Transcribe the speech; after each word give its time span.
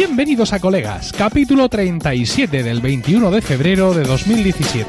Bienvenidos 0.00 0.54
a 0.54 0.60
Colegas, 0.60 1.12
capítulo 1.12 1.68
37 1.68 2.62
del 2.62 2.80
21 2.80 3.30
de 3.30 3.42
febrero 3.42 3.92
de 3.92 4.04
2017. 4.04 4.88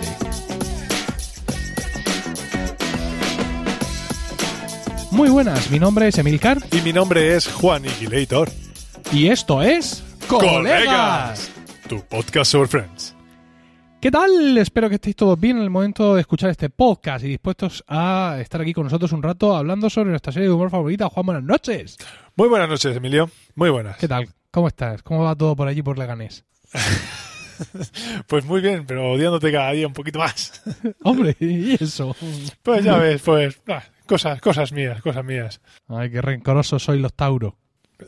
Muy 5.11 5.29
buenas, 5.29 5.69
mi 5.69 5.79
nombre 5.79 6.07
es 6.07 6.17
Emilcar 6.17 6.59
Y 6.71 6.79
mi 6.79 6.93
nombre 6.93 7.35
es 7.35 7.49
Juan 7.49 7.83
Igilator. 7.83 8.49
y 9.11 9.27
esto 9.27 9.61
es 9.61 10.01
Colegas. 10.29 11.51
Tu 11.89 11.99
podcast 12.05 12.49
sobre 12.49 12.69
Friends. 12.69 13.13
¿Qué 13.99 14.11
tal? 14.11 14.57
Espero 14.59 14.87
que 14.87 14.95
estéis 14.95 15.17
todos 15.17 15.37
bien 15.37 15.57
en 15.57 15.63
el 15.63 15.69
momento 15.69 16.15
de 16.15 16.21
escuchar 16.21 16.51
este 16.51 16.69
podcast 16.69 17.25
y 17.25 17.27
dispuestos 17.27 17.83
a 17.85 18.37
estar 18.39 18.61
aquí 18.61 18.71
con 18.71 18.85
nosotros 18.85 19.11
un 19.11 19.21
rato 19.21 19.57
hablando 19.57 19.89
sobre 19.89 20.11
nuestra 20.11 20.31
serie 20.31 20.47
de 20.47 20.53
humor 20.53 20.69
favorita. 20.69 21.09
Juan, 21.09 21.25
buenas 21.25 21.43
noches. 21.43 21.97
Muy 22.37 22.47
buenas 22.47 22.69
noches, 22.69 22.95
Emilio. 22.95 23.29
Muy 23.55 23.69
buenas. 23.69 23.97
¿Qué 23.97 24.07
tal? 24.07 24.29
¿Cómo 24.51 24.67
estás? 24.67 25.01
¿Cómo 25.01 25.23
va 25.23 25.35
todo 25.35 25.55
por 25.55 25.67
allí 25.67 25.81
por 25.81 25.97
Leganés? 25.97 26.45
Pues 28.25 28.43
muy 28.43 28.59
bien, 28.59 28.87
pero 28.87 29.11
odiándote 29.11 29.51
cada 29.51 29.71
día 29.71 29.85
un 29.85 29.93
poquito 29.93 30.17
más. 30.17 30.63
Hombre, 31.03 31.35
¿y 31.39 31.75
eso? 31.81 32.15
Pues 32.63 32.83
ya 32.83 32.97
ves, 32.97 33.21
pues 33.21 33.61
ah, 33.67 33.83
cosas, 34.07 34.41
cosas 34.41 34.71
mías, 34.71 34.99
cosas 35.03 35.23
mías. 35.23 35.61
Ay, 35.87 36.09
qué 36.09 36.23
rencorosos 36.23 36.81
soy 36.81 36.97
los 36.99 37.13
Tauro. 37.13 37.59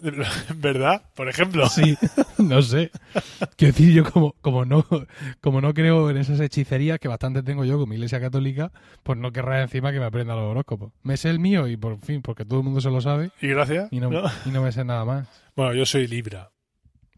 ¿Verdad? 0.55 1.03
Por 1.15 1.29
ejemplo. 1.29 1.67
Sí, 1.67 1.97
no 2.38 2.61
sé. 2.61 2.91
Quiero 3.55 3.73
decir, 3.73 3.93
yo 3.93 4.03
como, 4.03 4.34
como 4.41 4.65
no 4.65 4.85
como 5.41 5.61
no 5.61 5.73
creo 5.73 6.09
en 6.09 6.17
esas 6.17 6.39
hechicerías 6.39 6.99
que 6.99 7.07
bastante 7.07 7.43
tengo 7.43 7.65
yo 7.65 7.77
con 7.79 7.89
mi 7.89 7.95
iglesia 7.95 8.20
católica, 8.20 8.71
pues 9.03 9.17
no 9.17 9.31
querrá 9.31 9.61
encima 9.61 9.91
que 9.91 9.99
me 9.99 10.05
aprenda 10.05 10.35
los 10.35 10.51
horóscopos. 10.51 10.91
Me 11.03 11.18
sé 11.18 11.29
el 11.29 11.40
mío 11.40 11.68
y 11.68 11.77
por 11.77 11.98
fin, 11.99 12.21
porque 12.21 12.45
todo 12.45 12.59
el 12.59 12.65
mundo 12.65 12.81
se 12.81 12.90
lo 12.90 13.01
sabe 13.01 13.31
Y 13.41 13.48
gracias. 13.49 13.91
y 13.91 13.99
no, 13.99 14.09
¿no? 14.09 14.23
y 14.45 14.49
no 14.49 14.62
me 14.62 14.71
sé 14.71 14.84
nada 14.84 15.05
más. 15.05 15.27
Bueno, 15.55 15.73
yo 15.73 15.85
soy 15.85 16.07
Libra. 16.07 16.51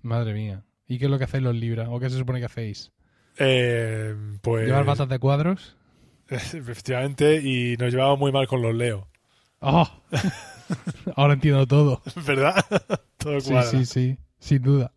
Madre 0.01 0.33
mía. 0.33 0.63
¿Y 0.87 0.99
qué 0.99 1.05
es 1.05 1.11
lo 1.11 1.17
que 1.17 1.23
hacéis 1.23 1.43
los 1.43 1.55
Libra? 1.55 1.89
¿O 1.89 1.99
qué 1.99 2.09
se 2.09 2.17
supone 2.17 2.39
que 2.39 2.45
hacéis? 2.45 2.91
Eh, 3.37 4.15
pues. 4.41 4.65
¿Llevar 4.67 4.85
batas 4.85 5.09
de 5.09 5.19
cuadros? 5.19 5.77
Efectivamente, 6.29 7.41
y 7.41 7.75
nos 7.77 7.91
llevamos 7.93 8.19
muy 8.19 8.31
mal 8.31 8.47
con 8.47 8.61
los 8.61 8.73
Leo. 8.73 9.07
¡Oh! 9.59 9.89
Ahora 11.15 11.33
entiendo 11.33 11.65
todo. 11.67 12.01
¿Verdad? 12.25 12.55
Todo 13.17 13.39
Sí, 13.41 13.49
cuadra. 13.51 13.69
sí, 13.69 13.85
sí, 13.85 14.17
sin 14.39 14.61
duda. 14.61 14.91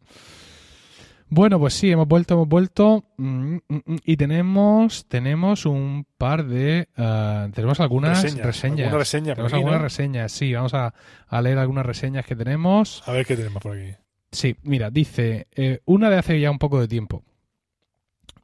Bueno, 1.31 1.59
pues 1.59 1.75
sí, 1.75 1.91
hemos 1.91 2.09
vuelto, 2.09 2.35
hemos 2.35 2.49
vuelto 2.49 3.05
mm, 3.19 3.25
mm, 3.57 3.61
mm, 3.69 3.97
y 4.05 4.17
tenemos 4.17 5.07
tenemos 5.09 5.67
un 5.67 6.07
par 6.17 6.47
de 6.47 6.89
eh, 6.97 7.49
tenemos 7.55 7.81
algunas 7.81 8.23
Reseñas, 8.23 8.47
reseñas. 8.47 8.81
alguna 8.87 8.99
reseña 8.99 9.35
tenemos 9.35 9.53
aquí, 9.53 9.59
algunas 9.61 9.79
¿no? 9.81 9.85
reseñas, 9.85 10.33
sí, 10.33 10.55
vamos 10.55 10.73
a, 10.75 10.95
a 11.27 11.43
leer 11.43 11.59
algunas 11.59 11.85
reseñas 11.85 12.25
que 12.25 12.35
tenemos. 12.35 13.03
A 13.07 13.13
ver 13.13 13.27
qué 13.27 13.37
tenemos 13.37 13.63
por 13.63 13.77
aquí. 13.77 13.93
Sí, 14.33 14.57
mira, 14.63 14.91
dice 14.91 15.49
eh, 15.55 15.81
una 15.85 16.09
de 16.09 16.17
hace 16.17 16.41
ya 16.41 16.51
un 16.51 16.59
poco 16.59 16.81
de 16.81 16.89
tiempo. 16.89 17.23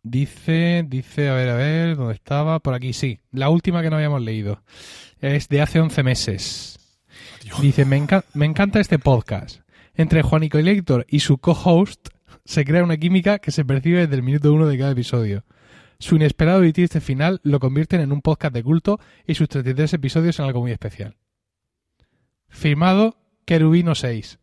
Dice, 0.03 0.84
dice, 0.86 1.31
a 1.31 1.34
ver, 1.34 1.48
a 1.48 1.55
ver, 1.56 1.97
¿dónde 1.97 2.12
estaba? 2.14 2.61
Por 2.61 2.75
aquí, 2.75 2.92
sí. 2.92 3.20
La 3.33 3.48
última 3.48 3.81
que 3.81 3.88
no 3.88 3.97
habíamos 3.97 4.20
leído. 4.20 4.62
Es 5.20 5.48
de 5.48 5.62
hace 5.62 5.81
11 5.81 6.03
meses. 6.03 6.78
Dice, 7.61 7.84
me, 7.84 7.97
enca- 8.00 8.25
me 8.34 8.47
encanta 8.47 8.81
este 8.81 8.98
podcast. 8.98 9.61
Entre 9.95 10.23
Juanico 10.23 10.59
y 10.59 10.69
Héctor 10.69 11.06
y 11.09 11.20
su 11.20 11.39
co-host 11.39 12.09
se 12.45 12.64
crea 12.64 12.83
una 12.83 12.97
química 12.97 13.39
que 13.39 13.50
se 13.53 13.64
percibe 13.64 14.00
desde 14.00 14.17
el 14.17 14.23
minuto 14.23 14.53
uno 14.53 14.67
de 14.67 14.78
cada 14.78 14.91
episodio. 14.92 15.45
Su 15.98 16.17
inesperado 16.17 16.65
y 16.65 16.72
triste 16.72 17.00
final 17.00 17.41
lo 17.45 17.61
convierten 17.61 18.00
en 18.00 18.12
un 18.12 18.20
podcast 18.20 18.53
de 18.55 18.62
culto 18.62 18.98
y 19.27 19.34
sus 19.34 19.48
33 19.48 19.95
episodios 19.95 20.39
en 20.39 20.47
algo 20.47 20.61
muy 20.61 20.72
especial. 20.72 21.17
Firmado 22.48 23.17
Querubino 23.47 23.94
6. 23.94 24.38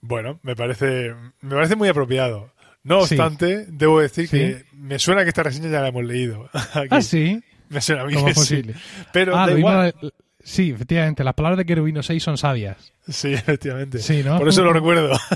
Bueno, 0.00 0.38
me 0.42 0.54
parece, 0.54 1.14
me 1.40 1.54
parece 1.54 1.76
muy 1.76 1.88
apropiado. 1.88 2.52
No 2.82 3.06
Sí. 3.06 3.14
obstante, 3.14 3.66
debo 3.68 4.00
decir 4.00 4.28
Sí. 4.28 4.36
que 4.38 4.64
me 4.72 4.98
suena 4.98 5.22
que 5.22 5.28
esta 5.30 5.42
reseña 5.42 5.70
ya 5.70 5.80
la 5.80 5.88
hemos 5.88 6.04
leído. 6.04 6.48
Aquí. 6.74 6.88
Ah, 6.90 7.02
sí. 7.02 7.42
Me 7.70 7.80
suena 7.80 8.02
a 8.02 8.06
mí 8.06 8.12
¿Cómo 8.14 8.26
que 8.26 8.32
es 8.32 8.36
posible? 8.38 8.74
sí. 8.74 8.80
Pero 9.12 9.36
Ah, 9.36 9.46
da 9.46 9.58
igual. 9.58 9.94
la- 10.00 10.10
Sí, 10.44 10.70
efectivamente, 10.70 11.24
las 11.24 11.34
palabras 11.34 11.58
de 11.58 11.64
Querubino 11.64 12.02
6 12.02 12.22
son 12.22 12.38
sabias. 12.38 12.92
Sí, 13.08 13.32
efectivamente. 13.34 13.98
Sí, 13.98 14.22
¿no? 14.22 14.38
Por 14.38 14.48
eso 14.48 14.62
lo 14.62 14.72
recuerdo. 14.72 15.18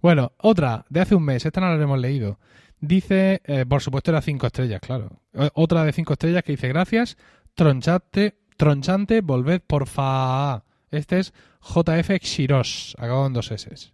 Bueno, 0.00 0.32
otra, 0.38 0.84
de 0.88 1.00
hace 1.00 1.14
un 1.14 1.24
mes, 1.24 1.46
esta 1.46 1.60
no 1.60 1.72
la 1.72 1.80
hemos 1.80 2.00
leído. 2.00 2.40
Dice, 2.80 3.40
eh, 3.44 3.64
por 3.64 3.80
supuesto 3.80 4.10
era 4.10 4.20
cinco 4.20 4.48
estrellas, 4.48 4.80
claro. 4.80 5.20
Otra 5.54 5.84
de 5.84 5.92
cinco 5.92 6.14
estrellas 6.14 6.42
que 6.42 6.50
dice, 6.50 6.66
gracias, 6.66 7.16
tronchante, 7.54 8.34
tronchante, 8.56 9.20
volved 9.20 9.60
porfa. 9.64 10.64
Este 10.90 11.20
es 11.20 11.32
JF 11.62 12.10
Xiros, 12.20 12.96
acabado 12.98 13.28
en 13.28 13.32
dos 13.32 13.52
S. 13.52 13.92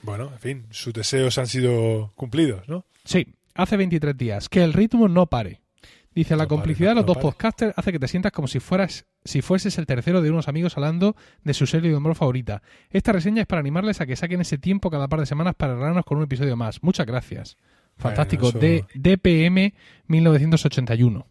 Bueno, 0.00 0.30
en 0.32 0.38
fin, 0.38 0.66
sus 0.70 0.94
deseos 0.94 1.36
han 1.36 1.46
sido 1.46 2.12
cumplidos, 2.14 2.66
¿no? 2.66 2.86
Sí, 3.04 3.26
hace 3.54 3.76
23 3.76 4.16
días, 4.16 4.48
que 4.48 4.64
el 4.64 4.72
ritmo 4.72 5.08
no 5.08 5.26
pare. 5.26 5.60
Dice, 6.18 6.34
la 6.36 6.44
No 6.44 6.48
complicidad 6.48 6.88
de 6.90 6.94
no 6.96 7.00
los 7.02 7.06
dos 7.06 7.16
pare. 7.18 7.28
podcasters 7.28 7.74
hace 7.76 7.92
que 7.92 7.98
te 7.98 8.08
sientas 8.08 8.32
como 8.32 8.48
si 8.48 8.58
fueras 8.60 9.06
si 9.24 9.40
fueses 9.40 9.78
el 9.78 9.86
tercero 9.86 10.20
de 10.20 10.30
unos 10.30 10.48
amigos 10.48 10.76
hablando 10.76 11.14
de 11.44 11.54
su 11.54 11.66
serie 11.66 11.90
de 11.90 11.96
humor 11.96 12.14
favorita. 12.16 12.60
Esta 12.90 13.12
reseña 13.12 13.42
es 13.42 13.46
para 13.46 13.60
animarles 13.60 14.00
a 14.00 14.06
que 14.06 14.16
saquen 14.16 14.40
ese 14.40 14.58
tiempo 14.58 14.90
cada 14.90 15.06
par 15.06 15.20
de 15.20 15.26
semanas 15.26 15.54
para 15.56 15.74
arreglarnos 15.74 16.04
con 16.04 16.18
un 16.18 16.24
episodio 16.24 16.56
más. 16.56 16.82
Muchas 16.82 17.06
gracias. 17.06 17.56
Fantástico. 17.96 18.48
eso- 18.48 18.58
De 18.58 18.84
DPM 18.94 19.74
1981. 20.08 21.26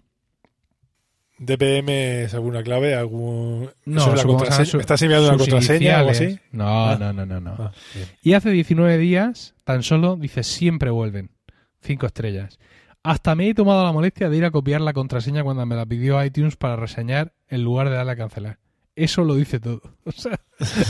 DPM 1.39 2.23
es 2.23 2.33
alguna 2.33 2.63
clave, 2.63 2.95
algún 2.95 3.69
No, 3.85 4.01
¿Eso 4.01 4.11
es 4.13 4.17
la 4.17 4.23
contraseña? 4.23 4.65
su- 4.65 4.79
¿Estás 4.79 5.01
enviando 5.03 5.27
una 5.29 5.37
contraseña 5.37 5.95
o 5.95 5.97
algo 5.99 6.11
así? 6.11 6.39
No, 6.51 6.85
Ah. 6.89 6.97
no, 6.99 7.13
no, 7.13 7.25
no, 7.27 7.39
no. 7.39 7.55
Ah. 7.59 7.71
Y 8.23 8.33
hace 8.33 8.49
19 8.49 8.97
días, 8.97 9.53
tan 9.63 9.83
solo, 9.83 10.15
dice, 10.15 10.43
siempre 10.43 10.89
vuelven. 10.89 11.29
Cinco 11.81 12.07
estrellas. 12.07 12.57
Hasta 13.09 13.35
me 13.35 13.49
he 13.49 13.53
tomado 13.53 13.83
la 13.85 13.91
molestia 13.91 14.29
de 14.29 14.37
ir 14.37 14.45
a 14.45 14.51
copiar 14.51 14.81
la 14.81 14.93
contraseña 14.93 15.43
cuando 15.43 15.65
me 15.65 15.75
la 15.75 15.85
pidió 15.85 16.23
iTunes 16.23 16.55
para 16.57 16.75
reseñar 16.75 17.33
en 17.47 17.63
lugar 17.63 17.89
de 17.89 17.95
darle 17.95 18.11
a 18.11 18.15
cancelar. 18.17 18.59
Eso 18.95 19.23
lo 19.23 19.35
dice 19.35 19.59
todo. 19.59 19.81
O 20.05 20.11
sea, 20.11 20.39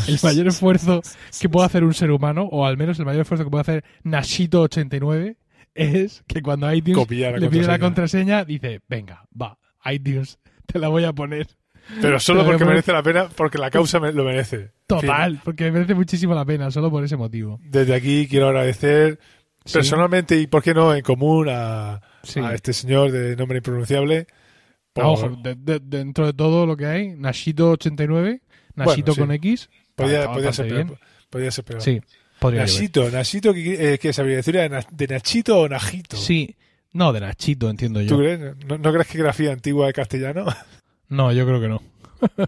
el 0.07 0.17
mayor 0.23 0.47
esfuerzo 0.47 1.01
que 1.41 1.49
puede 1.49 1.65
hacer 1.65 1.83
un 1.83 1.93
ser 1.93 2.09
humano, 2.11 2.47
o 2.51 2.65
al 2.65 2.77
menos 2.77 2.97
el 2.99 3.05
mayor 3.05 3.21
esfuerzo 3.21 3.43
que 3.43 3.49
puede 3.51 3.61
hacer 3.61 3.83
Nashito89, 4.05 5.35
es 5.75 6.23
que 6.27 6.41
cuando 6.41 6.71
iTunes 6.73 6.97
Copiar 6.97 7.33
la 7.33 7.39
le 7.39 7.49
pide 7.49 7.67
la 7.67 7.79
contraseña. 7.79 8.45
dice, 8.45 8.81
venga, 8.87 9.25
va, 9.39 9.57
iTunes, 9.91 10.39
te 10.65 10.79
la 10.79 10.87
voy 10.87 11.03
a 11.03 11.13
poner. 11.13 11.47
Pero 12.01 12.19
solo 12.19 12.43
porque 12.45 12.63
me- 12.65 12.71
merece 12.71 12.91
la 12.91 13.03
pena, 13.03 13.29
porque 13.29 13.57
la 13.57 13.69
causa 13.69 13.99
lo 13.99 14.23
merece. 14.23 14.71
Total, 14.87 15.39
porque 15.43 15.65
me 15.65 15.71
merece 15.71 15.93
muchísimo 15.93 16.33
la 16.33 16.45
pena, 16.45 16.71
solo 16.71 16.89
por 16.89 17.03
ese 17.03 17.15
motivo. 17.17 17.59
desde 17.63 17.93
aquí 17.93 18.27
quiero 18.27 18.47
agradecer 18.47 19.19
Sí. 19.67 19.73
personalmente 19.73 20.35
y, 20.39 20.47
¿por 20.47 20.63
qué 20.63 20.73
no?, 20.73 20.93
en 20.95 21.01
común 21.03 21.47
a, 21.49 22.01
Sí. 22.23 22.39
a 22.39 22.53
este 22.53 22.73
señor 22.73 23.11
de 23.11 23.35
nombre 23.35 23.57
impronunciable. 23.59 24.27
por- 24.93 25.03
Ah, 25.03 25.07
ojo, 25.09 25.29
de- 25.29 25.53
de- 25.55 25.79
dentro 25.79 26.25
de 26.25 26.33
todo 26.33 26.65
lo 26.65 26.75
que 26.75 26.87
hay, 26.87 27.09
Nashito89, 27.09 28.41
Nashito 28.75 29.13
sí. 29.13 29.19
con 29.19 29.31
X. 29.31 29.69
podía, 29.95 30.31
podía 30.31 30.51
ser 30.53 30.67
peor. 30.67 30.97
Podía 31.29 31.51
ser 31.51 31.65
peor. 31.65 31.81
Sí, 31.81 32.01
podría 32.39 32.61
Nachito, 32.63 33.53
¿qué, 33.53 33.93
eh, 33.93 33.99
qué 33.99 34.09
es 34.09 34.17
abreviatura 34.19 34.61
de, 34.63 34.69
Na- 34.69 34.87
de 34.91 35.07
Nachito 35.07 35.59
o 35.59 35.67
Najito? 35.69 36.17
Sí, 36.17 36.55
no, 36.93 37.13
de 37.13 37.19
Nachito, 37.19 37.69
entiendo 37.69 37.99
¿Tú 38.01 38.05
yo. 38.07 38.17
crees? 38.17 38.39
¿No, 38.65 38.77
no 38.79 38.91
crees 38.91 39.07
que 39.07 39.17
grafía 39.19 39.51
antigua 39.53 39.85
de 39.87 39.93
castellano? 39.93 40.45
No, 41.09 41.31
yo 41.31 41.45
creo 41.45 41.61
que 41.61 41.67
no. 41.67 41.81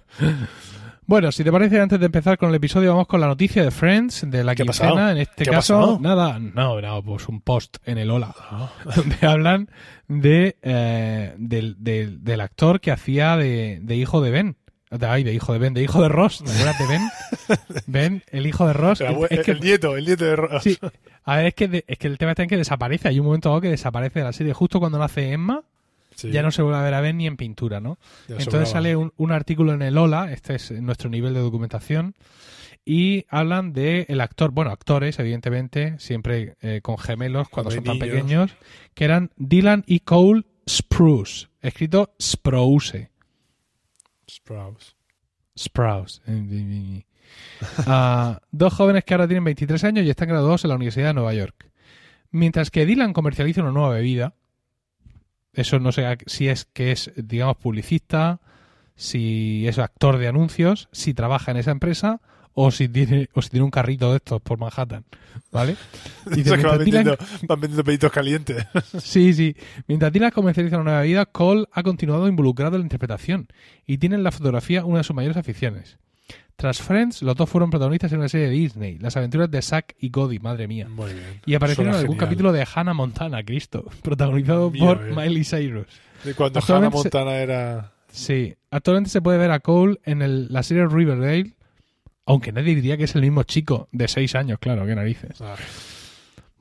bueno, 1.09 1.31
si 1.31 1.43
te 1.43 1.51
parece, 1.51 1.79
antes 1.79 1.99
de 1.99 2.05
empezar 2.05 2.37
con 2.37 2.49
el 2.49 2.55
episodio, 2.55 2.91
vamos 2.91 3.07
con 3.07 3.19
la 3.19 3.25
noticia 3.27 3.63
de 3.63 3.71
Friends, 3.71 4.29
de 4.29 4.43
la 4.43 4.53
¿Qué 4.53 4.61
ha 4.61 4.65
quincena. 4.65 5.11
En 5.11 5.17
este 5.17 5.43
¿Qué 5.43 5.49
ha 5.49 5.53
caso, 5.53 5.97
nada, 5.99 6.37
no, 6.39 6.79
no, 6.79 7.03
pues 7.03 7.27
un 7.27 7.41
post 7.41 7.77
en 7.83 7.97
el 7.97 8.11
Hola, 8.11 8.35
donde 8.95 9.15
hablan 9.27 9.69
de, 10.07 10.55
eh, 10.61 11.33
del, 11.37 11.75
del- 11.79 12.23
del 12.23 12.41
actor 12.41 12.79
que 12.79 12.91
hacía 12.91 13.35
de, 13.37 13.79
de 13.81 13.95
hijo 13.95 14.21
de 14.21 14.31
Ben. 14.31 14.55
De, 14.91 15.05
ay, 15.05 15.23
de 15.23 15.33
hijo 15.33 15.51
de 15.53 15.59
Ben, 15.59 15.73
de 15.73 15.83
hijo 15.83 16.01
de 16.01 16.09
Ross. 16.09 16.43
¿Te 16.43 16.51
acuerdas 16.51 16.79
de 16.79 16.87
Ben? 16.87 17.01
Ben, 17.87 18.23
el 18.31 18.45
hijo 18.47 18.65
de 18.67 18.73
Ross. 18.73 19.01
El, 19.01 19.17
es 19.29 19.39
que 19.45 19.51
el 19.51 19.59
nieto, 19.61 19.97
el 19.97 20.05
nieto 20.05 20.25
de 20.25 20.35
Ross. 20.35 20.63
Sí. 20.63 20.77
A 21.25 21.37
ver, 21.37 21.45
es 21.47 21.53
que, 21.55 21.67
de- 21.67 21.85
es 21.87 21.97
que 21.97 22.07
el 22.07 22.17
tema 22.17 22.31
está 22.31 22.43
en 22.43 22.49
que 22.49 22.57
desaparece. 22.57 23.07
Hay 23.07 23.19
un 23.19 23.25
momento 23.25 23.49
dado 23.49 23.61
que 23.61 23.69
desaparece 23.69 24.19
de 24.19 24.25
la 24.25 24.33
serie. 24.33 24.53
Justo 24.53 24.79
cuando 24.79 24.97
nace 24.97 25.31
Emma, 25.31 25.63
Sí, 26.19 26.31
ya 26.31 26.41
no 26.41 26.51
se 26.51 26.61
vuelve 26.61 26.79
a 26.79 26.83
ver 26.83 26.93
a 26.93 27.01
Ben 27.01 27.17
ni 27.17 27.27
en 27.27 27.37
pintura, 27.37 27.79
¿no? 27.79 27.97
ya 28.27 28.35
Entonces 28.35 28.45
sobraba. 28.45 28.65
sale 28.65 28.95
un, 28.95 29.13
un 29.17 29.31
artículo 29.31 29.73
en 29.73 29.81
el 29.81 29.97
Hola, 29.97 30.31
este 30.31 30.55
es 30.55 30.71
nuestro 30.71 31.09
nivel 31.09 31.33
de 31.33 31.39
documentación, 31.39 32.15
y 32.85 33.25
hablan 33.29 33.73
de 33.73 34.05
el 34.09 34.19
actor, 34.21 34.51
bueno, 34.51 34.71
actores, 34.71 35.19
evidentemente, 35.19 35.99
siempre 35.99 36.55
eh, 36.61 36.79
con 36.81 36.97
gemelos 36.97 37.47
cuando 37.49 37.71
son 37.71 37.83
tan 37.83 37.99
pequeños, 37.99 38.51
que 38.95 39.05
eran 39.05 39.31
Dylan 39.37 39.83
y 39.85 39.99
Cole 39.99 40.43
Spruce, 40.67 41.47
escrito 41.61 42.15
Sprouse. 42.21 43.09
Sprouse. 44.29 44.95
Sprouse. 45.57 46.21
Ah, 47.85 48.41
dos 48.51 48.73
jóvenes 48.73 49.03
que 49.03 49.13
ahora 49.13 49.27
tienen 49.27 49.43
23 49.43 49.83
años 49.83 50.03
y 50.03 50.09
están 50.09 50.29
graduados 50.29 50.63
en 50.63 50.69
la 50.69 50.75
Universidad 50.75 51.09
de 51.09 51.13
Nueva 51.13 51.33
York. 51.35 51.69
Mientras 52.31 52.71
que 52.71 52.87
Dylan 52.87 53.13
comercializa 53.13 53.61
una 53.61 53.71
nueva 53.71 53.89
bebida, 53.91 54.33
eso 55.53 55.79
no 55.79 55.91
sé 55.91 56.17
si 56.27 56.47
es 56.47 56.65
que 56.65 56.91
es, 56.91 57.11
digamos, 57.15 57.57
publicista, 57.57 58.39
si 58.95 59.67
es 59.67 59.79
actor 59.79 60.17
de 60.17 60.27
anuncios, 60.27 60.89
si 60.91 61.13
trabaja 61.13 61.51
en 61.51 61.57
esa 61.57 61.71
empresa 61.71 62.21
o 62.53 62.71
si 62.71 62.89
tiene, 62.89 63.29
o 63.33 63.41
si 63.41 63.49
tiene 63.49 63.63
un 63.63 63.71
carrito 63.71 64.11
de 64.11 64.17
estos 64.17 64.41
por 64.41 64.57
Manhattan, 64.59 65.05
¿vale? 65.51 65.77
Y 66.35 66.43
que 66.43 66.57
van 66.57 66.79
vendiendo, 66.79 67.17
van 67.43 67.61
vendiendo 67.61 67.83
peditos 67.83 68.11
calientes. 68.11 68.65
Sí, 69.01 69.33
sí. 69.33 69.55
Mientras 69.87 70.11
Dylan 70.11 70.31
comercializa 70.31 70.75
una 70.75 70.85
nueva 70.85 71.01
vida, 71.03 71.25
Cole 71.25 71.65
ha 71.71 71.83
continuado 71.83 72.27
involucrado 72.27 72.75
en 72.75 72.81
la 72.81 72.85
interpretación 72.85 73.47
y 73.85 73.97
tiene 73.97 74.15
en 74.15 74.23
la 74.23 74.31
fotografía 74.31 74.83
una 74.83 74.99
de 74.99 75.03
sus 75.05 75.15
mayores 75.15 75.37
aficiones. 75.37 75.97
Tras 76.59 76.81
Friends, 76.81 77.21
los 77.21 77.37
dos 77.37 77.49
fueron 77.49 77.69
protagonistas 77.69 78.11
en 78.11 78.19
una 78.19 78.27
serie 78.27 78.47
de 78.47 78.53
Disney, 78.53 78.97
Las 78.99 79.15
aventuras 79.15 79.49
de 79.49 79.61
Zack 79.61 79.95
y 79.97 80.09
Cody, 80.09 80.39
madre 80.39 80.67
mía. 80.67 80.89
Muy 80.89 81.13
bien. 81.13 81.39
Y 81.45 81.53
aparecieron 81.55 81.93
en 81.93 81.99
algún 82.01 82.15
genial. 82.17 82.27
capítulo 82.27 82.51
de 82.51 82.67
Hannah 82.75 82.93
Montana, 82.93 83.43
Cristo, 83.45 83.85
protagonizado 84.03 84.69
por 84.71 85.07
eh. 85.07 85.13
Miley 85.15 85.45
Cyrus. 85.45 85.87
De 86.25 86.33
cuando 86.33 86.59
Hannah 86.67 86.89
se- 86.91 86.95
Montana 86.97 87.35
era. 87.37 87.93
Sí, 88.11 88.53
actualmente 88.71 89.09
se 89.09 89.21
puede 89.21 89.37
ver 89.37 89.51
a 89.51 89.61
Cole 89.61 89.99
en 90.03 90.21
el- 90.21 90.51
la 90.51 90.61
serie 90.63 90.85
Riverdale, 90.85 91.53
aunque 92.25 92.51
nadie 92.51 92.75
diría 92.75 92.97
que 92.97 93.05
es 93.05 93.15
el 93.15 93.21
mismo 93.21 93.43
chico 93.43 93.87
de 93.93 94.09
seis 94.09 94.35
años, 94.35 94.59
claro, 94.59 94.85
qué 94.85 94.95
narices. 94.95 95.39
Ah. 95.39 95.55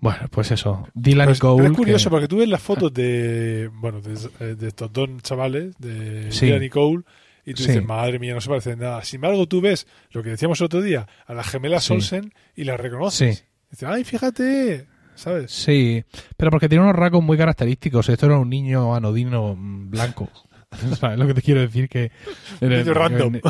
Bueno, 0.00 0.20
pues 0.30 0.52
eso, 0.52 0.86
Dylan 0.94 1.26
Pues, 1.26 1.40
Cole. 1.40 1.56
pero 1.62 1.72
es 1.72 1.76
curioso 1.76 2.04
que- 2.08 2.10
porque 2.12 2.28
tú 2.28 2.36
ves 2.36 2.48
las 2.48 2.62
fotos 2.62 2.94
de 2.94 3.68
bueno 3.74 4.00
de, 4.00 4.14
eh, 4.38 4.54
de 4.54 4.68
estos 4.68 4.92
dos 4.92 5.08
chavales 5.22 5.74
de 5.78 6.30
Sí. 6.30 6.46
Dylan 6.46 6.62
y 6.62 6.68
Cole 6.70 7.02
y 7.50 7.54
tú 7.54 7.62
Sí. 7.62 7.68
dices 7.68 7.84
madre 7.84 8.18
mía 8.18 8.34
no 8.34 8.40
se 8.40 8.48
parecen 8.48 8.78
nada 8.78 9.02
sin 9.04 9.18
embargo 9.18 9.46
tú 9.46 9.60
ves 9.60 9.86
lo 10.10 10.22
que 10.22 10.30
decíamos 10.30 10.60
el 10.60 10.66
otro 10.66 10.82
día 10.82 11.06
a 11.26 11.34
las 11.34 11.46
gemelas 11.48 11.84
Sí. 11.84 11.94
Olsen 11.94 12.32
y 12.54 12.64
las 12.64 12.78
reconoces 12.78 13.38
Sí. 13.38 13.44
dices 13.70 13.88
ay 13.88 14.04
fíjate 14.04 14.86
sabes 15.14 15.50
Sí, 15.50 16.04
pero 16.36 16.50
porque 16.50 16.68
tiene 16.68 16.84
unos 16.84 16.94
rasgos 16.96 17.22
muy 17.24 17.36
característicos. 17.36 18.08
Esto 18.08 18.26
era 18.26 18.38
un 18.38 18.48
niño 18.48 18.94
anodino 18.94 19.56
mm, 19.56 19.90
blanco. 19.90 20.28
¿Sabes 21.00 21.18
lo 21.18 21.26
que 21.26 21.34
te 21.34 21.42
quiero 21.42 21.60
decir? 21.60 21.88
Que 21.88 22.12
Niño 22.60 22.92
random. 22.94 23.40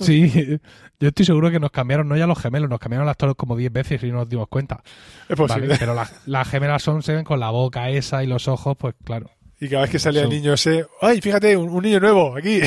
Sí, 0.00 0.58
yo 0.98 1.08
estoy 1.08 1.24
seguro 1.26 1.50
que 1.50 1.60
nos 1.60 1.70
cambiaron, 1.70 2.08
no 2.08 2.16
ya 2.16 2.26
los 2.26 2.38
gemelos, 2.40 2.68
nos 2.70 2.80
cambiaron 2.80 3.06
las 3.06 3.12
actores 3.12 3.36
como 3.36 3.56
10 3.56 3.72
veces 3.72 4.02
y 4.02 4.08
no 4.08 4.14
nos 4.18 4.28
dimos 4.28 4.48
cuenta. 4.48 4.82
es 5.28 5.36
posible 5.36 5.68
¿vale? 5.68 5.78
Pero 5.78 5.94
las 5.94 6.12
las 6.26 6.48
gemelas 6.48 6.82
son, 6.82 7.02
se 7.02 7.12
ven 7.14 7.24
con 7.24 7.38
la 7.38 7.50
boca 7.50 7.88
esa 7.90 8.24
y 8.24 8.26
los 8.26 8.48
ojos, 8.48 8.76
pues 8.76 8.94
claro. 9.04 9.30
y 9.60 9.68
cada 9.68 9.82
vez 9.82 9.90
que 9.90 9.98
salía 10.00 10.22
el 10.22 10.28
niño 10.30 10.54
ese 10.54 10.86
ay 11.02 11.20
fíjate 11.20 11.56
un, 11.56 11.68
un 11.68 11.82
niño 11.84 12.00
nuevo 12.00 12.36
aquí 12.36 12.60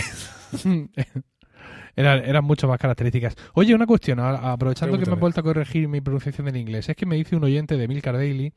eran, 1.95 2.23
eran 2.25 2.43
mucho 2.45 2.67
más 2.67 2.77
características. 2.79 3.35
Oye, 3.53 3.73
una 3.75 3.85
cuestión, 3.87 4.19
aprovechando 4.19 4.97
que 4.97 5.05
me 5.05 5.13
he 5.13 5.19
vuelto 5.19 5.39
a 5.41 5.43
corregir 5.43 5.87
mi 5.87 6.01
pronunciación 6.01 6.45
del 6.45 6.57
inglés, 6.57 6.89
es 6.89 6.95
que 6.95 7.05
me 7.05 7.15
dice 7.15 7.35
un 7.35 7.43
oyente 7.43 7.77
de 7.77 7.87
Milcar 7.87 8.15
Daily 8.15 8.53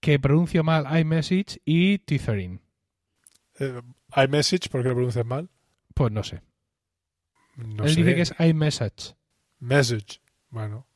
que 0.00 0.18
pronuncio 0.18 0.62
mal 0.62 0.86
iMessage 1.00 1.60
y 1.64 1.98
tethering. 1.98 2.60
Eh, 3.58 3.82
iMessage 4.16 4.68
porque 4.70 4.88
lo 4.88 4.94
pronuncias 4.94 5.26
mal 5.26 5.50
Pues 5.94 6.12
no 6.12 6.22
sé. 6.22 6.42
no 7.56 7.84
Él 7.84 7.90
sé 7.90 8.00
dice 8.02 8.14
que 8.14 8.22
es 8.22 8.34
iMessage. 8.38 9.16
message 9.58 10.20
bueno 10.50 10.86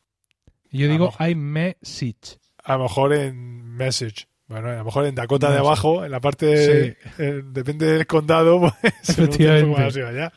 Y 0.70 0.78
yo 0.78 0.88
A 0.88 0.90
digo 0.92 1.12
iMessage. 1.18 2.38
a 2.62 2.76
lo 2.76 2.84
mejor 2.84 3.12
en 3.14 3.64
message 3.74 4.26
bueno, 4.48 4.68
a 4.68 4.74
lo 4.76 4.84
mejor 4.84 5.06
en 5.06 5.14
Dakota 5.14 5.46
de 5.48 5.54
Message. 5.54 5.66
abajo, 5.66 6.04
en 6.04 6.10
la 6.10 6.20
parte, 6.20 6.96
eh, 7.18 7.42
depende 7.44 7.86
del 7.86 8.06
condado, 8.06 8.60
pues 8.82 9.08
Efectivamente. 9.08 9.82
hacia 9.84 10.08
allá. 10.08 10.32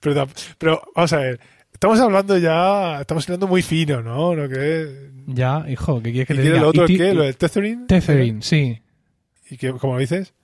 Pero, 0.00 0.26
pero 0.58 0.82
vamos 0.94 1.12
a 1.12 1.16
ver, 1.18 1.40
estamos 1.72 2.00
hablando 2.00 2.36
ya, 2.38 3.00
estamos 3.00 3.24
hablando 3.28 3.46
muy 3.46 3.62
fino, 3.62 4.02
¿no? 4.02 4.34
Lo 4.34 4.48
que 4.48 5.10
Ya, 5.26 5.64
hijo, 5.68 6.02
¿qué 6.02 6.10
quieres 6.10 6.26
que 6.28 6.34
¿Y 6.34 6.36
te 6.38 6.42
diga? 6.42 6.60
lo 6.60 6.68
otro 6.68 6.86
qué? 6.86 7.14
¿Lo 7.14 7.22
del 7.22 7.36
tethering? 7.36 7.86
Tethering, 7.86 8.42
sí. 8.42 8.82
¿Y 9.50 9.56
qué, 9.56 9.72
cómo 9.72 9.94
lo 9.94 10.00
dices? 10.00 10.34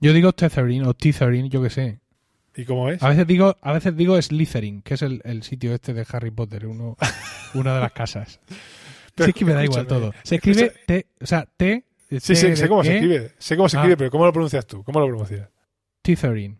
Yo 0.00 0.12
digo 0.12 0.32
tethering 0.32 0.84
o 0.86 0.94
tethering, 0.94 1.48
yo 1.50 1.62
qué 1.62 1.70
sé. 1.70 2.00
¿Y 2.56 2.64
cómo 2.64 2.88
es? 2.90 3.02
A 3.02 3.08
veces 3.08 3.26
digo, 3.26 3.56
a 3.62 3.72
veces 3.72 3.96
digo 3.96 4.20
Slytherin, 4.20 4.82
que 4.82 4.94
es 4.94 5.02
el, 5.02 5.20
el 5.24 5.42
sitio 5.42 5.74
este 5.74 5.92
de 5.92 6.06
Harry 6.12 6.30
Potter, 6.30 6.66
uno, 6.66 6.96
una 7.54 7.74
de 7.74 7.80
las 7.80 7.92
casas. 7.92 8.38
Pero 9.14 9.26
sí, 9.26 9.30
es 9.30 9.34
que 9.36 9.44
me 9.44 9.54
da 9.54 9.64
igual 9.64 9.86
todo. 9.86 10.12
Se 10.22 10.36
escribe 10.36 10.72
T, 10.86 11.06
o 11.20 11.26
sea, 11.26 11.46
T. 11.56 11.84
Sí, 12.20 12.34
sí, 12.36 12.46
de 12.48 12.56
sé 12.56 12.68
cómo 12.68 12.82
se 12.84 12.94
escribe. 12.94 13.32
Sé 13.38 13.56
cómo 13.56 13.68
se 13.68 13.76
Ah. 13.76 13.80
escribe, 13.80 13.96
pero 13.96 14.10
¿cómo 14.10 14.24
lo 14.26 14.32
pronuncias 14.32 14.66
tú? 14.66 14.82
¿Cómo 14.84 15.00
lo 15.00 15.06
pronuncias? 15.06 15.48
Tethering. 16.02 16.58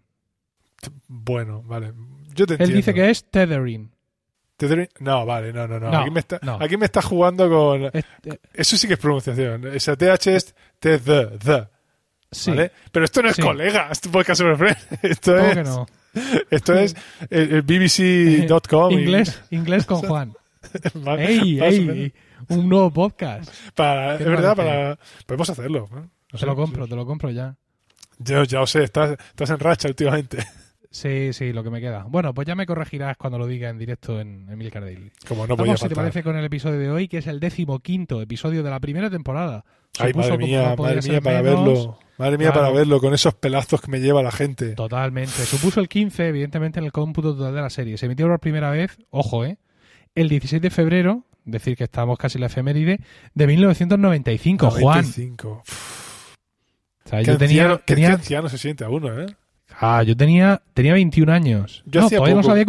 Bueno, 1.08 1.62
vale. 1.62 1.92
Yo 2.34 2.46
te 2.46 2.54
Él 2.54 2.60
entiendo. 2.60 2.76
dice 2.76 2.94
que 2.94 3.10
es 3.10 3.24
tethering. 3.30 3.90
Tethering- 4.58 4.88
No, 5.00 5.24
vale, 5.26 5.52
no, 5.52 5.66
no, 5.66 5.80
no. 5.80 5.90
No, 5.90 5.98
aquí, 5.98 6.10
me 6.10 6.20
está, 6.20 6.38
no. 6.42 6.58
aquí 6.60 6.76
me 6.76 6.84
está 6.86 7.02
jugando 7.02 7.48
con... 7.48 7.84
Es- 7.92 8.04
Eso 8.52 8.76
sí 8.76 8.86
que 8.86 8.94
es 8.94 9.00
pronunciación. 9.00 9.66
Esa 9.74 9.96
TH 9.96 10.26
es 10.36 10.54
T, 10.78 10.98
the, 10.98 11.26
the. 11.44 11.68
sí, 12.30 12.50
¿Vale? 12.50 12.70
Pero 12.92 13.04
esto 13.04 13.22
no 13.22 13.28
es 13.30 13.36
Sí. 13.36 13.42
colega, 13.42 13.88
esto 13.90 14.08
es 14.08 14.12
podcast 14.12 14.40
sobre 14.40 14.56
Friends. 14.56 14.86
Esto 15.02 15.34
¿cómo 15.34 15.46
es, 15.46 15.54
que 15.54 15.62
no? 15.64 15.86
esto 16.50 16.74
es 16.74 16.96
el, 17.30 17.52
el 17.54 17.62
BBC.com. 17.62 18.92
y- 18.92 18.94
Inglés, 19.02 19.40
inglés 19.50 19.86
con 19.86 19.98
Juan. 20.02 20.34
Más- 21.04 21.18
¡Ey, 21.20 21.56
más 21.58 21.72
ey! 21.72 22.12
Un 22.48 22.68
nuevo 22.68 22.90
podcast. 22.90 23.52
Para, 23.74 24.12
es 24.12 24.18
¿Qué 24.18 24.24
te 24.24 24.30
verdad, 24.30 24.56
para, 24.56 24.98
podemos 25.26 25.50
hacerlo. 25.50 25.88
¿no? 25.90 26.10
No 26.32 26.38
Te 26.38 26.46
lo 26.46 26.56
compro, 26.56 26.86
te 26.88 26.96
lo 26.96 27.06
compro 27.06 27.30
ya. 27.30 27.56
Yo 28.18 28.44
ya 28.44 28.60
lo 28.60 28.66
sé, 28.66 28.84
estás, 28.84 29.12
estás 29.12 29.50
en 29.50 29.58
racha 29.58 29.88
últimamente. 29.88 30.38
Sí, 30.94 31.32
sí, 31.32 31.52
lo 31.52 31.64
que 31.64 31.70
me 31.70 31.80
queda. 31.80 32.04
Bueno, 32.08 32.32
pues 32.32 32.46
ya 32.46 32.54
me 32.54 32.66
corregirás 32.66 33.16
cuando 33.16 33.36
lo 33.36 33.48
diga 33.48 33.68
en 33.68 33.78
directo 33.78 34.20
en 34.20 34.48
Emilcar 34.48 34.84
Daily. 34.84 35.10
Como 35.26 35.44
no 35.44 35.56
Vamos, 35.56 35.80
si 35.80 35.88
te 35.88 35.94
parece, 35.96 36.22
con 36.22 36.36
el 36.36 36.44
episodio 36.44 36.78
de 36.78 36.88
hoy, 36.88 37.08
que 37.08 37.18
es 37.18 37.26
el 37.26 37.40
décimo 37.40 37.80
quinto 37.80 38.22
episodio 38.22 38.62
de 38.62 38.70
la 38.70 38.78
primera 38.78 39.10
temporada. 39.10 39.64
Ay, 39.98 40.12
madre 40.14 40.38
mía, 40.38 40.76
no 40.76 40.84
madre 40.84 41.00
mía 41.02 41.20
para 41.20 41.42
menos, 41.42 41.64
verlo. 41.64 41.98
Madre 42.16 42.38
mía 42.38 42.52
Claro. 42.52 42.66
para 42.68 42.78
verlo 42.78 43.00
con 43.00 43.12
esos 43.12 43.34
pelazos 43.34 43.80
que 43.80 43.90
me 43.90 43.98
lleva 43.98 44.22
la 44.22 44.30
gente. 44.30 44.76
Totalmente. 44.76 45.32
Supuso 45.32 45.80
el 45.80 45.88
15, 45.88 46.28
evidentemente, 46.28 46.78
en 46.78 46.84
el 46.84 46.92
cómputo 46.92 47.34
total 47.34 47.56
de 47.56 47.62
la 47.62 47.70
serie. 47.70 47.98
Se 47.98 48.06
emitió 48.06 48.28
por 48.28 48.38
primera 48.38 48.70
vez, 48.70 48.96
ojo, 49.10 49.44
¿eh? 49.44 49.58
El 50.14 50.28
16 50.28 50.62
de 50.62 50.70
febrero, 50.70 51.24
decir 51.44 51.76
que 51.76 51.84
estamos 51.84 52.16
casi 52.18 52.38
en 52.38 52.42
la 52.42 52.46
efeméride, 52.46 53.00
de 53.34 53.46
1995, 53.46 54.70
Juan. 54.70 54.82
95. 55.04 55.62
O 57.04 57.08
sea, 57.08 57.18
Qué, 57.20 57.24
yo 57.26 57.38
tenía, 57.38 57.62
anciano, 57.64 57.80
qué 57.84 57.94
tenía- 57.94 58.12
anciano 58.14 58.48
se 58.48 58.58
siente 58.58 58.84
a 58.84 58.88
uno, 58.88 59.20
¿eh? 59.20 59.26
ah, 59.80 60.02
yo 60.04 60.16
tenía, 60.16 60.62
tenía 60.72 60.94
21 60.94 61.32
años. 61.32 61.82
Yo 61.86 62.00
no, 62.02 62.08
todavía, 62.10 62.34
no 62.34 62.40
poco. 62.42 62.52
había 62.52 62.64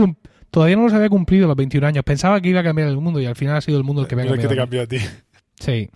todavía 0.49 0.75
no 0.75 0.83
los 0.83 0.93
había 0.93 1.09
cumplido 1.09 1.47
los 1.47 1.55
21 1.55 1.87
años. 1.87 2.03
Pensaba 2.03 2.41
que 2.41 2.49
iba 2.49 2.61
a 2.61 2.63
cambiar 2.63 2.87
el 2.89 2.97
mundo 2.97 3.19
y 3.21 3.25
al 3.25 3.35
final 3.35 3.57
ha 3.57 3.61
sido 3.61 3.77
el 3.77 3.83
mundo 3.83 4.01
el 4.01 4.07
que 4.07 4.15
me 4.15 4.23
ha 4.23 4.25
el 4.25 4.31
que 4.31 4.37
cambiado. 4.47 4.55
te 4.55 4.61
cambió 4.61 4.81
a 4.81 4.87
ti. 4.87 4.97
Sí. 5.59 5.89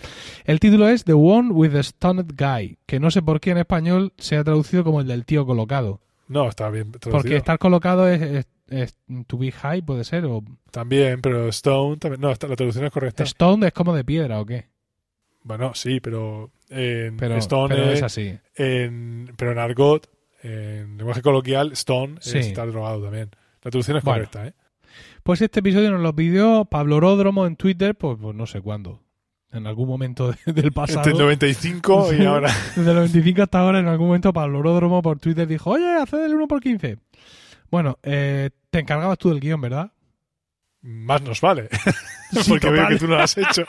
El 0.46 0.60
título 0.62 0.88
es 0.88 1.04
The 1.04 1.14
One 1.14 1.52
with 1.52 1.72
the 1.72 1.84
Stoned 1.84 2.32
Guy, 2.38 2.78
que 2.86 3.00
no 3.00 3.12
sé 3.12 3.22
por 3.22 3.42
qué 3.42 3.52
en 3.52 3.58
español 3.58 4.14
se 4.18 4.38
ha 4.38 4.44
traducido 4.44 4.84
como 4.86 5.02
el 5.02 5.08
del 5.08 5.26
tío 5.26 5.46
colocado. 5.46 6.00
No, 6.30 6.48
está 6.48 6.70
bien 6.70 6.92
traducido. 6.92 7.12
Porque 7.22 7.36
estar 7.36 7.60
colocado 7.60 8.08
es, 8.08 8.22
es- 8.22 8.48
es 8.70 8.96
to 9.28 9.38
be 9.38 9.52
high, 9.52 9.82
puede 9.82 10.04
ser, 10.06 10.26
o 10.26 10.44
También, 10.72 11.20
pero 11.22 11.48
Stone 11.50 11.98
también. 11.98 12.22
No, 12.22 12.30
la 12.30 12.36
traducción 12.38 12.86
es 12.86 12.92
correcta. 12.92 13.24
Stone 13.24 13.66
es 13.68 13.74
como 13.74 13.94
de 13.96 14.04
piedra 14.06 14.40
o 14.40 14.46
qué. 14.46 14.68
Bueno, 15.44 15.74
sí, 15.74 16.00
pero 16.00 16.52
en 16.70 17.18
Pero, 17.18 17.36
Stone 17.38 17.74
pero 17.76 17.90
es- 17.92 18.04
así. 18.04 18.38
en, 18.56 19.34
pero 19.38 19.52
en 19.54 19.58
argot, 19.58 20.08
en 20.44 20.98
lenguaje 20.98 21.22
coloquial, 21.24 21.72
Stone 21.74 22.18
Sí. 22.22 22.38
es 22.38 22.48
estar 22.48 22.70
drogado 22.72 23.02
también. 23.02 23.32
La 23.64 23.72
traducción 23.72 23.98
es 23.98 24.04
Bueno. 24.04 24.18
correcta, 24.20 24.48
¿eh? 24.48 24.54
Pues 25.24 25.42
este 25.42 25.60
episodio 25.62 25.92
nos 25.92 26.02
lo 26.02 26.16
pidió 26.16 26.66
Pablo 26.66 26.98
Oródromo 26.98 27.46
en 27.48 27.56
Twitter, 27.56 27.96
pues, 27.96 28.18
pues 28.22 28.36
no 28.36 28.46
sé 28.46 28.62
cuándo. 28.62 29.02
En 29.52 29.66
algún 29.68 29.88
momento 29.88 30.32
de- 30.32 30.54
del 30.54 30.72
pasado. 30.72 31.00
Entre 31.00 31.14
el 31.14 31.18
95 31.20 32.14
y 32.14 32.26
ahora. 32.26 32.54
Desde 32.76 32.90
el 32.92 32.96
95 32.98 33.42
hasta 33.44 33.60
ahora, 33.60 33.80
en 33.80 33.88
algún 33.88 34.08
momento 34.08 34.32
Pablo 34.34 34.60
Oródromo 34.60 35.02
por 35.02 35.20
Twitter 35.20 35.48
dijo, 35.48 35.72
oye, 35.72 35.96
haced 35.96 36.24
el 36.26 36.36
1 36.36 36.48
por 36.48 36.62
15. 36.62 36.98
Bueno, 37.72 37.98
eh, 38.04 38.50
te 38.70 38.80
encargabas 38.80 39.18
tú 39.18 39.30
del 39.30 39.40
guion, 39.40 39.62
¿verdad? 39.62 39.92
Más 40.82 41.22
nos 41.22 41.42
vale. 41.42 41.70
Sí, 42.32 42.52
porque 42.52 42.70
veo 42.70 42.88
que 42.90 42.98
tú 42.98 43.08
no 43.08 43.16
lo 43.16 43.24
has 43.24 43.36
hecho. 43.40 43.66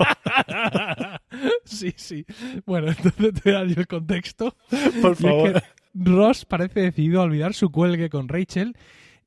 sí, 1.65 1.95
sí. 1.97 2.27
Bueno, 2.67 2.89
entonces 2.89 3.33
te 3.33 3.41
voy 3.45 3.53
a 3.53 3.59
dar 3.61 3.67
yo 3.69 3.81
el 3.81 3.87
contexto. 3.87 4.55
Por 5.01 5.13
es 5.13 5.19
favor. 5.19 5.53
que 5.55 5.63
Ross 5.95 6.45
parece 6.45 6.81
decidido 6.81 7.21
a 7.21 7.25
olvidar 7.25 7.55
su 7.55 7.71
cuelgue 7.71 8.11
con 8.11 8.29
Rachel 8.29 8.77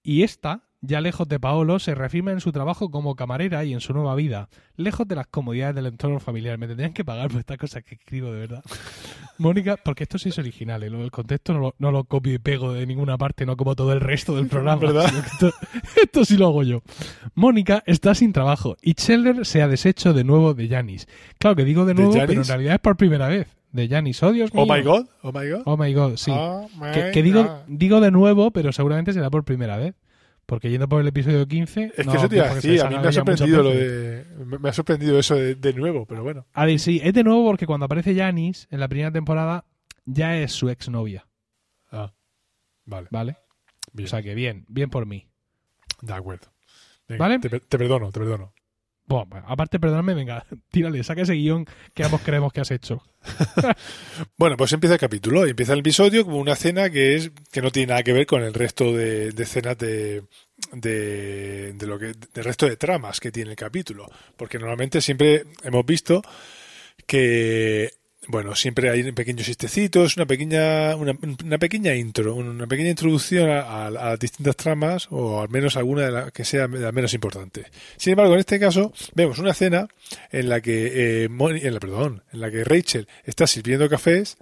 y 0.04 0.22
esta, 0.22 0.62
ya 0.84 1.00
lejos 1.00 1.30
de 1.30 1.40
Paolo, 1.40 1.80
se 1.80 1.96
reafirma 1.96 2.34
en 2.34 2.42
su 2.42 2.52
trabajo 2.52 2.92
como 2.92 3.16
camarera 3.16 3.64
y 3.64 3.74
en 3.74 3.80
su 3.80 3.94
nueva 3.94 4.16
vida, 4.16 4.50
lejos 4.76 5.08
de 5.08 5.16
las 5.16 5.28
comodidades 5.28 5.76
del 5.76 5.86
entorno 5.86 6.20
familiar. 6.20 6.58
Me 6.58 6.68
tendrían 6.68 6.92
que 6.92 7.06
pagar 7.06 7.30
por 7.30 7.40
estas 7.40 7.58
cosas 7.58 7.84
que 7.84 7.96
escribo, 7.96 8.32
de 8.32 8.40
verdad. 8.42 8.64
Mónica, 9.38 9.78
porque 9.84 10.04
esto 10.04 10.20
sí 10.20 10.30
es 10.30 10.38
original, 10.38 10.84
¿eh? 10.84 10.90
del 10.90 11.10
contexto 11.10 11.54
no 11.54 11.60
lo, 11.60 11.76
no 11.80 11.92
lo 11.92 12.04
copio 12.04 12.34
y 12.34 12.38
pego 12.38 12.74
de 12.74 12.86
ninguna 12.86 13.18
parte, 13.18 13.46
no 13.46 13.56
como 13.56 13.76
todo 13.76 13.94
el 13.94 14.02
resto 14.02 14.36
del 14.36 14.48
programa. 14.48 14.76
¿Verdad? 14.82 15.06
Esto, 15.34 15.52
esto 16.02 16.26
sí 16.26 16.36
lo 16.36 16.48
hago 16.48 16.64
yo. 16.64 16.82
Mónica 17.34 17.82
está 17.86 18.14
sin 18.14 18.34
trabajo 18.34 18.76
y 18.82 18.94
Scheller 18.94 19.46
se 19.46 19.62
ha 19.62 19.70
deshecho 19.70 20.14
de 20.14 20.26
nuevo 20.26 20.54
de 20.54 20.68
Janis. 20.68 21.08
Claro 21.38 21.56
que 21.56 21.64
digo 21.64 21.86
de 21.86 21.94
¿De 21.94 22.04
nuevo, 22.04 22.14
pero 22.28 22.42
en 22.42 22.48
realidad 22.48 22.76
es 22.76 22.80
por 22.82 22.98
primera 22.98 23.30
vez. 23.30 23.48
De 23.72 23.88
Janis. 23.88 24.22
Oh, 24.22 24.32
Dios 24.32 24.54
mío. 24.54 24.64
Oh 24.64 24.72
my 24.72 24.82
god, 24.82 25.06
oh 25.22 25.32
my 25.32 25.50
god. 25.50 25.62
Oh 25.66 25.78
my 25.78 25.94
god, 25.94 26.18
sí. 26.18 26.32
Oh 26.34 26.70
my 26.76 26.92
que, 26.94 27.12
que 27.12 27.24
digo, 27.24 27.44
God. 27.44 27.50
digo 27.68 28.02
de 28.02 28.12
nuevo, 28.12 28.52
pero 28.52 28.72
seguramente 28.72 29.14
será 29.14 29.30
por 29.30 29.46
primera 29.46 29.78
vez. 29.78 29.96
Porque 30.46 30.70
yendo 30.70 30.90
por 30.90 31.00
el 31.02 31.08
episodio 31.08 31.48
15. 31.48 31.94
Es 31.96 32.06
no, 32.06 32.12
que 32.12 32.18
eso 32.18 32.30
te 32.30 32.36
iba 32.36 32.50
a 32.52 32.56
decir, 32.56 32.82
a 32.82 32.90
mí 32.90 32.98
me 33.00 33.08
ha 33.08 33.12
sorprendido 33.12 33.64
lo 33.64 33.70
de. 33.70 34.26
Me 34.60 34.70
ha 34.70 34.74
sorprendido 34.74 35.18
eso 35.18 35.36
de, 35.36 35.56
de 35.56 35.74
nuevo, 35.74 36.06
pero 36.06 36.22
bueno. 36.24 36.46
A 36.54 36.66
ver, 36.66 36.80
sí, 36.80 37.00
es 37.04 37.14
de 37.14 37.24
nuevo 37.24 37.46
porque 37.46 37.66
cuando 37.66 37.86
aparece 37.86 38.14
Janis 38.16 38.68
en 38.70 38.80
la 38.80 38.88
primera 38.88 39.12
temporada 39.12 39.66
ya 40.06 40.38
es 40.38 40.52
su 40.52 40.70
exnovia, 40.70 41.26
Ah, 41.92 42.14
vale. 42.86 43.08
¿vale? 43.12 43.38
Bien, 43.94 44.06
O 44.06 44.10
sea 44.10 44.22
que 44.22 44.36
bien, 44.36 44.66
bien 44.68 44.90
por 44.90 45.06
mí. 45.06 45.28
de 46.02 46.14
acuerdo. 46.14 46.48
Venga, 47.08 47.20
¿Vale? 47.26 47.40
Te 47.40 47.50
perdono, 47.78 48.12
te 48.12 48.20
perdono. 48.20 48.53
Buah, 49.06 49.26
pues, 49.26 49.44
aparte, 49.46 49.80
perdóname, 49.80 50.14
venga, 50.14 50.46
tírale, 50.72 51.04
saca 51.04 51.24
ese 51.24 51.34
guion 51.34 51.66
que 51.94 52.04
ambos 52.04 52.22
creemos 52.22 52.54
que 52.54 52.62
has 52.62 52.72
hecho. 52.72 53.04
Bueno, 54.38 54.58
pues 54.58 54.74
empieza 54.74 54.96
el 54.96 55.00
capítulo 55.00 55.46
empieza 55.46 55.74
el 55.74 55.80
episodio 55.80 56.26
como 56.26 56.38
una 56.38 56.54
escena 56.54 56.90
que 56.90 57.16
es 57.16 57.32
que 57.52 57.62
no 57.62 57.72
tiene 57.72 57.92
nada 57.92 58.04
que 58.04 58.14
ver 58.14 58.26
con 58.26 58.44
el 58.44 58.54
resto 58.54 58.92
de, 58.94 59.32
de 59.32 59.44
escenas 59.44 59.78
de, 59.78 60.24
de, 60.74 61.74
de 61.74 61.88
lo 61.88 61.98
que 61.98 62.14
del 62.34 62.44
resto 62.44 62.68
de 62.68 62.76
tramas 62.76 63.20
que 63.20 63.32
tiene 63.32 63.52
el 63.52 63.56
capítulo, 63.56 64.10
porque 64.36 64.60
normalmente 64.60 65.02
siempre 65.02 65.46
hemos 65.64 65.86
visto 65.86 66.22
que 67.08 67.94
bueno, 68.28 68.56
siempre 68.56 68.90
hay 68.90 69.12
pequeños 69.12 69.46
chistecitos, 69.46 70.16
una 70.18 70.26
pequeña, 70.26 70.96
una, 70.96 71.14
una 71.44 71.58
pequeña 71.58 71.94
intro, 71.96 72.36
una 72.36 72.68
pequeña 72.68 72.90
introducción 72.90 73.50
a, 73.50 73.88
a- 73.88 74.18
distintas 74.18 74.56
tramas, 74.56 75.08
o 75.10 75.42
al 75.42 75.50
menos 75.50 75.76
alguna 75.76 76.04
de 76.06 76.12
las 76.12 76.32
que 76.32 76.46
sea 76.46 76.68
las 76.68 76.94
menos 76.94 77.14
importantes. 77.14 77.66
Sin 77.98 78.12
embargo, 78.12 78.34
en 78.34 78.40
este 78.40 78.60
caso, 78.60 78.94
vemos 79.14 79.40
una 79.40 79.52
escena 79.52 79.88
en 80.32 80.50
la 80.50 80.62
que, 80.62 81.24
eh, 81.26 81.30
Moni- 81.30 81.62
en 81.64 81.74
la, 81.74 81.80
perdón, 81.80 82.24
en 82.32 82.40
la 82.42 82.50
que 82.50 82.64
Rachel 82.64 83.08
está 83.26 83.46
sirviendo 83.48 83.90
cafés, 83.90 84.38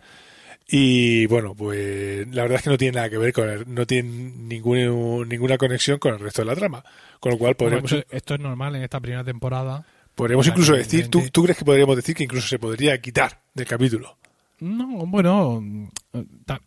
y 0.73 1.25
bueno, 1.25 1.53
pues 1.53 2.27
la 2.33 2.43
verdad 2.43 2.57
es 2.59 2.63
que 2.63 2.69
no 2.69 2.77
tiene 2.77 2.95
nada 2.95 3.09
que 3.09 3.17
ver 3.17 3.33
con 3.33 3.49
el- 3.49 3.73
no 3.73 3.85
tiene 3.85 4.09
ningún, 4.09 5.27
ninguna 5.27 5.57
conexión 5.57 5.99
con 5.99 6.13
el 6.13 6.19
resto 6.19 6.43
de 6.43 6.45
la 6.45 6.55
trama. 6.55 6.83
Con 7.19 7.33
lo 7.33 7.37
cual 7.37 7.55
Bueno, 7.59 7.81
podríamos, 7.81 7.91
esto, 7.91 8.15
esto 8.15 8.33
es 8.35 8.39
normal 8.39 8.75
en 8.75 8.83
esta 8.83 8.99
primera 8.99 9.23
temporada. 9.23 9.85
Podríamos 10.21 10.45
incluso 10.45 10.73
decir, 10.73 11.07
¿tú, 11.07 11.23
¿tú 11.31 11.41
crees 11.43 11.57
que 11.57 11.65
podríamos 11.65 11.95
decir 11.95 12.13
que 12.15 12.23
incluso 12.23 12.47
se 12.47 12.59
podría 12.59 12.99
quitar 13.01 13.39
del 13.55 13.65
capítulo? 13.65 14.17
No, 14.59 15.07
bueno, 15.07 15.63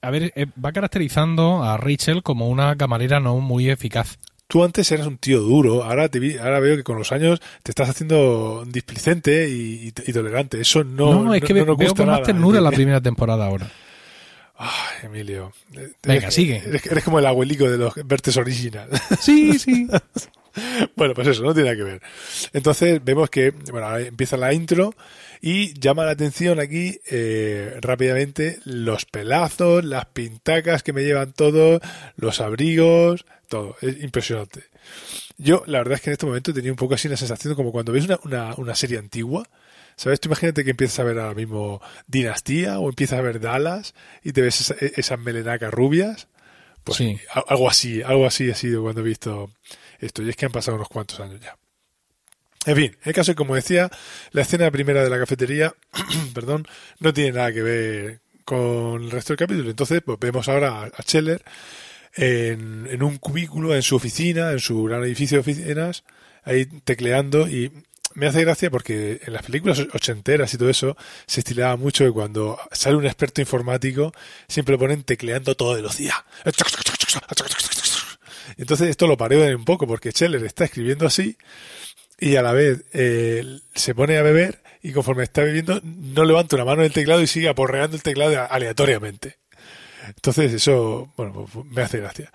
a 0.03 0.11
ver, 0.11 0.33
eh, 0.35 0.47
va 0.63 0.73
caracterizando 0.73 1.63
a 1.63 1.77
Rachel 1.77 2.25
como 2.25 2.49
una 2.49 2.75
camarera 2.75 3.21
no 3.21 3.39
muy 3.39 3.71
eficaz. 3.71 4.19
Tú 4.49 4.65
antes 4.65 4.91
eras 4.91 5.07
un 5.07 5.19
tío 5.19 5.41
duro, 5.41 5.85
ahora 5.85 6.09
te 6.09 6.19
vi, 6.19 6.37
ahora 6.37 6.59
veo 6.59 6.77
que 6.77 6.83
con 6.83 6.99
los 6.99 7.13
años 7.13 7.41
te 7.63 7.71
estás 7.71 7.89
haciendo 7.89 8.65
displicente 8.67 9.49
y, 9.49 9.87
y- 9.87 10.11
y 10.11 10.13
tolerante. 10.13 10.61
Eso 10.61 10.83
no, 10.83 11.23
No, 11.25 11.35
es 11.35 11.43
que 11.45 11.53
veo 11.53 11.65
gusta 11.77 11.95
con 11.95 12.07
más 12.07 12.23
ternura 12.25 12.61
la 12.61 12.73
primera 12.73 13.01
temporada 13.01 13.47
ahora. 13.47 13.71
Ay, 14.57 14.71
Emilio. 15.05 15.53
Venga, 15.71 15.93
Eres- 16.27 16.35
sigue. 16.35 16.63
Eres, 16.67 16.85
eres 16.87 17.05
como 17.05 17.21
el 17.21 17.27
abuelico 17.27 17.71
de 17.71 17.79
los 17.79 17.95
Vertes 18.05 18.37
Original. 18.37 18.89
Sí, 19.21 19.59
sí. 19.59 19.87
bueno, 20.97 21.15
pues 21.15 21.29
eso, 21.29 21.43
no 21.43 21.53
tiene 21.55 21.71
nada 21.71 21.77
que 21.77 21.91
ver. 21.91 22.03
Entonces 22.53 23.03
vemos 23.05 23.31
que, 23.31 23.51
bueno, 23.51 23.87
ahora 23.87 24.01
empieza 24.01 24.37
la 24.37 24.53
intro 24.53 24.95
y 25.41 25.79
llama 25.79 26.05
la 26.05 26.13
atención 26.13 26.61
aquí 26.61 27.01
eh, 27.11 27.77
rápidamente 27.81 28.59
los 28.65 29.05
pelazos, 29.05 29.85
las 29.85 30.07
pintacas 30.07 30.83
que 30.83 30.93
me 30.93 31.03
llevan 31.05 31.33
todos, 31.33 31.81
los 32.17 32.41
abrigos, 32.41 33.27
todo. 33.49 33.77
Es 33.83 34.03
impresionante. 34.03 34.65
Yo, 35.37 35.63
la 35.67 35.79
verdad 35.79 35.95
es 35.95 36.01
que 36.03 36.11
en 36.11 36.15
este 36.15 36.27
momento 36.27 36.55
tenía 36.55 36.71
un 36.71 36.77
poco 36.77 36.95
así 36.95 37.09
la 37.09 37.17
sensación 37.17 37.55
como 37.55 37.73
cuando 37.73 37.93
ves 37.93 38.05
una, 38.05 38.19
una, 38.25 38.55
una 38.57 38.75
serie 38.75 38.99
antigua. 38.99 39.49
¿Sabes? 39.97 40.19
Tú 40.19 40.29
imagínate 40.29 40.65
que 40.65 40.71
empiezas 40.73 40.99
a 40.99 41.05
ver 41.05 41.19
ahora 41.21 41.35
mismo 41.35 41.81
Dinastía 42.09 42.81
o 42.81 42.89
empiezas 42.89 43.21
a 43.21 43.23
ver 43.23 43.39
Dallas 43.39 43.95
y 44.25 44.33
te 44.33 44.43
ves 44.43 44.61
esa- 44.61 44.75
esas 44.81 45.19
melenacas 45.21 45.73
rubias. 45.73 46.27
Pues 46.83 46.99
Sí. 46.99 47.17
algo 47.49 47.69
así, 47.71 48.03
algo 48.03 48.27
así 48.27 48.51
ha 48.51 48.55
sido 48.57 48.83
cuando 48.83 49.03
he 49.03 49.05
visto 49.05 49.51
esto. 50.01 50.23
Y 50.23 50.29
es 50.31 50.37
que 50.37 50.47
han 50.47 50.53
pasado 50.53 50.77
unos 50.77 50.89
cuantos 50.89 51.21
años 51.21 51.41
ya. 51.41 51.57
En 52.67 52.77
fin, 52.77 52.97
el 53.05 53.13
caso 53.13 53.33
es 53.33 53.37
como 53.37 53.55
decía, 53.55 53.91
la 54.33 54.43
escena 54.43 54.71
primera 54.71 55.03
de 55.03 55.11
la 55.11 55.19
cafetería, 55.19 55.75
perdón, 56.35 56.67
no 56.99 57.13
tiene 57.13 57.33
nada 57.33 57.53
que 57.53 57.63
ver 57.63 58.21
con 58.45 59.05
el 59.05 59.11
resto 59.11 59.33
del 59.33 59.39
capítulo. 59.39 59.71
Entonces, 59.71 60.03
pues 60.05 60.19
vemos 60.19 60.49
ahora 60.49 60.85
a, 60.85 61.03
Scheller 61.03 61.43
en, 62.15 62.87
en 62.91 63.03
un 63.03 63.19
cubículo, 63.19 63.75
en 63.75 63.83
su 63.83 63.97
oficina, 63.97 64.53
en 64.53 64.61
su 64.61 64.83
gran 64.85 65.03
edificio 65.05 65.37
de 65.37 65.41
oficinas, 65.41 66.05
ahí 66.45 66.67
tecleando 66.67 67.49
y 67.49 67.71
me 68.15 68.27
hace 68.29 68.43
gracia 68.43 68.71
porque 68.71 69.21
en 69.25 69.33
las 69.33 69.43
películas 69.43 69.81
ochenteras 69.93 70.55
y 70.55 70.59
todo 70.59 70.71
eso 70.71 70.97
se 71.27 71.41
estilaba 71.41 71.77
mucho 71.77 72.05
que 72.05 72.13
cuando 72.13 72.59
sale 72.71 72.97
un 72.97 73.07
experto 73.07 73.41
informático 73.41 74.13
siempre 74.49 74.73
lo 74.73 74.79
ponen 74.79 75.03
tecleando 75.03 75.57
todo 75.57 75.75
de 75.75 75.83
velocidad. 75.83 76.15
Entonces 78.57 78.89
esto 78.89 79.07
lo 79.07 79.17
pareo 79.17 79.57
un 79.57 79.65
poco 79.65 79.87
porque 79.87 80.11
Scheller 80.13 80.45
está 80.45 80.65
escribiendo 80.65 81.07
así 81.07 81.37
y 82.19 82.37
a 82.37 82.43
la 82.43 82.53
vez 82.53 82.85
eh, 82.93 83.45
se 83.75 83.95
pone 83.95 84.17
a 84.19 84.23
beber 84.23 84.61
y 84.83 84.93
conforme 84.93 85.25
está 85.25 85.43
bebiendo 85.43 85.81
no 85.85 86.25
levanta 86.25 86.57
una 86.57 86.65
mano 86.65 86.83
del 86.83 86.93
teclado 86.93 87.21
y 87.23 87.27
sigue 87.27 87.49
aporreando 87.49 87.97
el 87.97 88.03
teclado 88.03 88.47
aleatoriamente. 88.51 89.37
Entonces 90.07 90.53
eso, 90.53 91.13
bueno, 91.17 91.47
pues, 91.53 91.65
me 91.67 91.83
hace 91.83 91.99
gracia. 91.99 92.31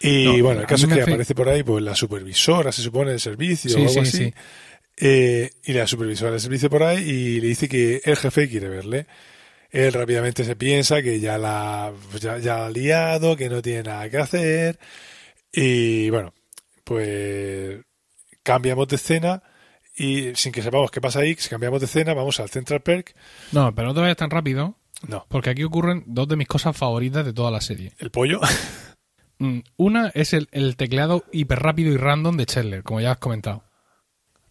Y 0.00 0.24
No, 0.24 0.42
bueno, 0.44 0.60
el 0.62 0.66
caso 0.66 0.86
es 0.86 0.92
que 0.92 1.00
hace- 1.00 1.10
aparece 1.10 1.34
por 1.34 1.48
ahí 1.48 1.62
pues 1.62 1.82
la 1.82 1.94
supervisora, 1.94 2.72
se 2.72 2.82
supone, 2.82 3.10
del 3.12 3.20
servicio 3.20 3.70
Sí, 3.70 3.76
o 3.76 3.78
algo 3.80 3.92
sí, 3.92 3.98
así. 4.00 4.16
sí. 4.18 4.34
Eh, 4.98 5.50
y 5.64 5.72
la 5.72 5.86
supervisora 5.86 6.32
del 6.32 6.40
servicio 6.40 6.68
por 6.68 6.82
ahí 6.82 6.98
y 7.08 7.40
le 7.40 7.48
dice 7.48 7.68
que 7.68 8.02
el 8.04 8.16
jefe 8.16 8.48
quiere 8.48 8.68
verle. 8.68 9.06
Él 9.70 9.92
rápidamente 9.94 10.44
se 10.44 10.54
piensa 10.54 11.00
que 11.02 11.18
ya 11.18 11.38
la, 11.38 11.92
pues 12.10 12.22
ya, 12.22 12.36
ya 12.38 12.58
la 12.58 12.66
ha 12.66 12.70
liado, 12.70 13.36
que 13.36 13.48
no 13.48 13.62
tiene 13.62 13.84
nada 13.84 14.10
que 14.10 14.18
hacer. 14.18 14.78
Y 15.52 16.10
bueno, 16.10 16.32
pues 16.84 17.80
cambiamos 18.42 18.88
de 18.88 18.96
escena 18.96 19.42
y 19.96 20.34
sin 20.34 20.52
que 20.52 20.62
sepamos 20.62 20.90
qué 20.90 21.00
pasa 21.00 21.20
ahí, 21.20 21.34
si 21.38 21.48
cambiamos 21.50 21.80
de 21.80 21.86
escena, 21.86 22.14
vamos 22.14 22.40
al 22.40 22.48
Central 22.48 22.80
Perk. 22.82 23.14
No, 23.52 23.74
pero 23.74 23.88
no 23.88 23.94
te 23.94 24.00
vayas 24.00 24.16
tan 24.16 24.30
rápido, 24.30 24.76
No, 25.06 25.26
porque 25.28 25.50
aquí 25.50 25.62
ocurren 25.64 26.04
dos 26.06 26.26
de 26.28 26.36
mis 26.36 26.48
cosas 26.48 26.76
favoritas 26.76 27.24
de 27.24 27.32
toda 27.32 27.50
la 27.50 27.60
serie. 27.60 27.92
el 27.98 28.10
pollo. 28.10 28.40
Mm, 29.38 29.60
Una 29.76 30.08
es 30.14 30.34
el, 30.34 30.48
el 30.52 30.76
tecleado 30.76 31.24
hiper 31.32 31.58
rápido 31.58 31.90
y 31.90 31.96
random 31.96 32.36
de 32.36 32.46
Chandler, 32.46 32.84
como 32.84 33.00
ya 33.00 33.10
has 33.12 33.18
comentado. 33.18 33.64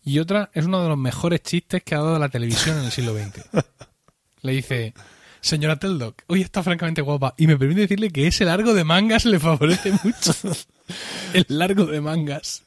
Y 0.03 0.20
otra 0.20 0.50
es 0.53 0.65
uno 0.65 0.84
de 0.84 0.89
los 0.89 0.98
mejores 0.98 1.41
chistes 1.43 1.81
que 1.84 1.96
ha 1.96 2.00
dado 2.00 2.20
la 2.20 2.27
televisión 2.27 2.77
en 2.77 2.84
el 2.84 2.91
siglo 2.91 3.13
XX. 3.17 3.41
Le 4.41 4.51
dice, 4.51 4.93
señora 5.41 5.77
Teldoc, 5.77 6.21
hoy 6.27 6.41
está 6.41 6.63
francamente 6.63 7.01
guapa 7.01 7.33
y 7.38 7.48
me 7.48 7.57
permite 7.57 7.81
decirle 7.81 8.10
que 8.12 8.27
ese 8.27 8.45
largo 8.45 8.74
de 8.74 8.83
mangas 8.83 9.25
le 9.25 9.39
favorece 9.39 9.91
mucho. 10.03 10.33
el 11.33 11.45
largo 11.50 11.86
de 11.86 12.00
mangas. 12.01 12.63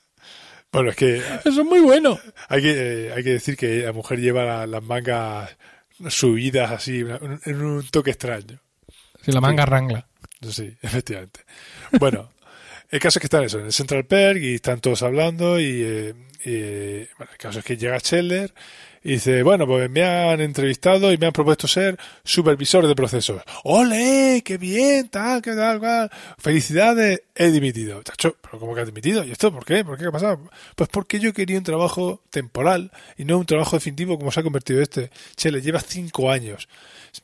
Bueno, 0.73 0.91
es 0.91 0.97
que 0.97 1.19
Eso 1.45 1.61
es 1.63 1.65
muy 1.67 1.81
bueno. 1.81 2.19
hay 2.49 2.63
que, 2.63 2.73
eh, 3.07 3.13
hay 3.13 3.23
que 3.23 3.31
decir 3.31 3.57
que 3.57 3.83
la 3.83 3.93
mujer 3.93 4.21
lleva 4.21 4.45
la- 4.45 4.67
las 4.67 4.83
mangas 4.83 5.57
subidas 6.09 6.73
así, 6.73 7.05
en 7.45 7.63
un 7.63 7.87
toque 7.91 8.11
extraño. 8.11 8.59
Si 9.23 9.31
la 9.33 9.41
manga 9.41 9.65
rangla. 9.65 10.07
Sí, 10.51 10.77
efectivamente. 10.83 11.41
Bueno, 12.01 12.31
el 12.91 12.99
caso 12.99 13.19
es 13.19 13.21
que 13.21 13.27
están 13.27 13.45
eso, 13.45 13.61
en 13.61 13.67
el 13.67 13.73
Central 13.73 14.05
Perk 14.05 14.43
y 14.43 14.55
están 14.57 14.81
todos 14.81 15.03
hablando 15.03 15.61
y, 15.61 15.83
eh, 15.83 16.15
y, 16.45 17.09
bueno, 17.17 17.33
el 17.33 17.39
caso 17.39 17.59
es 17.61 17.65
que 17.65 17.77
llega 17.77 17.99
Scheller 17.99 18.53
y 19.03 19.13
dice, 19.13 19.43
bueno, 19.43 19.67
pues 19.67 19.91
me 19.91 20.03
han 20.03 20.41
entrevistado 20.41 21.13
y 21.13 21.19
me 21.19 21.27
han 21.27 21.33
propuesto 21.33 21.69
ser 21.69 21.99
supervisor 22.25 22.87
de 22.87 22.95
procesos. 22.95 23.43
¡Ole! 23.65 24.43
¡Qué 24.43 24.57
bien! 24.57 25.09
Tal, 25.09 25.43
qué 25.43 25.53
tal, 25.55 25.79
cual. 25.79 26.11
Felicidades, 26.39 27.23
he 27.35 27.51
dimitido. 27.51 28.03
Chacho, 28.03 28.37
¿pero 28.41 28.59
cómo 28.59 28.75
que 28.75 28.81
has 28.81 28.87
dimitido? 28.87 29.23
¿Y 29.23 29.31
esto 29.31 29.53
por 29.53 29.67
qué? 29.67 29.85
¿Por 29.85 29.99
qué? 29.99 30.05
¿Qué 30.05 30.09
ha 30.09 30.13
pasado? 30.13 30.51
Pues 30.75 30.89
porque 30.89 31.21
yo 31.21 31.35
quería 31.35 31.59
un 31.59 31.65
trabajo 31.65 32.23
temporal 32.31 32.93
y 33.19 33.27
no 33.27 33.37
un 33.37 33.45
trabajo 33.45 33.77
definitivo 33.77 34.19
como 34.19 34.33
se 34.33 34.41
ha 34.41 34.43
convertido 34.43 34.81
este. 34.81 35.11
Scheller, 35.39 35.63
lleva 35.63 35.81
cinco 35.81 36.31
años. 36.31 36.67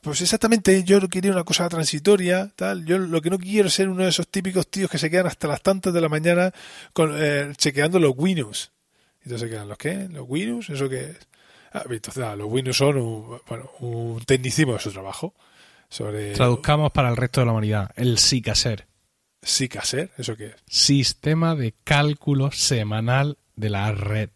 Pues 0.01 0.21
exactamente, 0.21 0.83
yo 0.83 0.99
quería 1.09 1.31
una 1.31 1.43
cosa 1.43 1.67
transitoria, 1.67 2.51
tal. 2.55 2.85
Yo 2.85 2.99
lo 2.99 3.21
que 3.21 3.31
no 3.31 3.39
quiero 3.39 3.69
es 3.69 3.73
ser 3.73 3.89
uno 3.89 4.03
de 4.03 4.09
esos 4.09 4.27
típicos 4.27 4.67
tíos 4.67 4.89
que 4.89 4.99
se 4.99 5.09
quedan 5.09 5.25
hasta 5.25 5.47
las 5.47 5.63
tantas 5.63 5.93
de 5.93 6.01
la 6.01 6.09
mañana 6.09 6.53
con, 6.93 7.11
eh, 7.15 7.53
chequeando 7.57 7.99
los 7.99 8.13
Windows. 8.15 8.71
Entonces 9.23 9.49
quedan, 9.49 9.67
¿los 9.67 9.77
qué? 9.77 10.07
¿Los 10.09 10.25
Windows? 10.27 10.69
¿Eso 10.69 10.89
qué 10.89 11.11
es? 11.11 11.27
Ah, 11.73 11.83
entonces, 11.89 12.23
ah, 12.23 12.35
los 12.35 12.47
Windows 12.49 12.77
son 12.77 12.97
un, 12.97 13.39
bueno, 13.47 13.71
un 13.79 14.21
tecnicismo 14.25 14.73
de 14.73 14.79
su 14.79 14.91
trabajo. 14.91 15.33
Sobre 15.89 16.33
Traduzcamos 16.33 16.91
para 16.91 17.09
el 17.09 17.17
resto 17.17 17.41
de 17.41 17.45
la 17.45 17.51
humanidad. 17.51 17.91
El 17.95 18.17
SICASER. 18.17 18.87
SICASER, 19.41 20.11
¿eso 20.17 20.35
qué 20.37 20.47
es? 20.47 20.55
Sistema 20.65 21.55
de 21.55 21.73
cálculo 21.83 22.51
semanal 22.51 23.37
de 23.55 23.69
la 23.69 23.91
red. 23.91 24.29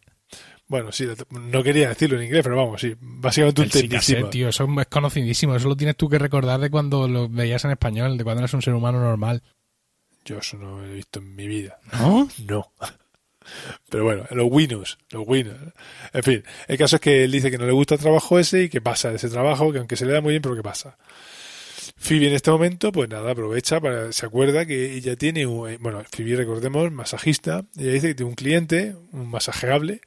Bueno, 0.68 0.92
sí, 0.92 1.08
no 1.30 1.62
quería 1.62 1.90
decirlo 1.90 2.18
en 2.18 2.26
inglés, 2.26 2.42
pero 2.44 2.56
vamos, 2.56 2.82
sí, 2.82 2.96
básicamente 3.00 3.62
un 3.62 3.70
tecnicismo. 3.70 4.30
tío, 4.30 4.50
eso 4.50 4.68
es 4.80 4.88
conocidísimo. 4.88 5.56
Eso 5.56 5.70
lo 5.70 5.78
tienes 5.78 5.96
tú 5.96 6.10
que 6.10 6.18
recordar 6.18 6.60
de 6.60 6.72
cuando 6.72 7.08
lo 7.08 7.30
veías 7.30 7.64
en 7.66 7.72
español, 7.72 8.18
de 8.18 8.24
cuando 8.24 8.42
eras 8.42 8.54
un 8.54 8.64
ser 8.64 8.74
humano 8.74 9.00
normal. 9.00 9.44
Yo 10.26 10.40
eso 10.40 10.58
no 10.58 10.80
lo 10.80 10.86
he 10.86 10.94
visto 10.94 11.20
en 11.20 11.36
mi 11.36 11.48
vida. 11.48 11.80
¿No? 11.94 12.28
No. 12.48 12.72
Pero 13.90 14.04
bueno, 14.04 14.26
los 14.32 14.48
Windows, 14.50 14.98
los 15.12 15.24
Windows. 15.28 15.58
En 16.14 16.24
fin, 16.24 16.44
el 16.68 16.78
caso 16.78 16.98
es 16.98 17.02
que 17.02 17.24
él 17.24 17.32
dice 17.32 17.52
que 17.52 17.58
no 17.58 17.66
le 17.66 17.72
gusta 17.72 17.96
el 17.96 18.02
trabajo 18.02 18.40
ese 18.40 18.64
y 18.64 18.70
que 18.70 18.82
pasa 18.82 19.10
de 19.10 19.18
ese 19.18 19.30
trabajo, 19.30 19.72
que 19.72 19.80
aunque 19.80 19.96
se 19.96 20.06
le 20.06 20.14
da 20.14 20.22
muy 20.22 20.32
bien, 20.32 20.42
pero 20.42 20.56
que 20.56 20.64
pasa. 20.64 20.98
Phoebe 21.98 22.28
en 22.28 22.34
este 22.34 22.52
momento, 22.52 22.92
pues 22.92 23.10
nada, 23.10 23.32
aprovecha 23.32 23.80
para, 23.80 24.12
se 24.12 24.26
acuerda 24.26 24.66
que 24.66 24.94
ella 24.94 25.16
tiene 25.16 25.46
un, 25.46 25.70
eh, 25.70 25.78
bueno, 25.80 26.04
Phoebe 26.12 26.36
recordemos, 26.36 26.92
masajista, 26.92 27.66
ella 27.78 27.92
dice 27.94 28.08
que 28.10 28.16
tiene 28.16 28.30
un 28.30 28.36
cliente, 28.36 28.96
un 29.12 29.30
masajeable, 29.30 30.02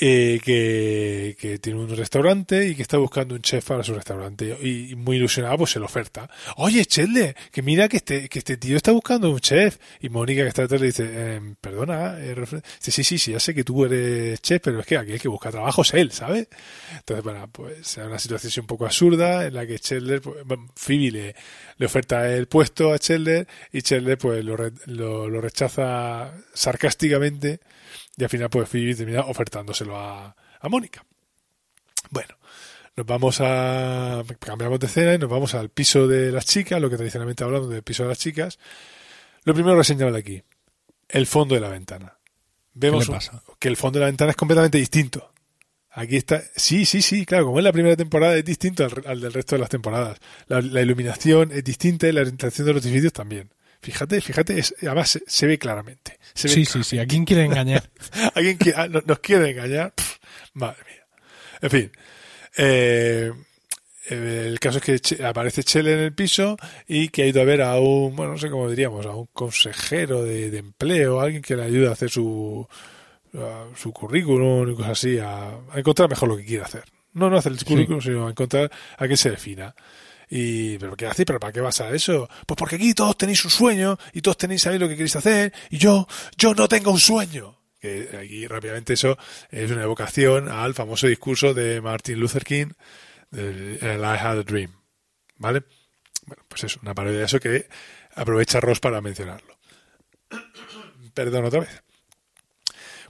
eh, 0.00 0.40
que, 0.42 1.36
que 1.38 1.58
tiene 1.58 1.78
un 1.78 1.96
restaurante 1.96 2.66
y 2.66 2.74
que 2.74 2.82
está 2.82 2.98
buscando 2.98 3.34
un 3.34 3.42
chef 3.42 3.64
para 3.64 3.84
su 3.84 3.94
restaurante. 3.94 4.56
Y 4.60 4.94
muy 4.96 5.16
ilusionado, 5.16 5.58
pues 5.58 5.70
se 5.70 5.78
oferta. 5.78 6.28
Oye, 6.56 6.84
Chandler, 6.84 7.36
que 7.52 7.62
mira 7.62 7.88
que 7.88 7.98
este, 7.98 8.28
que 8.28 8.38
este 8.40 8.56
tío 8.56 8.76
está 8.76 8.92
buscando 8.92 9.30
un 9.30 9.38
chef. 9.38 9.78
Y 10.00 10.08
Mónica, 10.08 10.42
que 10.42 10.48
está 10.48 10.62
detrás, 10.62 10.80
le 10.80 10.86
dice, 10.88 11.04
eh, 11.08 11.40
perdona, 11.60 12.16
eh, 12.18 12.34
sí, 12.78 12.90
sí, 12.90 13.04
sí, 13.04 13.32
ya 13.32 13.40
sé 13.40 13.54
que 13.54 13.64
tú 13.64 13.84
eres 13.84 14.40
chef, 14.42 14.60
pero 14.62 14.80
es 14.80 14.86
que 14.86 14.96
aquí 14.96 15.12
el 15.12 15.20
que 15.20 15.28
busca 15.28 15.50
trabajo 15.50 15.82
es 15.82 15.94
él, 15.94 16.10
¿sabes? 16.10 16.48
Entonces, 16.96 17.24
bueno, 17.24 17.48
pues 17.52 17.78
es 17.78 17.98
una 17.98 18.18
situación 18.18 18.64
un 18.64 18.66
poco 18.66 18.86
absurda 18.86 19.46
en 19.46 19.54
la 19.54 19.66
que 19.66 19.78
Chandler, 19.78 20.20
pues, 20.20 20.36
Phoebe 20.74 21.10
le, 21.10 21.36
le 21.78 21.86
oferta 21.86 22.28
el 22.32 22.48
puesto 22.48 22.92
a 22.92 22.98
Chandler 22.98 23.46
y 23.72 23.82
Chandler 23.82 24.18
pues 24.18 24.44
lo, 24.44 24.56
lo 25.28 25.40
rechaza 25.40 26.32
sarcásticamente 26.52 27.60
y 28.16 28.24
al 28.24 28.30
final 28.30 28.50
pues 28.50 28.68
Phoebe 28.68 28.94
termina 28.94 29.20
ofertándoselo 29.22 29.96
a, 29.98 30.34
a 30.60 30.68
Mónica. 30.68 31.04
Bueno, 32.10 32.36
nos 32.96 33.06
vamos 33.06 33.40
a 33.40 34.22
cambiamos 34.38 34.78
de 34.80 34.86
escena 34.86 35.14
y 35.14 35.18
nos 35.18 35.30
vamos 35.30 35.54
al 35.54 35.68
piso 35.70 36.06
de 36.06 36.30
las 36.32 36.46
chicas, 36.46 36.80
lo 36.80 36.90
que 36.90 36.96
tradicionalmente 36.96 37.42
hablamos 37.44 37.68
del 37.70 37.82
piso 37.82 38.02
de 38.04 38.10
las 38.10 38.18
chicas. 38.18 38.58
Lo 39.44 39.54
primero 39.54 39.76
que 39.78 39.84
señalo 39.84 40.16
aquí, 40.16 40.42
el 41.08 41.26
fondo 41.26 41.54
de 41.54 41.60
la 41.60 41.68
ventana. 41.68 42.16
Vemos 42.72 43.08
un- 43.08 43.14
que 43.58 43.68
el 43.68 43.76
fondo 43.76 43.98
de 43.98 44.04
la 44.04 44.06
ventana 44.10 44.30
es 44.30 44.36
completamente 44.36 44.78
distinto. 44.78 45.32
Aquí 45.96 46.16
está, 46.16 46.42
sí, 46.56 46.84
sí, 46.86 47.02
sí, 47.02 47.24
claro, 47.24 47.46
como 47.46 47.58
es 47.58 47.64
la 47.64 47.72
primera 47.72 47.94
temporada 47.96 48.36
es 48.36 48.44
distinto 48.44 48.84
al 49.06 49.20
del 49.20 49.32
resto 49.32 49.54
de 49.54 49.60
las 49.60 49.68
temporadas. 49.70 50.18
La, 50.48 50.60
la 50.60 50.80
iluminación 50.82 51.52
es 51.52 51.62
distinta 51.62 52.08
y 52.08 52.12
la 52.12 52.22
orientación 52.22 52.66
de 52.66 52.74
los 52.74 52.84
edificios 52.84 53.12
también. 53.12 53.50
Fíjate, 53.84 54.20
fíjate, 54.20 54.58
es- 54.58 54.74
además 54.82 55.10
se, 55.10 55.22
se 55.26 55.46
ve 55.46 55.58
claramente. 55.58 56.18
Se 56.34 56.48
ve 56.48 56.54
Sí, 56.54 56.64
sí, 56.64 56.82
sí. 56.84 56.98
¿A 56.98 57.06
quién 57.06 57.24
quiere 57.24 57.44
engañar? 57.44 57.90
¿Alguien 58.34 58.58
que, 58.58 58.72
ah, 58.74 58.88
no- 58.88 59.02
nos 59.04 59.18
quiere 59.20 59.50
engañar? 59.50 59.92
Pff, 59.94 60.16
madre 60.54 60.78
mía. 60.88 61.04
En 61.60 61.70
fin. 61.70 61.92
eh, 62.56 63.32
el 64.08 64.60
caso 64.60 64.80
es 64.84 65.00
que 65.00 65.24
aparece 65.24 65.62
Chele 65.64 65.94
en 65.94 65.98
el 66.00 66.12
piso 66.14 66.56
y 66.86 67.08
que 67.08 67.22
ha 67.22 67.26
ido 67.26 67.40
a 67.40 67.44
ver 67.44 67.62
a 67.62 67.78
un, 67.78 68.14
bueno, 68.14 68.32
no 68.32 68.38
sé 68.38 68.50
cómo 68.50 68.68
diríamos, 68.68 69.06
a 69.06 69.10
un 69.14 69.26
consejero 69.32 70.22
de, 70.22 70.50
de 70.50 70.58
empleo, 70.58 71.20
alguien 71.20 71.40
que 71.40 71.56
le 71.56 71.62
ayude 71.64 71.88
a 71.88 71.92
hacer 71.92 72.10
su, 72.10 72.66
a 73.34 73.64
su 73.76 73.92
currículum 73.92 74.70
y 74.70 74.74
cosas 74.74 74.90
así, 74.92 75.18
a, 75.18 75.48
a 75.48 75.78
encontrar 75.78 76.10
mejor 76.10 76.28
lo 76.28 76.36
que 76.36 76.44
quiere 76.44 76.64
hacer. 76.64 76.84
No, 77.14 77.30
no 77.30 77.38
hacer 77.38 77.52
el 77.52 77.64
currículum, 77.64 78.00
sino 78.02 78.26
a 78.26 78.30
encontrar 78.30 78.70
a 78.98 79.08
qué 79.08 79.16
se 79.16 79.30
defina. 79.30 79.74
Y, 80.36 80.78
pero 80.78 80.96
¿qué 80.96 81.06
hace? 81.06 81.24
¿Pero 81.24 81.38
para 81.38 81.52
qué 81.52 81.60
vas 81.60 81.80
a 81.80 81.94
eso? 81.94 82.28
Pues 82.44 82.58
porque 82.58 82.74
aquí 82.74 82.92
todos 82.92 83.16
tenéis 83.16 83.44
un 83.44 83.52
sueño 83.52 83.96
y 84.12 84.20
todos 84.20 84.36
tenéis 84.36 84.62
saber 84.62 84.80
lo 84.80 84.88
que 84.88 84.94
queréis 84.94 85.14
hacer 85.14 85.52
y 85.70 85.78
yo, 85.78 86.08
yo 86.36 86.56
no 86.56 86.66
tengo 86.66 86.90
un 86.90 86.98
sueño. 86.98 87.56
Que 87.80 88.18
aquí 88.20 88.44
rápidamente 88.48 88.94
eso 88.94 89.16
es 89.52 89.70
una 89.70 89.84
evocación 89.84 90.48
al 90.48 90.74
famoso 90.74 91.06
discurso 91.06 91.54
de 91.54 91.80
Martin 91.80 92.18
Luther 92.18 92.42
King 92.42 92.72
del 93.30 93.78
el 93.80 94.00
I 94.00 94.18
Had 94.18 94.40
a 94.40 94.42
Dream. 94.42 94.72
¿Vale? 95.36 95.62
Bueno, 96.26 96.42
pues 96.48 96.64
es 96.64 96.78
una 96.78 96.94
parodia 96.94 97.20
de 97.20 97.26
eso 97.26 97.38
que 97.38 97.68
aprovecha 98.16 98.58
Ross 98.58 98.80
para 98.80 99.00
mencionarlo. 99.00 99.56
Perdón 101.14 101.44
otra 101.44 101.60
vez. 101.60 101.80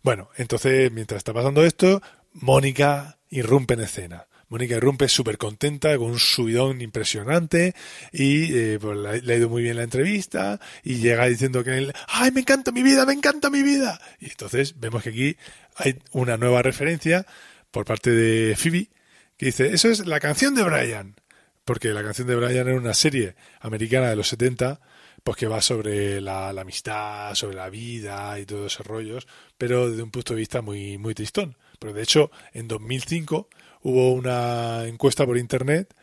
Bueno, 0.03 0.29
entonces, 0.37 0.93
mientras 0.93 1.17
está 1.17 1.33
pasando 1.33 1.65
esto, 1.65 2.03
Mónica 2.35 3.17
irrumpe 3.31 3.73
en 3.73 3.81
escena. 3.81 4.27
Mónica 4.49 4.77
irrumpe 4.77 5.09
súper 5.09 5.39
contenta, 5.39 5.97
con 5.97 6.11
un 6.11 6.19
subidón 6.19 6.81
impresionante, 6.81 7.75
y 8.13 8.57
eh, 8.57 8.79
pues, 8.81 9.23
le 9.25 9.33
ha 9.33 9.37
ido 9.37 9.49
muy 9.49 9.63
bien 9.63 9.77
la 9.77 9.83
entrevista, 9.83 10.61
y 10.83 10.97
llega 10.97 11.27
diciendo 11.27 11.65
que 11.65 11.79
él, 11.79 11.93
¡ay, 12.09 12.31
me 12.33 12.41
encanta 12.41 12.73
mi 12.73 12.83
vida, 12.83 13.07
me 13.07 13.13
encanta 13.13 13.51
mi 13.51 13.63
vida! 13.63 14.01
Y 14.21 14.27
entonces 14.27 14.79
vemos 14.79 15.03
que 15.03 15.11
aquí 15.11 15.37
hay 15.77 15.99
una 16.13 16.37
nueva 16.37 16.63
referencia 16.63 17.27
por 17.71 17.85
parte 17.85 18.11
de 18.11 18.55
Phoebe, 18.57 18.91
que 19.37 19.47
dice, 19.47 19.75
eso 19.75 19.89
es 19.89 20.07
la 20.07 20.21
canción 20.21 20.55
de 20.55 20.63
Brian, 20.63 21.17
porque 21.65 21.89
la 21.89 22.03
canción 22.03 22.29
de 22.29 22.37
Brian 22.37 22.69
era 22.69 22.77
una 22.77 22.95
serie 22.95 23.35
americana 23.61 24.11
de 24.11 24.17
los 24.17 24.29
70, 24.29 24.81
pues 25.25 25.39
que 25.39 25.47
va 25.47 25.63
sobre 25.63 26.21
la, 26.21 26.53
la 26.53 26.61
amistad, 26.61 27.35
sobre 27.35 27.57
la 27.57 27.71
vida 27.71 28.39
y 28.39 28.45
todos 28.45 28.73
esos 28.73 28.87
rollos, 28.87 29.27
pero 29.57 29.89
desde 29.89 30.03
un 30.03 30.11
punto 30.11 30.35
de 30.35 30.41
vista 30.41 30.61
muy, 30.61 30.99
muy 30.99 31.15
tristón. 31.15 31.57
Pero 31.79 31.95
de 31.95 32.03
hecho, 32.03 32.31
en 32.53 32.69
2005 32.69 33.49
hubo 33.85 34.13
una 34.13 34.87
encuesta 34.87 35.25
por 35.25 35.39
internet 35.39 35.95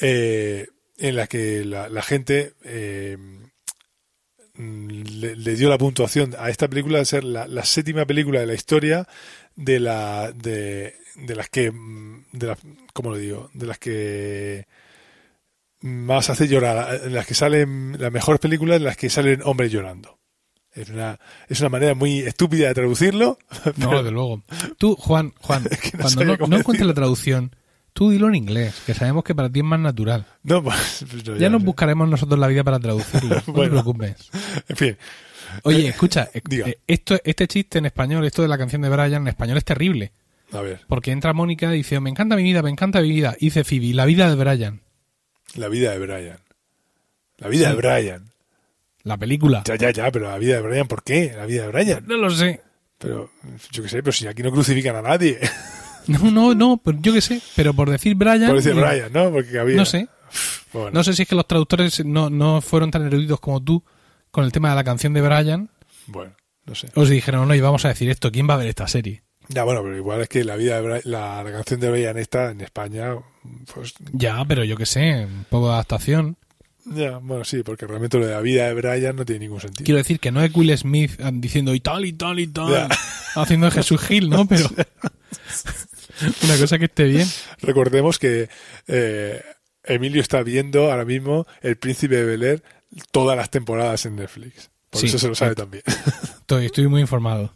eh, 0.00 0.66
en 0.98 1.16
la 1.16 1.26
que 1.26 1.64
la, 1.64 2.02
gente 2.02 2.54
eh, 2.64 3.16
le, 4.56 5.56
dio 5.56 5.68
la 5.68 5.78
puntuación 5.78 6.34
a 6.38 6.50
esta 6.50 6.68
película 6.68 6.98
de 6.98 7.04
ser 7.04 7.24
la, 7.24 7.64
séptima 7.64 8.04
película 8.04 8.40
de 8.40 8.46
la 8.46 8.54
historia 8.54 9.08
de 9.56 9.80
la 9.80 10.32
de, 10.32 10.96
de 11.14 11.36
las 11.36 11.48
que 11.48 11.70
mm, 11.70 12.26
de 12.32 12.46
las 12.48 12.58
cómo 12.92 13.10
lo 13.10 13.16
digo 13.16 13.50
de 13.54 13.66
las 13.66 13.78
que 13.78 14.66
más 15.80 16.30
hace 16.30 16.48
llorar 16.48 17.00
en 17.04 17.14
las 17.14 17.26
que 17.26 17.34
salen 17.34 17.96
las 18.00 18.12
mejores 18.12 18.40
películas 18.40 18.78
en 18.78 18.84
las 18.84 18.96
que 18.96 19.08
salen 19.08 19.42
hombres 19.44 19.70
llorando 19.70 20.18
es 20.74 20.88
una 20.90 21.18
es 21.48 21.60
una 21.60 21.68
manera 21.70 21.94
muy 21.94 22.20
estúpida 22.20 22.68
de 22.68 22.74
traducirlo 22.74 23.38
No, 23.76 23.96
desde 23.98 24.10
luego. 24.10 24.42
Tú, 24.78 24.96
Juan, 24.96 25.32
Juan, 25.40 25.64
que 25.82 25.96
no 25.96 26.02
cuando 26.02 26.24
no, 26.24 26.46
no 26.48 26.56
encuentres 26.58 26.86
la 26.86 26.94
traducción, 26.94 27.54
tú 27.92 28.10
dilo 28.10 28.28
en 28.28 28.34
inglés, 28.34 28.74
que 28.86 28.94
sabemos 28.94 29.24
que 29.24 29.34
para 29.34 29.48
ti 29.50 29.60
es 29.60 29.64
más 29.64 29.80
natural. 29.80 30.26
no, 30.42 30.62
pues, 30.64 31.04
pues 31.10 31.26
no, 31.26 31.36
Ya 31.36 31.48
nos 31.50 31.62
buscaremos 31.64 32.08
nosotros 32.08 32.38
la 32.38 32.46
vida 32.48 32.64
para 32.64 32.80
traducirlo. 32.80 33.42
No 33.46 33.54
te 33.62 33.68
preocupes. 33.70 34.30
en 34.68 34.76
fin 34.76 34.96
Oye, 35.62 35.86
escucha, 35.86 36.28
eh, 36.34 36.40
Diga. 36.48 36.66
eh, 36.68 36.78
esto, 36.86 37.16
este 37.22 37.46
chiste 37.46 37.78
en 37.78 37.86
español, 37.86 38.24
esto 38.24 38.42
de 38.42 38.48
la 38.48 38.58
canción 38.58 38.82
de 38.82 38.88
Brian 38.88 39.22
en 39.22 39.28
español 39.28 39.56
es 39.56 39.64
terrible. 39.64 40.10
a 40.52 40.60
ver 40.62 40.80
Porque 40.88 41.12
entra 41.12 41.32
Mónica 41.32 41.72
y 41.72 41.76
dice, 41.78 42.00
me 42.00 42.10
encanta 42.10 42.34
mi 42.34 42.42
vida, 42.42 42.60
me 42.62 42.70
encanta 42.70 43.00
mi 43.00 43.10
vida. 43.10 43.36
Y 43.38 43.46
dice 43.46 43.62
Phoebe, 43.62 43.94
la 43.94 44.04
vida 44.04 44.28
de 44.28 44.34
Brian. 44.34 44.80
la 45.54 45.68
vida 45.68 45.92
de 45.92 45.98
Brian 46.00 46.38
la 47.38 47.48
vida 47.48 47.68
Sí. 47.70 47.76
de 47.76 47.80
Brian 47.80 48.30
La 49.04 49.16
película. 49.16 49.62
ya 49.64 49.76
ya 49.76 49.90
ya 49.90 50.10
pero 50.10 50.28
la 50.30 50.38
vida 50.38 50.56
de 50.56 50.62
Brian 50.62 50.88
¿por 50.88 51.02
qué? 51.02 51.32
la 51.36 51.46
vida 51.46 51.62
de 51.62 51.68
Brian 51.68 52.04
No 52.06 52.16
lo 52.16 52.30
sé. 52.30 52.60
pero 52.98 53.30
yo 53.70 53.82
qué 53.82 53.88
sé 53.88 54.02
pero 54.02 54.12
si 54.12 54.26
aquí 54.26 54.42
no 54.42 54.50
crucifican 54.50 54.96
a 54.96 55.02
nadie 55.02 55.38
No, 56.08 56.30
no, 56.30 56.54
no, 56.54 56.76
pero 56.84 56.98
yo 57.00 57.14
qué 57.14 57.22
sé. 57.22 57.40
Pero 57.56 57.72
por 57.72 57.88
decir 57.90 58.14
Brian... 58.14 58.46
por 58.46 58.56
decir 58.56 58.72
eh, 58.72 58.80
Brian 58.80 59.12
¿no? 59.12 59.30
porque 59.30 59.58
había 59.58 59.76
No 59.76 59.84
sé. 59.86 60.08
Bueno, 60.72 60.90
No 60.92 61.04
sé 61.04 61.14
si 61.14 61.22
es 61.22 61.28
que 61.28 61.34
los 61.34 61.46
traductores 61.46 62.04
no, 62.04 62.28
no 62.28 62.60
fueron 62.60 62.90
tan 62.90 63.06
eruditos 63.06 63.40
como 63.40 63.62
tú 63.62 63.82
con 64.30 64.44
el 64.44 64.52
tema 64.52 64.68
de 64.70 64.74
la 64.74 64.84
canción 64.84 65.12
de 65.14 65.20
Brian. 65.22 65.70
bueno 66.06 66.34
no 66.66 66.74
sé 66.74 66.88
O 66.94 67.04
si 67.06 67.12
dijeron, 67.14 67.46
no, 67.46 67.54
y 67.54 67.60
vamos 67.60 67.84
a 67.84 67.88
decir 67.88 68.08
esto, 68.10 68.32
¿quién 68.32 68.48
va 68.48 68.54
a 68.54 68.58
ver 68.58 68.68
esta 68.68 68.88
serie? 68.88 69.22
Ya, 69.48 69.64
bueno, 69.64 69.82
pero 69.82 69.94
igual 69.96 70.22
es 70.22 70.28
que 70.30 70.42
la 70.44 70.56
vida 70.56 70.80
de 70.80 71.02
la, 71.04 71.42
la 71.44 71.52
canción 71.52 71.78
de 71.78 71.90
Brian 71.90 72.16
esta 72.16 72.50
en 72.50 72.62
España, 72.62 73.14
pues 73.74 73.92
Ya, 74.12 74.42
pero 74.48 74.64
yo 74.64 74.74
qué 74.76 74.86
sé, 74.86 75.26
un 75.26 75.44
poco 75.50 75.66
de 75.68 75.74
adaptación. 75.74 76.38
Ya, 76.86 77.18
bueno, 77.18 77.44
sí, 77.44 77.62
porque 77.62 77.86
realmente 77.86 78.18
lo 78.18 78.26
de 78.26 78.32
la 78.32 78.40
vida 78.40 78.66
de 78.66 78.74
Brian 78.74 79.16
no 79.16 79.24
tiene 79.24 79.40
ningún 79.40 79.60
sentido. 79.60 79.84
Quiero 79.84 79.98
decir 79.98 80.20
que 80.20 80.30
no 80.30 80.42
es 80.42 80.54
Will 80.54 80.76
Smith 80.76 81.12
ah, 81.22 81.30
diciendo 81.32 81.74
y 81.74 81.80
tal 81.80 82.04
y 82.04 82.12
tal 82.12 82.38
y 82.40 82.46
tal, 82.46 82.70
Ya. 82.70 82.88
haciendo 83.34 83.70
Jesús 83.70 84.00
Gil, 84.00 84.28
¿no? 84.30 84.46
Pero 84.46 84.68
una 86.44 86.56
cosa 86.58 86.78
que 86.78 86.84
esté 86.86 87.04
bien. 87.04 87.28
Recordemos 87.60 88.18
que 88.18 88.48
eh, 88.86 89.42
Emilio 89.82 90.20
está 90.20 90.42
viendo 90.42 90.90
ahora 90.90 91.04
mismo 91.04 91.46
El 91.62 91.76
Príncipe 91.76 92.16
de 92.16 92.24
Bel 92.24 92.42
Air 92.42 92.62
todas 93.10 93.36
las 93.36 93.50
temporadas 93.50 94.06
en 94.06 94.16
Netflix. 94.16 94.70
Por 94.90 95.00
Sí, 95.00 95.08
eso 95.08 95.18
se 95.18 95.28
lo 95.28 95.34
sabe 95.34 95.54
también. 95.54 95.82
Estoy, 96.40 96.66
estoy 96.66 96.86
muy 96.88 97.00
informado. 97.00 97.52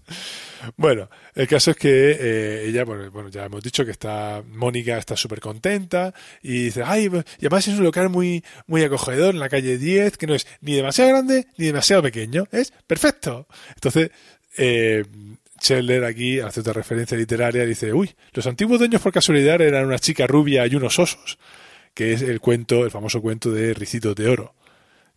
Bueno, 0.76 1.08
el 1.34 1.46
caso 1.48 1.70
es 1.70 1.76
que 1.76 2.16
eh, 2.18 2.64
ella, 2.68 2.84
bueno, 2.84 3.28
ya 3.28 3.44
hemos 3.44 3.62
dicho 3.62 3.84
que 3.84 3.90
está, 3.90 4.42
Mónica 4.48 4.98
está 4.98 5.16
súper 5.16 5.40
contenta 5.40 6.14
y 6.42 6.64
dice, 6.64 6.82
ay, 6.84 7.10
y 7.38 7.46
además 7.46 7.68
es 7.68 7.78
un 7.78 7.84
local 7.84 8.08
muy, 8.08 8.44
muy 8.66 8.82
acogedor 8.82 9.34
en 9.34 9.40
la 9.40 9.48
calle 9.48 9.78
10, 9.78 10.16
que 10.16 10.26
no 10.26 10.34
es 10.34 10.46
ni 10.60 10.74
demasiado 10.74 11.10
grande 11.10 11.46
ni 11.56 11.66
demasiado 11.66 12.02
pequeño, 12.02 12.46
es 12.50 12.72
perfecto. 12.86 13.46
Entonces, 13.74 14.10
eh, 14.56 15.04
Scheller 15.60 16.04
aquí 16.04 16.40
hace 16.40 16.60
otra 16.60 16.72
referencia 16.72 17.16
literaria 17.16 17.64
dice, 17.64 17.92
uy, 17.92 18.14
los 18.32 18.46
antiguos 18.46 18.78
dueños 18.78 19.02
por 19.02 19.12
casualidad 19.12 19.60
eran 19.60 19.86
una 19.86 19.98
chica 19.98 20.26
rubia 20.26 20.66
y 20.66 20.74
unos 20.74 20.98
osos, 20.98 21.38
que 21.94 22.12
es 22.12 22.22
el 22.22 22.40
cuento, 22.40 22.84
el 22.84 22.90
famoso 22.90 23.20
cuento 23.20 23.50
de 23.50 23.74
Ricitos 23.74 24.14
de 24.14 24.28
Oro, 24.28 24.54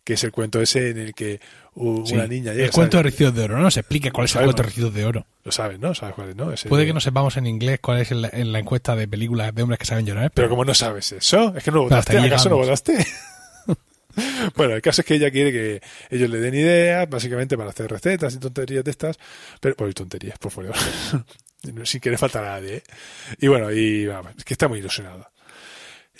que 0.04 0.14
es 0.14 0.24
el 0.24 0.32
cuento 0.32 0.60
ese 0.60 0.90
en 0.90 0.98
el 0.98 1.14
que 1.14 1.40
u- 1.74 2.04
Sí. 2.06 2.14
una 2.14 2.26
niña 2.26 2.52
llega, 2.52 2.64
el 2.66 2.70
cuento 2.72 2.96
de 2.96 3.02
¿sabes? 3.04 3.12
Ricitos 3.14 3.34
de 3.36 3.42
Oro, 3.44 3.58
no 3.58 3.70
se 3.70 3.80
explique 3.80 4.10
cuál 4.10 4.24
es 4.24 4.34
el 4.34 4.42
cuento 4.44 4.62
de 4.62 4.68
Ricitos 4.68 4.94
de 4.94 5.04
Oro. 5.06 5.26
Lo 5.44 5.52
sabes, 5.52 5.78
¿no? 5.78 5.94
¿Sabes 5.94 6.14
cuál 6.14 6.30
es, 6.30 6.36
no? 6.36 6.52
Ese 6.52 6.68
Puede 6.68 6.82
de- 6.82 6.88
que 6.88 6.94
no 6.94 7.00
sepamos 7.00 7.36
en 7.36 7.46
inglés 7.46 7.78
cuál 7.80 8.00
es 8.00 8.10
en 8.10 8.22
la, 8.22 8.30
en 8.32 8.52
la 8.52 8.58
encuesta 8.58 8.96
de 8.96 9.06
películas 9.08 9.54
de 9.54 9.62
hombres 9.62 9.78
que 9.78 9.86
saben 9.86 10.04
llorar, 10.06 10.30
Pero 10.34 10.34
pero, 10.34 10.48
como 10.50 10.64
no 10.64 10.74
sabes 10.74 11.12
eso, 11.12 11.54
es 11.56 11.62
que 11.62 11.70
no 11.70 11.82
hasta 11.84 11.96
votaste, 11.96 12.18
¿acaso 12.18 12.48
no 12.48 12.56
votaste? 12.56 13.06
bueno, 14.56 14.74
el 14.74 14.82
caso 14.82 15.00
es 15.02 15.06
que 15.06 15.14
ella 15.14 15.30
quiere 15.30 15.52
que 15.52 15.80
ellos 16.10 16.28
le 16.28 16.38
den 16.40 16.54
ideas, 16.54 17.08
básicamente 17.08 17.56
para 17.56 17.70
hacer 17.70 17.90
recetas 17.90 18.34
y 18.34 18.38
tonterías 18.38 18.84
de 18.84 18.90
estas, 18.90 19.18
pero, 19.60 19.74
pues 19.76 19.94
tonterías, 19.94 20.38
por 20.38 20.50
favor, 20.52 20.74
sin 21.84 22.00
querer 22.00 22.18
faltar 22.18 22.44
a 22.44 22.50
nadie, 22.60 22.76
¿eh? 22.76 22.82
Y 23.38 23.46
bueno, 23.46 23.70
y 23.70 24.04
vamos, 24.06 24.32
es 24.36 24.44
que 24.44 24.54
está 24.54 24.66
muy 24.68 24.80
ilusionada. 24.80 25.30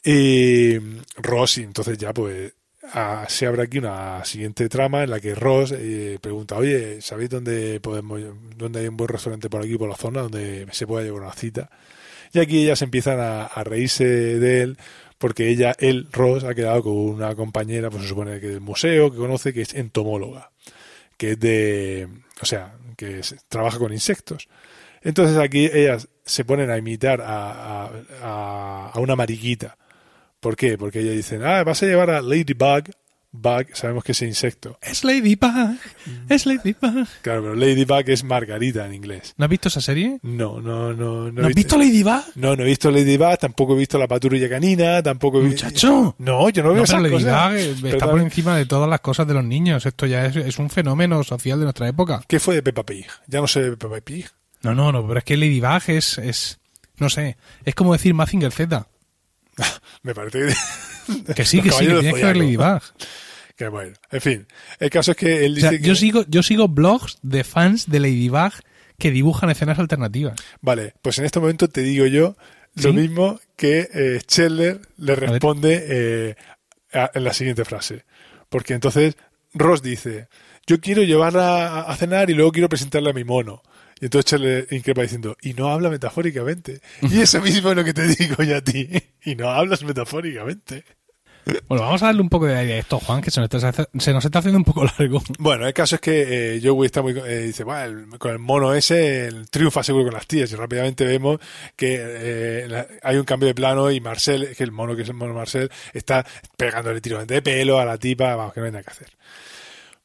Y 0.04 0.78
Ross, 1.16 1.58
y 1.58 1.62
entonces 1.64 1.96
ya 1.98 2.12
pues 2.12 2.52
ah, 2.94 3.26
se 3.28 3.46
abre 3.46 3.62
aquí 3.62 3.78
una 3.78 4.24
siguiente 4.24 4.68
trama 4.68 5.04
en 5.04 5.10
la 5.10 5.20
que 5.20 5.34
Ross 5.34 5.72
eh, 5.76 6.18
pregunta, 6.20 6.56
oye, 6.56 7.00
¿sabéis 7.00 7.30
dónde 7.30 7.80
podemos, 7.80 8.20
dónde 8.56 8.80
hay 8.80 8.88
un 8.88 8.96
buen 8.96 9.08
restaurante 9.08 9.48
por 9.50 9.62
aquí, 9.62 9.76
por 9.76 9.88
la 9.88 9.96
zona, 9.96 10.22
donde 10.22 10.66
se 10.72 10.86
pueda 10.86 11.04
llevar 11.04 11.22
una 11.22 11.32
cita? 11.32 11.70
Y 12.32 12.38
aquí 12.40 12.62
ellas 12.64 12.82
empiezan 12.82 13.18
a, 13.20 13.48
reírse 13.64 14.04
de 14.06 14.62
él 14.62 14.78
porque 15.18 15.48
ella, 15.48 15.74
él, 15.78 16.08
Ross, 16.12 16.44
ha 16.44 16.54
quedado 16.54 16.82
con 16.82 16.92
una 16.94 17.34
compañera, 17.34 17.90
pues 17.90 18.02
se 18.02 18.08
supone 18.08 18.40
que 18.40 18.48
del 18.48 18.60
museo, 18.60 19.10
que 19.10 19.18
conoce, 19.18 19.52
que 19.52 19.62
es 19.62 19.74
entomóloga, 19.74 20.50
que 21.16 21.32
es 21.32 21.40
de, 21.40 22.08
o 22.40 22.46
sea, 22.46 22.74
que 22.96 23.20
trabaja 23.48 23.78
con 23.78 23.92
insectos. 23.92 24.48
Entonces 25.02 25.36
aquí 25.38 25.66
ellas 25.72 26.08
se 26.24 26.44
ponen 26.44 26.70
a 26.70 26.78
imitar 26.78 27.20
a- 27.20 27.90
a- 28.22 28.90
a 28.92 29.00
una 29.00 29.14
mariquita. 29.14 29.76
¿Por 30.42 30.56
qué? 30.56 30.76
Porque 30.76 30.98
ellas 30.98 31.14
dicen, 31.14 31.44
ah, 31.44 31.62
vas 31.62 31.80
a 31.84 31.86
llevar 31.86 32.10
a 32.10 32.20
Ladybug. 32.20 32.90
Bug, 33.34 33.68
sabemos 33.74 34.02
que 34.04 34.10
es 34.12 34.20
insecto. 34.22 34.76
Es 34.82 35.04
Ladybug, 35.04 35.78
es 36.28 36.44
Ladybug. 36.44 37.06
Claro, 37.22 37.42
pero 37.42 37.54
Ladybug 37.54 38.02
es 38.08 38.24
Margarita 38.24 38.84
en 38.84 38.92
inglés. 38.92 39.34
¿No 39.38 39.44
has 39.46 39.50
visto 39.50 39.68
esa 39.68 39.80
serie? 39.80 40.18
No, 40.22 40.60
no, 40.60 40.92
no. 40.92 41.30
¿No, 41.32 41.46
has 41.46 41.54
visto 41.54 41.78
Ladybug? 41.78 42.24
No, 42.34 42.56
no 42.56 42.62
he 42.64 42.66
visto 42.66 42.90
Ladybug, 42.90 43.38
tampoco 43.38 43.74
he 43.74 43.78
visto 43.78 43.98
la 43.98 44.06
patrulla 44.08 44.48
canina, 44.50 45.00
tampoco 45.02 45.38
he 45.38 45.44
vi- 45.44 45.48
Muchacho. 45.50 46.14
No, 46.18 46.50
yo 46.50 46.62
no 46.64 46.70
veo 46.70 46.78
No, 46.78 46.82
esas 46.84 47.00
cosas. 47.08 47.22
Ladybug 47.22 47.80
Pero 47.82 47.96
está 47.96 48.10
por 48.10 48.20
encima 48.20 48.56
de 48.56 48.66
todas 48.66 48.90
las 48.90 49.00
cosas 49.00 49.26
de 49.28 49.34
los 49.34 49.44
niños. 49.44 49.86
Esto 49.86 50.04
ya 50.06 50.26
es, 50.26 50.36
es 50.36 50.58
un 50.58 50.68
fenómeno 50.68 51.22
social 51.22 51.58
de 51.58 51.64
nuestra 51.64 51.88
época. 51.88 52.22
¿Qué 52.26 52.40
fue 52.40 52.56
de 52.56 52.62
Peppa 52.64 52.82
Pig? 52.84 53.06
Ya 53.28 53.40
no 53.40 53.46
sé 53.46 53.62
de 53.62 53.76
Peppa 53.78 53.98
Pig. 54.02 54.26
No, 54.62 54.74
no, 54.74 54.90
no, 54.92 55.06
pero 55.06 55.18
es 55.20 55.24
que 55.24 55.36
Ladybug 55.38 55.82
es, 55.86 56.18
es 56.18 56.58
no 56.98 57.08
sé, 57.08 57.38
es 57.64 57.74
como 57.74 57.94
decir 57.94 58.12
Mazinger 58.12 58.52
Z. 58.52 58.88
Me 60.02 60.14
parece 60.14 60.38
que... 60.38 60.54
Que 61.34 61.44
sí, 61.44 61.60
que 61.60 61.70
sí, 61.72 61.86
que 61.86 61.92
tienes 61.94 62.14
que 62.14 62.24
ver. 62.24 62.36
Ladybug. 62.36 62.80
Que 63.56 63.68
bueno, 63.68 63.92
en 64.10 64.20
fin. 64.20 64.46
El 64.78 64.88
caso 64.90 65.10
es 65.10 65.16
que 65.16 65.44
él 65.44 65.52
O 65.52 65.54
dice 65.56 65.68
sea, 65.70 65.78
que... 65.78 65.84
yo 65.84 65.94
sigo, 65.96 66.24
yo 66.28 66.42
sigo 66.42 66.68
blogs 66.68 67.18
de 67.22 67.42
fans 67.44 67.90
de 67.90 68.00
Ladybug 68.00 68.52
que 68.98 69.10
dibujan 69.10 69.50
escenas 69.50 69.78
alternativas. 69.80 70.34
Vale, 70.60 70.94
pues 71.02 71.18
en 71.18 71.24
este 71.24 71.40
momento 71.40 71.68
te 71.68 71.80
digo 71.82 72.06
yo 72.06 72.36
lo 72.76 72.92
mismo 72.92 73.40
que 73.56 73.88
eh, 73.92 74.20
Scheller 74.26 74.80
le 74.96 75.14
responde 75.16 75.84
eh, 75.88 76.36
a- 76.92 77.10
en 77.14 77.24
la 77.24 77.32
siguiente 77.34 77.64
frase. 77.64 78.04
Porque 78.48 78.74
entonces 78.74 79.16
Ross 79.54 79.82
dice, 79.82 80.28
yo 80.66 80.80
quiero 80.80 81.02
llevarla 81.02 81.66
a, 81.66 81.80
a 81.92 81.96
cenar 81.96 82.30
y 82.30 82.34
luego 82.34 82.52
quiero 82.52 82.68
presentarle 82.68 83.10
a 83.10 83.14
mi 83.14 83.24
mono. 83.24 83.62
Y 84.02 84.06
entonces 84.06 84.28
Scheller 84.30 84.66
increpa 84.72 85.02
diciendo, 85.02 85.36
y 85.40 85.54
no 85.54 85.68
habla 85.68 85.88
metafóricamente. 85.88 86.80
Y 87.02 87.20
eso 87.20 87.40
mismo 87.40 87.70
es 87.70 87.76
lo 87.76 87.84
que 87.84 87.94
te 87.94 88.08
digo 88.08 88.42
yo 88.42 88.56
a 88.56 88.60
ti. 88.60 88.88
Y 89.24 89.36
no 89.36 89.48
hablas 89.48 89.84
metafóricamente. 89.84 90.84
Bueno, 91.68 91.84
vamos 91.84 92.02
a 92.02 92.06
darle 92.06 92.20
un 92.20 92.28
poco 92.28 92.46
de 92.46 92.56
aire 92.56 92.74
a 92.74 92.78
esto, 92.78 92.98
Juan, 93.00 93.20
que 93.20 93.30
se 93.30 93.40
nos 93.40 93.52
está, 93.52 93.88
se 93.98 94.12
nos 94.12 94.24
está 94.24 94.38
haciendo 94.40 94.58
un 94.58 94.64
poco 94.64 94.84
largo. 94.84 95.22
Bueno, 95.38 95.66
el 95.66 95.72
caso 95.72 95.94
es 95.96 96.00
que 96.00 96.56
eh, 96.56 96.60
Joey 96.62 96.86
está 96.86 97.02
muy... 97.02 97.12
eh, 97.18 97.38
dice, 97.46 97.62
bueno, 97.64 97.82
el- 98.12 98.18
con 98.18 98.30
el 98.32 98.38
mono 98.40 98.74
ese 98.74 99.26
el 99.26 99.48
triunfa 99.50 99.82
seguro 99.84 100.04
con 100.06 100.14
las 100.14 100.26
tías. 100.26 100.50
Y 100.52 100.56
rápidamente 100.56 101.04
vemos 101.04 101.38
que 101.76 101.96
eh, 102.00 102.66
la- 102.68 102.86
hay 103.04 103.16
un 103.16 103.24
cambio 103.24 103.46
de 103.48 103.54
plano 103.54 103.90
y 103.92 104.00
Marcel, 104.00 104.54
que 104.56 104.64
el 104.64 104.72
mono 104.72 104.94
que 104.96 105.02
es 105.02 105.08
el 105.08 105.14
mono 105.14 105.34
Marcel, 105.34 105.70
está 105.92 106.26
pegándole 106.56 107.00
tiros 107.00 107.24
de 107.26 107.40
pelo 107.42 107.78
a 107.80 107.84
la 107.84 107.98
tipa, 107.98 108.34
vamos, 108.36 108.52
que 108.52 108.60
no 108.60 108.66
hay 108.66 108.72
nada 108.72 108.82
que 108.84 108.90
hacer. 108.90 109.08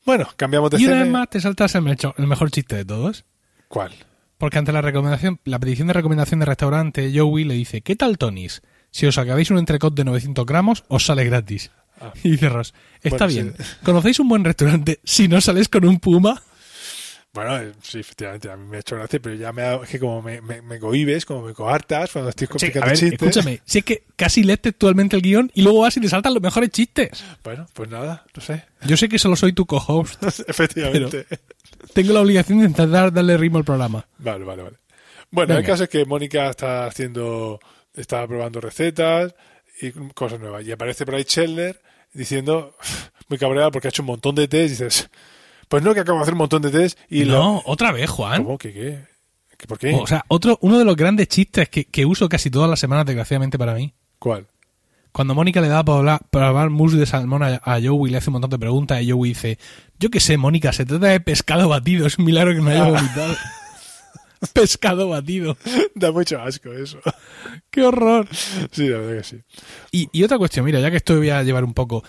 Bueno, 0.05 0.27
cambiamos 0.37 0.69
de 0.71 0.77
Y 0.79 0.85
una 0.85 0.93
escena. 0.93 1.03
vez 1.03 1.11
más 1.13 1.29
te 1.29 1.41
saltas 1.41 1.73
el, 1.75 1.81
mecho- 1.81 2.13
el 2.17 2.27
mejor 2.27 2.49
chiste 2.51 2.75
de 2.75 2.85
todos. 2.85 3.25
¿Cuál? 3.67 3.91
Porque 4.37 4.57
ante 4.59 4.71
la 4.71 4.81
recomendación, 4.81 5.39
la 5.45 5.59
petición 5.59 5.87
de 5.87 5.93
recomendación 5.93 6.39
de 6.39 6.45
restaurante, 6.45 7.11
Joey 7.13 7.43
le 7.43 7.55
dice, 7.55 7.81
¿qué 7.81 7.95
tal 7.95 8.17
Tonis? 8.17 8.61
Si 8.91 9.05
os 9.05 9.17
acabáis 9.17 9.49
un 9.51 9.57
entrecot 9.57 9.93
de 9.95 10.03
900 10.05 10.45
gramos, 10.45 10.83
os 10.87 11.05
sale 11.05 11.25
gratis. 11.25 11.71
Ah. 11.99 12.13
Y 12.23 12.31
dice 12.31 12.49
Ross, 12.49 12.73
está 13.01 13.25
Bueno, 13.25 13.27
bien. 13.27 13.55
sí. 13.57 13.63
¿Conocéis 13.83 14.19
un 14.19 14.29
buen 14.29 14.43
restaurante 14.43 14.99
si 15.03 15.27
no 15.27 15.41
sales 15.41 15.67
con 15.69 15.85
un 15.85 15.99
puma? 15.99 16.41
Bueno, 17.33 17.57
eh, 17.59 17.71
sí, 17.83 17.99
efectivamente, 17.99 18.49
a 18.49 18.57
mí 18.57 18.65
me 18.67 18.77
ha 18.77 18.79
hecho 18.79 18.95
gracia, 18.95 19.19
pero 19.19 19.35
ya 19.35 19.51
me 19.53 19.61
ha, 19.61 19.75
es 19.75 19.89
que 19.89 19.99
como 19.99 20.23
me, 20.23 20.41
me, 20.41 20.61
me 20.63 20.79
cohibes, 20.79 21.23
como 21.25 21.43
me 21.43 21.53
coartas 21.53 22.11
cuando 22.11 22.29
estoy 22.29 22.47
complicando 22.47 22.89
chistes. 22.89 23.13
escúchame, 23.13 23.61
si 23.63 23.79
es 23.79 23.83
que 23.85 24.03
casi 24.15 24.43
lees 24.43 24.59
textualmente 24.61 25.15
el 25.15 25.21
guion 25.21 25.51
y 25.53 25.61
luego 25.61 25.81
vas 25.81 25.95
y 25.97 26.01
te 26.01 26.09
saltan 26.09 26.33
los 26.33 26.41
mejores 26.41 26.71
chistes. 26.71 27.23
Bueno, 27.43 27.67
pues 27.73 27.89
nada, 27.89 28.25
no 28.35 28.41
sé. 28.41 28.63
Yo 28.87 28.97
sé 28.97 29.07
que 29.07 29.19
solo 29.19 29.35
soy 29.35 29.53
tu 29.53 29.67
co-host. 29.67 30.23
efectivamente. 30.47 31.27
Tengo 31.93 32.13
la 32.13 32.21
obligación 32.21 32.59
de 32.59 32.65
intentar 32.65 33.11
darle 33.11 33.37
ritmo 33.37 33.57
al 33.57 33.63
programa. 33.65 34.07
Vale, 34.17 34.45
vale, 34.45 34.63
vale. 34.63 34.77
Bueno, 35.31 35.53
el 35.53 35.57
Venga. 35.61 35.73
caso 35.73 35.83
es 35.83 35.89
que 35.89 36.05
Mónica 36.05 36.49
está 36.49 36.85
haciendo, 36.85 37.59
está 37.93 38.25
probando 38.27 38.61
recetas 38.61 39.35
y 39.81 39.91
cosas 40.13 40.39
nuevas. 40.39 40.65
Y 40.65 40.71
aparece 40.71 41.05
por 41.05 41.15
ahí 41.15 41.23
Chandler 41.23 41.81
diciendo, 42.13 42.75
muy 43.29 43.37
cabreada 43.37 43.71
porque 43.71 43.87
ha 43.87 43.89
hecho 43.89 44.03
un 44.03 44.07
montón 44.07 44.35
de 44.35 44.47
test. 44.47 44.65
Y 44.65 44.69
dices, 44.69 45.09
pues 45.67 45.83
no, 45.83 45.93
que 45.93 45.99
acabo 46.01 46.17
de 46.19 46.23
hacer 46.23 46.33
un 46.33 46.39
montón 46.39 46.61
de 46.61 46.71
test. 46.71 46.99
Y 47.09 47.25
no, 47.25 47.61
otra 47.65 47.91
vez, 47.91 48.09
Juan. 48.09 48.43
¿Cómo? 48.43 48.57
¿Qué 48.57 48.73
qué? 48.73 49.05
¿Qué 49.57 49.67
¿Por 49.67 49.79
qué? 49.79 49.93
O 49.93 50.05
sea, 50.07 50.23
otro, 50.27 50.57
uno 50.61 50.77
de 50.77 50.85
los 50.85 50.95
grandes 50.95 51.27
chistes 51.27 51.67
que, 51.69 51.85
que 51.85 52.05
uso 52.05 52.29
casi 52.29 52.49
todas 52.49 52.69
las 52.69 52.79
semanas, 52.79 53.05
desgraciadamente 53.05 53.57
para 53.57 53.73
mí. 53.73 53.93
¿Cuál? 54.19 54.47
Cuando 55.17 55.33
Mónica 55.33 55.61
le 55.61 55.67
da 55.67 55.83
para 55.83 55.97
hablar, 55.97 56.21
para 56.29 56.49
hablar 56.49 56.69
mousse 56.69 56.95
de 56.95 57.07
salmón 57.07 57.41
a, 57.41 57.59
a 57.63 57.81
Joey 57.81 58.11
le 58.11 58.19
hace 58.19 58.29
un 58.29 58.33
montón 58.33 58.51
de 58.51 58.59
preguntas 58.59 59.01
y 59.01 59.09
Joey 59.09 59.31
dice, 59.31 59.57
yo 59.97 60.11
qué 60.11 60.19
sé, 60.19 60.37
Mónica, 60.37 60.71
se 60.73 60.85
trata 60.85 61.07
de 61.07 61.19
pescado 61.19 61.67
batido, 61.67 62.05
es 62.05 62.19
un 62.19 62.25
milagro 62.25 62.53
que 62.53 62.61
no 62.61 62.69
haya 62.69 62.83
vomitado. 62.83 63.33
pescado 64.53 65.09
batido. 65.09 65.57
Da 65.95 66.11
mucho 66.11 66.39
asco 66.39 66.71
eso. 66.71 66.99
¡Qué 67.71 67.81
horror! 67.81 68.27
Sí, 68.69 68.89
la 68.89 68.99
verdad 68.99 69.17
que 69.17 69.23
sí. 69.23 69.41
Y, 69.91 70.07
y 70.11 70.23
otra 70.23 70.37
cuestión, 70.37 70.63
mira, 70.63 70.79
ya 70.81 70.91
que 70.91 70.97
esto 70.97 71.17
voy 71.17 71.31
a 71.31 71.41
llevar 71.41 71.63
un 71.63 71.73
poco. 71.73 72.03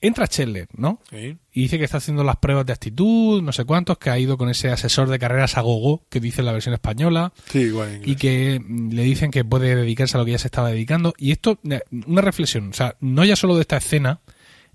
Entra 0.00 0.28
Chandler, 0.28 0.68
¿no? 0.76 1.00
Sí. 1.10 1.36
Y 1.52 1.62
dice 1.62 1.78
que 1.78 1.84
está 1.84 1.96
haciendo 1.98 2.22
las 2.24 2.36
pruebas 2.36 2.66
de 2.66 2.72
actitud, 2.72 3.42
no 3.42 3.52
sé 3.52 3.64
cuántos, 3.64 3.96
que 3.98 4.10
ha 4.10 4.18
ido 4.18 4.36
con 4.36 4.50
ese 4.50 4.68
asesor 4.68 5.08
de 5.08 5.18
carreras 5.18 5.56
a 5.56 5.62
gogo, 5.62 6.04
que 6.10 6.20
dice 6.20 6.42
en 6.42 6.46
la 6.46 6.52
versión 6.52 6.74
española, 6.74 7.32
Sí, 7.50 7.60
igual 7.60 8.02
y 8.04 8.16
que 8.16 8.60
mm, 8.62 8.90
le 8.92 9.02
dicen 9.02 9.30
que 9.30 9.44
puede 9.44 9.74
dedicarse 9.74 10.16
a 10.16 10.20
lo 10.20 10.24
que 10.26 10.32
ya 10.32 10.38
se 10.38 10.48
estaba 10.48 10.70
dedicando. 10.70 11.14
Y 11.16 11.32
esto, 11.32 11.58
eh, 11.70 11.80
una 12.06 12.20
reflexión, 12.20 12.68
o 12.70 12.72
sea, 12.72 12.96
no 13.00 13.24
ya 13.24 13.36
solo 13.36 13.54
de 13.54 13.62
esta 13.62 13.78
escena, 13.78 14.20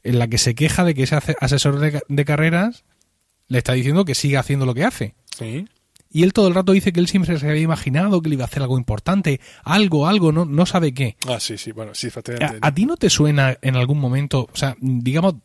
en 0.04 0.20
la 0.20 0.28
que 0.28 0.38
se 0.38 0.56
queja 0.56 0.84
de 0.84 0.94
que 0.96 1.04
ese 1.04 1.16
ase- 1.16 1.36
asesor 1.40 1.80
de, 1.80 2.02
de 2.08 2.26
carreras 2.26 2.84
le 3.48 3.58
está 3.60 3.74
diciendo 3.74 4.06
que 4.06 4.16
siga 4.16 4.40
haciendo 4.40 4.66
lo 4.66 4.74
que 4.74 4.84
hace. 4.86 5.14
Sí. 5.38 5.66
Y 6.16 6.24
él 6.24 6.32
todo 6.32 6.48
el 6.48 6.56
rato 6.56 6.72
dice 6.72 6.94
que 6.94 7.02
él 7.02 7.10
siempre 7.10 7.38
se 7.38 7.50
había 7.50 7.62
imaginado 7.62 8.22
que 8.22 8.30
le 8.30 8.36
iba 8.36 8.46
a 8.46 8.48
hacer 8.48 8.62
algo 8.64 8.78
importante, 8.78 9.42
algo, 9.66 10.08
algo, 10.08 10.32
no, 10.32 10.46
no 10.46 10.66
sabe 10.66 10.94
qué. 10.94 11.18
Ah, 11.28 11.42
sí, 11.42 11.58
sí. 11.58 11.74
Bueno, 11.74 11.94
sí, 11.94 12.08
¿A, 12.08 12.10
efectivamente. 12.10 12.60
a 12.62 12.74
ti 12.74 12.86
no 12.86 12.96
te 12.96 13.10
suena 13.10 13.58
en 13.62 13.76
algún 13.76 14.00
momento, 14.00 14.48
o 14.54 14.56
sea, 14.56 14.78
digamos, 14.80 15.36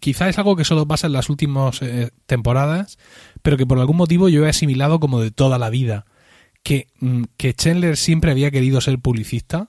quizá 0.00 0.30
es 0.30 0.38
algo 0.38 0.56
que 0.56 0.64
solo 0.64 0.86
pasa 0.88 1.06
en 1.06 1.12
las 1.12 1.28
últimas 1.28 1.82
eh, 1.82 2.08
temporadas, 2.24 2.96
pero 3.42 3.58
que 3.58 3.66
por 3.66 3.78
algún 3.78 3.98
motivo 3.98 4.30
yo 4.30 4.46
he 4.46 4.48
asimilado 4.48 5.00
como 5.00 5.20
de 5.20 5.30
toda 5.32 5.58
la 5.58 5.68
vida, 5.68 6.06
que, 6.62 6.86
mm, 7.00 7.24
que 7.36 7.52
Chandler 7.52 7.98
siempre 7.98 8.30
había 8.30 8.50
querido 8.50 8.80
ser 8.80 8.98
publicista? 8.98 9.68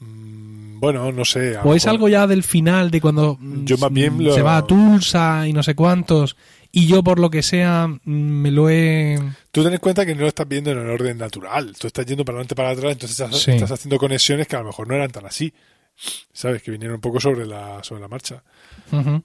Mm, 0.00 0.78
Bueno, 0.80 1.10
no 1.12 1.24
sé. 1.24 1.56
¿O 1.64 1.74
es 1.74 1.86
algo 1.86 2.08
ya 2.08 2.26
del 2.26 2.42
final 2.42 2.90
de 2.90 3.00
cuando 3.00 3.38
Yo 3.64 3.78
más 3.78 3.92
bien 3.92 4.16
mm, 4.16 4.20
lo- 4.20 4.34
se 4.34 4.42
va 4.42 4.56
a 4.58 4.66
Tulsa 4.66 5.46
y 5.48 5.52
no 5.52 5.62
sé 5.62 5.74
cuántos, 5.74 6.36
y 6.72 6.86
yo 6.88 7.02
por 7.04 7.18
lo 7.20 7.30
que 7.30 7.42
sea 7.42 7.88
me 8.04 8.50
lo 8.50 8.68
he... 8.70 9.18
Tú 9.52 9.62
ten 9.62 9.72
en 9.74 9.78
cuenta 9.78 10.04
que 10.06 10.14
no 10.14 10.22
lo 10.22 10.28
estás 10.28 10.48
viendo 10.48 10.70
en 10.72 10.78
el 10.78 10.88
orden 10.88 11.18
natural. 11.18 11.76
Tú 11.78 11.86
estás 11.86 12.06
yendo 12.06 12.24
para 12.24 12.36
adelante, 12.36 12.54
para 12.54 12.70
atrás, 12.70 12.92
entonces 12.92 13.20
estás, 13.20 13.38
Sí. 13.40 13.50
estás 13.52 13.70
haciendo 13.72 13.98
conexiones 13.98 14.46
que 14.48 14.56
a 14.56 14.60
lo 14.60 14.66
mejor 14.66 14.88
no 14.88 14.94
eran 14.94 15.10
tan 15.10 15.26
así. 15.26 15.52
¿Sabes? 16.32 16.62
Que 16.62 16.70
vinieron 16.70 16.94
un 16.94 17.00
poco 17.02 17.20
sobre 17.20 17.44
la, 17.44 17.84
sobre 17.84 18.00
la 18.00 18.08
marcha. 18.08 18.42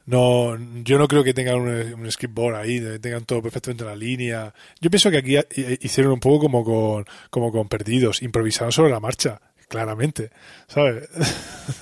No, 0.05 0.57
yo 0.83 0.97
no 0.97 1.07
creo 1.07 1.23
que 1.23 1.33
tengan 1.33 1.55
un, 1.55 1.69
un 1.69 2.11
scriptboard 2.11 2.55
ahí, 2.55 2.79
de- 2.79 2.99
tengan 2.99 3.23
todo 3.25 3.41
perfectamente 3.41 3.83
en 3.83 3.89
la 3.89 3.95
línea. 3.95 4.53
Yo 4.81 4.89
pienso 4.89 5.09
que 5.09 5.17
aquí 5.17 5.37
hicieron 5.81 6.11
un 6.13 6.19
poco 6.19 6.39
como 6.41 6.63
con, 6.65 7.05
como 7.29 7.51
con 7.53 7.67
perdidos, 7.69 8.21
improvisaron 8.21 8.71
sobre 8.73 8.91
la 8.91 8.99
marcha, 8.99 9.41
claramente, 9.69 10.29
¿sabes? 10.67 11.07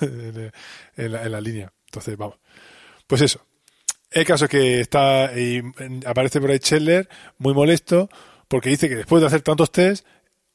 en 0.00 1.12
la, 1.12 1.24
en 1.24 1.32
la 1.32 1.40
línea. 1.40 1.72
Entonces, 1.86 2.16
vamos. 2.16 2.36
Pues 3.06 3.22
eso. 3.22 3.45
El 4.16 4.24
caso 4.24 4.46
es 4.46 4.50
que 4.50 4.80
está 4.80 5.30
y 5.38 5.60
aparece 6.06 6.40
por 6.40 6.50
ahí 6.50 6.56
Scheller 6.56 7.06
muy 7.36 7.52
molesto 7.52 8.08
porque 8.48 8.70
dice 8.70 8.88
que 8.88 8.96
después 8.96 9.20
de 9.20 9.26
hacer 9.26 9.42
tantos 9.42 9.70
test 9.70 10.06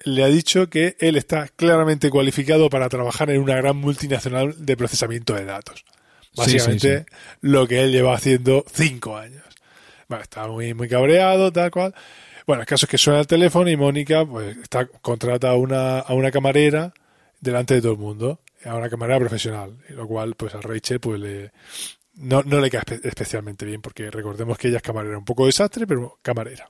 le 0.03 0.23
ha 0.23 0.29
dicho 0.29 0.67
que 0.67 0.95
él 0.99 1.15
está 1.15 1.47
claramente 1.47 2.09
cualificado 2.09 2.71
para 2.71 2.89
trabajar 2.89 3.29
en 3.29 3.39
una 3.39 3.55
gran 3.55 3.77
multinacional 3.77 4.65
de 4.65 4.75
procesamiento 4.75 5.35
de 5.35 5.45
datos. 5.45 5.85
Sí, 5.85 5.85
sí, 5.85 6.37
Básicamente 6.37 7.05
lo 7.41 7.67
que 7.67 7.83
él 7.83 7.91
lleva 7.91 8.15
haciendo 8.15 8.65
cinco 8.73 9.15
años. 9.15 9.43
Bueno, 10.09 10.23
está 10.23 10.47
muy, 10.47 10.73
muy 10.73 10.89
cabreado, 10.89 11.51
tal 11.51 11.69
cual. 11.69 11.93
Bueno, 12.47 12.63
el 12.63 12.67
caso 12.67 12.87
es 12.87 12.89
que 12.89 12.97
suena 12.97 13.19
el 13.19 13.27
teléfono 13.27 13.69
y 13.69 13.77
Mónica 13.77 14.25
pues 14.25 14.57
está 14.57 14.87
contrata 14.87 15.51
a 15.51 15.55
una, 15.55 15.99
a 15.99 16.15
una 16.15 16.31
camarera 16.31 16.95
delante 17.39 17.75
de 17.75 17.81
todo 17.83 17.91
el 17.91 17.99
mundo, 17.99 18.39
a 18.65 18.73
una 18.73 18.89
camarera 18.89 19.19
profesional, 19.19 19.77
lo 19.89 20.07
cual 20.07 20.33
pues 20.33 20.55
a 20.55 20.61
Rachel 20.61 20.99
pues 20.99 21.19
le 21.19 21.51
no, 22.21 22.43
no 22.43 22.59
le 22.59 22.69
cae 22.69 22.81
espe- 22.81 23.01
especialmente 23.03 23.65
bien 23.65 23.81
porque 23.81 24.09
recordemos 24.11 24.57
que 24.57 24.67
ella 24.69 24.77
es 24.77 24.83
camarera, 24.83 25.17
un 25.17 25.25
poco 25.25 25.45
desastre, 25.45 25.85
pero 25.87 26.17
camarera. 26.21 26.69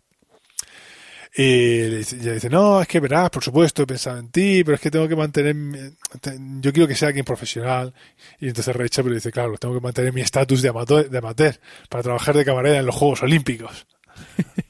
Y 1.34 1.44
le 1.88 2.00
ella 2.00 2.34
dice, 2.34 2.50
no, 2.50 2.82
es 2.82 2.88
que 2.90 3.00
verás, 3.00 3.30
por 3.30 3.42
supuesto, 3.42 3.84
he 3.84 3.88
pensado 3.88 4.18
en 4.18 4.30
ti, 4.32 4.64
pero 4.66 4.76
es 4.76 4.82
que 4.82 4.92
tengo 4.92 5.08
que 5.08 5.16
mantener, 5.16 5.56
yo 6.60 6.74
quiero 6.74 6.88
que 6.90 6.96
sea 6.96 7.08
alguien 7.08 7.24
profesional. 7.24 7.94
Y 8.40 8.50
entonces 8.50 8.76
Ray 8.76 8.90
Chappell 8.90 9.14
dice, 9.14 9.32
claro, 9.32 9.58
tengo 9.58 9.74
que 9.74 9.80
mantener 9.80 10.12
mi 10.12 10.20
estatus 10.20 10.62
de 10.62 10.68
amateur, 10.70 11.10
de 11.10 11.18
amateur 11.18 11.58
para 11.88 12.04
trabajar 12.04 12.36
de 12.36 12.44
camarera 12.44 12.80
en 12.80 12.86
los 12.86 12.96
Juegos 12.96 13.24
Olímpicos. 13.24 13.88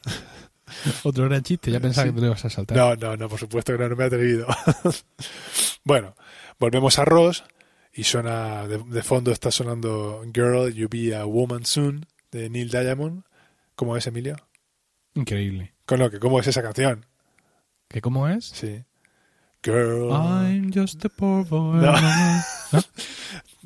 Otro 1.04 1.26
gran 1.28 1.42
chiste, 1.44 1.72
ya 1.72 1.80
pensaba 1.80 2.06
Sí. 2.08 2.10
que 2.12 2.16
te 2.16 2.22
lo 2.22 2.28
ibas 2.28 2.46
a 2.46 2.50
saltar. 2.50 2.78
No, 2.78 2.96
no, 2.96 3.18
no, 3.18 3.28
por 3.28 3.40
supuesto 3.40 3.74
que 3.74 3.80
no, 3.80 3.90
no 3.90 3.96
me 3.96 4.04
he 4.04 4.08
atrevido. 4.08 4.48
bueno, 5.84 6.16
volvemos 6.60 6.98
a 7.00 7.06
Ross 7.06 7.44
y 7.94 8.04
suena, 8.04 8.68
de, 8.68 8.78
de 8.78 9.04
fondo 9.04 9.32
está 9.32 9.52
sonando 9.52 10.24
Girl, 10.34 10.74
You 10.74 10.88
Be 10.90 11.16
a 11.16 11.26
Woman 11.26 11.66
Soon 11.66 12.06
de 12.32 12.50
Neil 12.50 12.70
Diamond. 12.70 13.24
¿Cómo 13.76 13.98
es, 13.98 14.08
Emilio? 14.08 14.38
Increíble. 15.14 15.74
Con 15.86 16.00
lo 16.00 16.10
que, 16.10 16.20
¿cómo 16.20 16.40
es 16.40 16.48
esa 16.48 16.62
canción? 16.62 17.06
¿Qué 17.90 18.02
cómo 18.02 18.28
es? 18.28 18.46
Sí. 18.46 18.84
Girl, 19.64 20.10
I'm 20.12 20.72
just 20.74 21.04
a 21.06 21.10
poor 21.10 21.46
boy. 21.46 21.82
No. 21.82 21.94
¿No? 22.72 22.82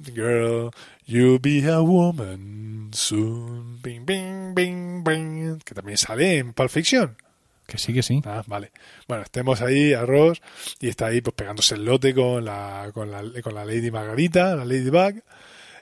girl, 0.13 0.71
you 1.05 1.39
be 1.39 1.65
a 1.69 1.81
woman 1.81 2.91
soon. 2.93 3.79
Bing, 3.81 4.05
bing, 4.05 4.53
bing, 4.55 5.03
bing. 5.03 5.59
Que 5.63 5.75
también 5.75 5.97
sale 5.97 6.39
en 6.39 6.53
Pulp 6.53 6.69
Fiction. 6.69 7.15
Que 7.65 7.78
sí, 7.78 7.93
que 7.93 8.04
sí. 8.04 8.21
Ah, 8.25 8.43
vale. 8.45 8.71
Bueno, 9.08 9.23
estemos 9.23 9.62
ahí 9.62 9.93
a 9.93 10.06
Ross 10.06 10.41
y 10.80 10.89
está 10.89 11.08
ahí 11.08 11.21
pues 11.21 11.36
pegándose 11.36 11.75
el 11.75 11.86
lote 11.86 12.13
con 12.13 12.45
la, 12.45 12.91
con 12.93 13.10
la, 13.10 13.23
con 13.41 13.56
la 13.56 13.65
Lady 13.65 13.89
Margarita, 13.89 14.56
la 14.56 14.65
Ladybug, 14.65 15.21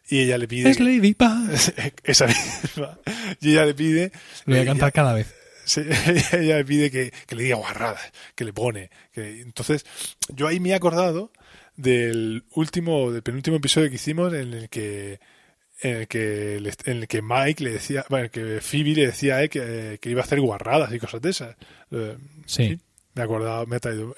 y 0.07 0.19
ella 0.19 0.37
le 0.37 0.47
pide... 0.47 0.69
Es 0.69 0.79
Lady 0.79 1.13
Pug. 1.13 1.49
esa 2.03 2.27
misma. 2.27 2.99
Y 3.41 3.51
ella 3.51 3.65
le 3.65 3.73
pide... 3.73 4.11
Lo 4.45 4.55
voy 4.55 4.63
a 4.63 4.65
cantar 4.65 4.91
cada 4.91 5.13
vez. 5.13 5.33
Sí, 5.65 5.81
ella 6.33 6.57
le 6.57 6.65
pide 6.65 6.91
que, 6.91 7.13
que 7.25 7.35
le 7.35 7.43
diga 7.43 7.55
guarradas, 7.55 8.11
que 8.35 8.43
le 8.43 8.53
pone. 8.53 8.89
Que, 9.13 9.41
entonces, 9.41 9.85
yo 10.29 10.47
ahí 10.47 10.59
me 10.59 10.69
he 10.69 10.73
acordado 10.73 11.31
del 11.75 12.43
último, 12.51 13.11
del 13.11 13.23
penúltimo 13.23 13.57
episodio 13.57 13.89
que 13.89 13.95
hicimos 13.95 14.33
en 14.33 14.53
el 14.53 14.69
que 14.69 15.19
en 15.83 15.95
el 15.97 16.07
que, 16.07 16.59
le- 16.59 16.73
en 16.91 16.97
el 16.97 17.07
que 17.07 17.21
Mike 17.21 17.63
le 17.63 17.71
decía, 17.73 18.05
bueno, 18.09 18.29
que 18.31 18.59
Phoebe 18.61 18.95
le 18.95 19.05
decía 19.07 19.35
a 19.35 19.43
él 19.43 19.49
que, 19.49 19.99
que 20.01 20.09
iba 20.09 20.21
a 20.21 20.23
hacer 20.23 20.41
guarradas 20.41 20.91
y 20.93 20.99
cosas 20.99 21.21
de 21.21 21.29
esas. 21.29 21.55
Eh, 21.91 22.17
Sí. 22.45 22.79
me 23.13 23.21
he 23.21 23.25
acordado, 23.25 23.65
me 23.67 23.75
ha 23.75 23.79
traído, 23.79 24.15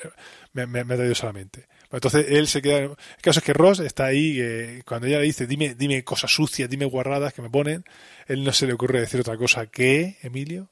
me, 0.54 0.66
me- 0.68 0.84
me 0.86 0.94
ha 0.94 0.98
traído 0.98 1.16
solamente. 1.16 1.68
Entonces 1.92 2.26
él 2.30 2.48
se 2.48 2.62
queda. 2.62 2.78
El 2.80 2.96
caso 3.22 3.40
es 3.40 3.46
que 3.46 3.54
Ross 3.54 3.80
está 3.80 4.06
ahí, 4.06 4.36
que 4.36 4.82
cuando 4.86 5.08
ella 5.08 5.20
le 5.20 5.26
dice, 5.26 5.48
dime, 5.48 5.76
dime 5.76 6.04
cosas 6.04 6.32
sucias, 6.32 6.70
dime 6.70 6.86
guarradas 6.86 7.34
que 7.34 7.42
me 7.42 7.50
ponen, 7.50 7.84
él 8.28 8.44
no 8.44 8.52
se 8.54 8.68
le 8.68 8.74
ocurre 8.74 9.00
decir 9.02 9.20
otra 9.20 9.38
cosa 9.38 9.68
que, 9.68 10.18
Emilio. 10.22 10.72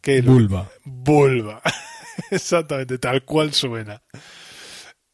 Que 0.00 0.20
Vulva. 0.22 0.70
Vulva. 0.84 1.62
Exactamente, 2.30 2.98
tal 2.98 3.24
cual 3.24 3.52
suena. 3.52 4.02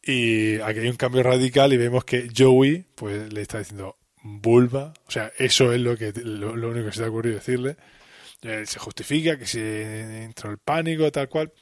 Y 0.03 0.59
aquí 0.61 0.81
hay 0.81 0.89
un 0.89 0.97
cambio 0.97 1.23
radical 1.23 1.73
y 1.73 1.77
vemos 1.77 2.05
que 2.05 2.29
Joey 2.37 2.87
pues 2.95 3.33
le 3.33 3.41
está 3.43 3.59
diciendo 3.59 3.97
vulva. 4.23 4.93
O 5.07 5.11
sea, 5.11 5.33
eso 5.39 5.73
es 5.73 5.81
lo 5.81 5.97
que 5.97 6.13
lo, 6.25 6.57
lo 6.57 6.69
único 6.71 6.87
que 6.87 6.93
se 6.93 7.01
le 7.01 7.07
ha 7.07 7.11
ocurrido 7.11 7.37
decirle. 7.37 7.77
Eh, 8.43 8.65
se 8.67 8.79
justifica 8.79 9.39
que 9.39 9.47
se 9.47 10.25
entró 10.25 10.51
el 10.51 10.59
pánico, 10.59 11.11
tal 11.13 11.29
cual. 11.29 11.53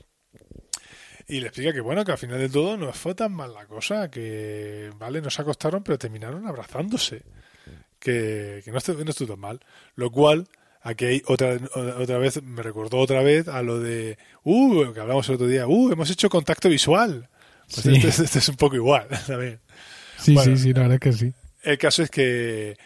Y 1.29 1.41
le 1.41 1.47
explica 1.49 1.73
que 1.73 1.81
bueno, 1.81 2.05
que 2.05 2.13
al 2.13 2.19
final 2.19 2.39
de 2.39 2.49
todo 2.49 2.77
no 2.77 2.93
fue 2.93 3.15
tan 3.15 3.33
mal 3.33 3.53
la 3.55 3.67
cosa, 3.67 4.11
que 4.11 4.91
vale, 4.99 5.21
no 5.21 5.31
se 5.31 5.43
acostaron, 5.43 5.83
pero 5.85 5.99
terminaron 5.99 6.47
abrazándose. 6.47 7.23
Que, 7.99 8.63
que 8.65 8.73
no, 8.73 8.79
estuvo, 8.79 9.05
no 9.05 9.11
estuvo 9.11 9.29
tan 9.35 9.41
mal. 9.41 9.61
Lo 9.95 10.11
cual, 10.11 10.49
aquí 10.81 11.05
hay 11.05 11.23
otra, 11.27 11.59
otra 11.75 12.19
vez, 12.19 12.43
me 12.43 12.63
recordó 12.63 12.97
otra 12.99 13.23
vez 13.23 13.47
a 13.47 13.63
lo 13.63 13.79
de, 13.79 14.19
uh, 14.43 14.93
que 14.93 15.01
hablamos 15.01 15.29
el 15.29 15.35
otro 15.37 15.47
día, 15.47 15.67
uh, 15.69 15.93
hemos 15.93 16.11
hecho 16.11 16.29
contacto 16.31 16.69
visual. 16.69 17.29
Pues 17.73 17.83
Sí. 17.83 17.95
este, 18.05 18.25
este 18.25 18.39
es 18.41 18.49
un 18.49 18.57
poco 18.57 18.75
igual 18.77 19.07
también. 19.27 19.61
Sí, 20.19 20.35
Bueno. 20.35 20.57
sí, 20.57 20.63
sí, 20.63 20.73
la 20.73 20.81
verdad 20.81 20.95
es 20.95 21.01
que 21.01 21.13
sí. 21.13 21.33
El 21.63 21.79
caso 21.79 22.03
es 22.03 22.11
que 22.11 22.77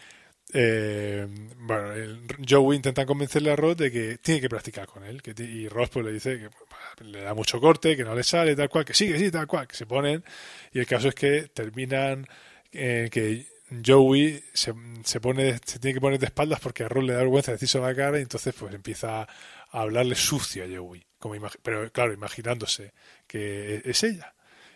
eh, 0.53 1.27
bueno, 1.57 1.91
el 1.91 2.27
Joey 2.47 2.77
intenta 2.77 3.05
convencerle 3.05 3.51
a 3.51 3.55
Ross 3.55 3.75
de 3.75 3.91
que 3.91 4.17
tiene 4.19 4.39
que 4.39 4.49
practicar 4.49 4.87
con 4.87 5.03
él. 5.03 5.21
Que 5.21 5.33
y 5.43 5.67
Ross 5.67 5.89
pues 5.89 6.05
le 6.05 6.13
dice 6.13 6.39
que 6.39 7.03
le 7.03 7.21
da 7.21 7.33
mucho 7.33 7.59
corte, 7.59 7.97
que 7.97 8.03
no 8.03 8.15
le 8.15 8.23
sale, 8.23 8.55
tal 8.55 8.69
cual, 8.69 8.85
que 8.85 8.93
sí, 8.93 9.07
que 9.07 9.19
sí, 9.19 9.31
tal 9.31 9.47
cual, 9.47 9.67
que 9.67 9.75
se 9.75 9.85
ponen. 9.85 10.23
Y 10.71 10.79
el 10.79 10.87
caso 10.87 11.09
es 11.09 11.15
que 11.15 11.49
terminan 11.53 12.27
eh, 12.71 13.09
que 13.11 13.47
Joey 13.85 14.43
se, 14.53 14.73
se 15.03 15.19
pone 15.19 15.57
se 15.65 15.79
tiene 15.79 15.95
que 15.95 16.01
poner 16.01 16.19
de 16.19 16.27
espaldas 16.27 16.59
porque 16.59 16.83
a 16.83 16.87
Ross 16.89 17.03
le 17.03 17.13
da 17.13 17.19
vergüenza 17.19 17.51
decirse 17.51 17.79
la 17.79 17.95
cara 17.95 18.19
y 18.19 18.21
entonces 18.21 18.53
pues 18.57 18.73
empieza 18.73 19.23
a 19.23 19.27
hablarle 19.71 20.15
sucio 20.15 20.63
a 20.63 20.67
Joey. 20.67 21.05
Como 21.19 21.35
pero 21.63 21.91
claro, 21.91 22.13
imaginándose 22.13 22.93
que 23.27 23.81
es 23.83 24.03
ella. 24.03 24.34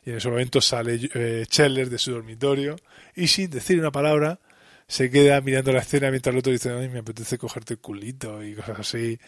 Y 0.09 0.11
en 0.11 0.17
ese 0.17 0.29
momento 0.29 0.59
sale 0.59 0.99
eh, 1.13 1.45
de 1.47 1.97
su 1.99 2.11
dormitorio 2.11 2.77
y 3.15 3.27
sin 3.27 3.51
decir 3.51 3.79
una 3.79 3.91
palabra 3.91 4.39
se 4.87 5.11
queda 5.11 5.39
mirando 5.39 5.71
la 5.71 5.81
escena 5.81 6.09
mientras 6.09 6.33
el 6.33 6.39
otro 6.39 6.51
dice, 6.51 6.71
ay, 6.71 6.89
me 6.89 6.97
apetece 6.97 7.37
cogerte 7.37 7.75
el 7.75 7.79
culito 7.79 8.43
y 8.43 8.55
cosas 8.55 8.79
así. 8.79 9.19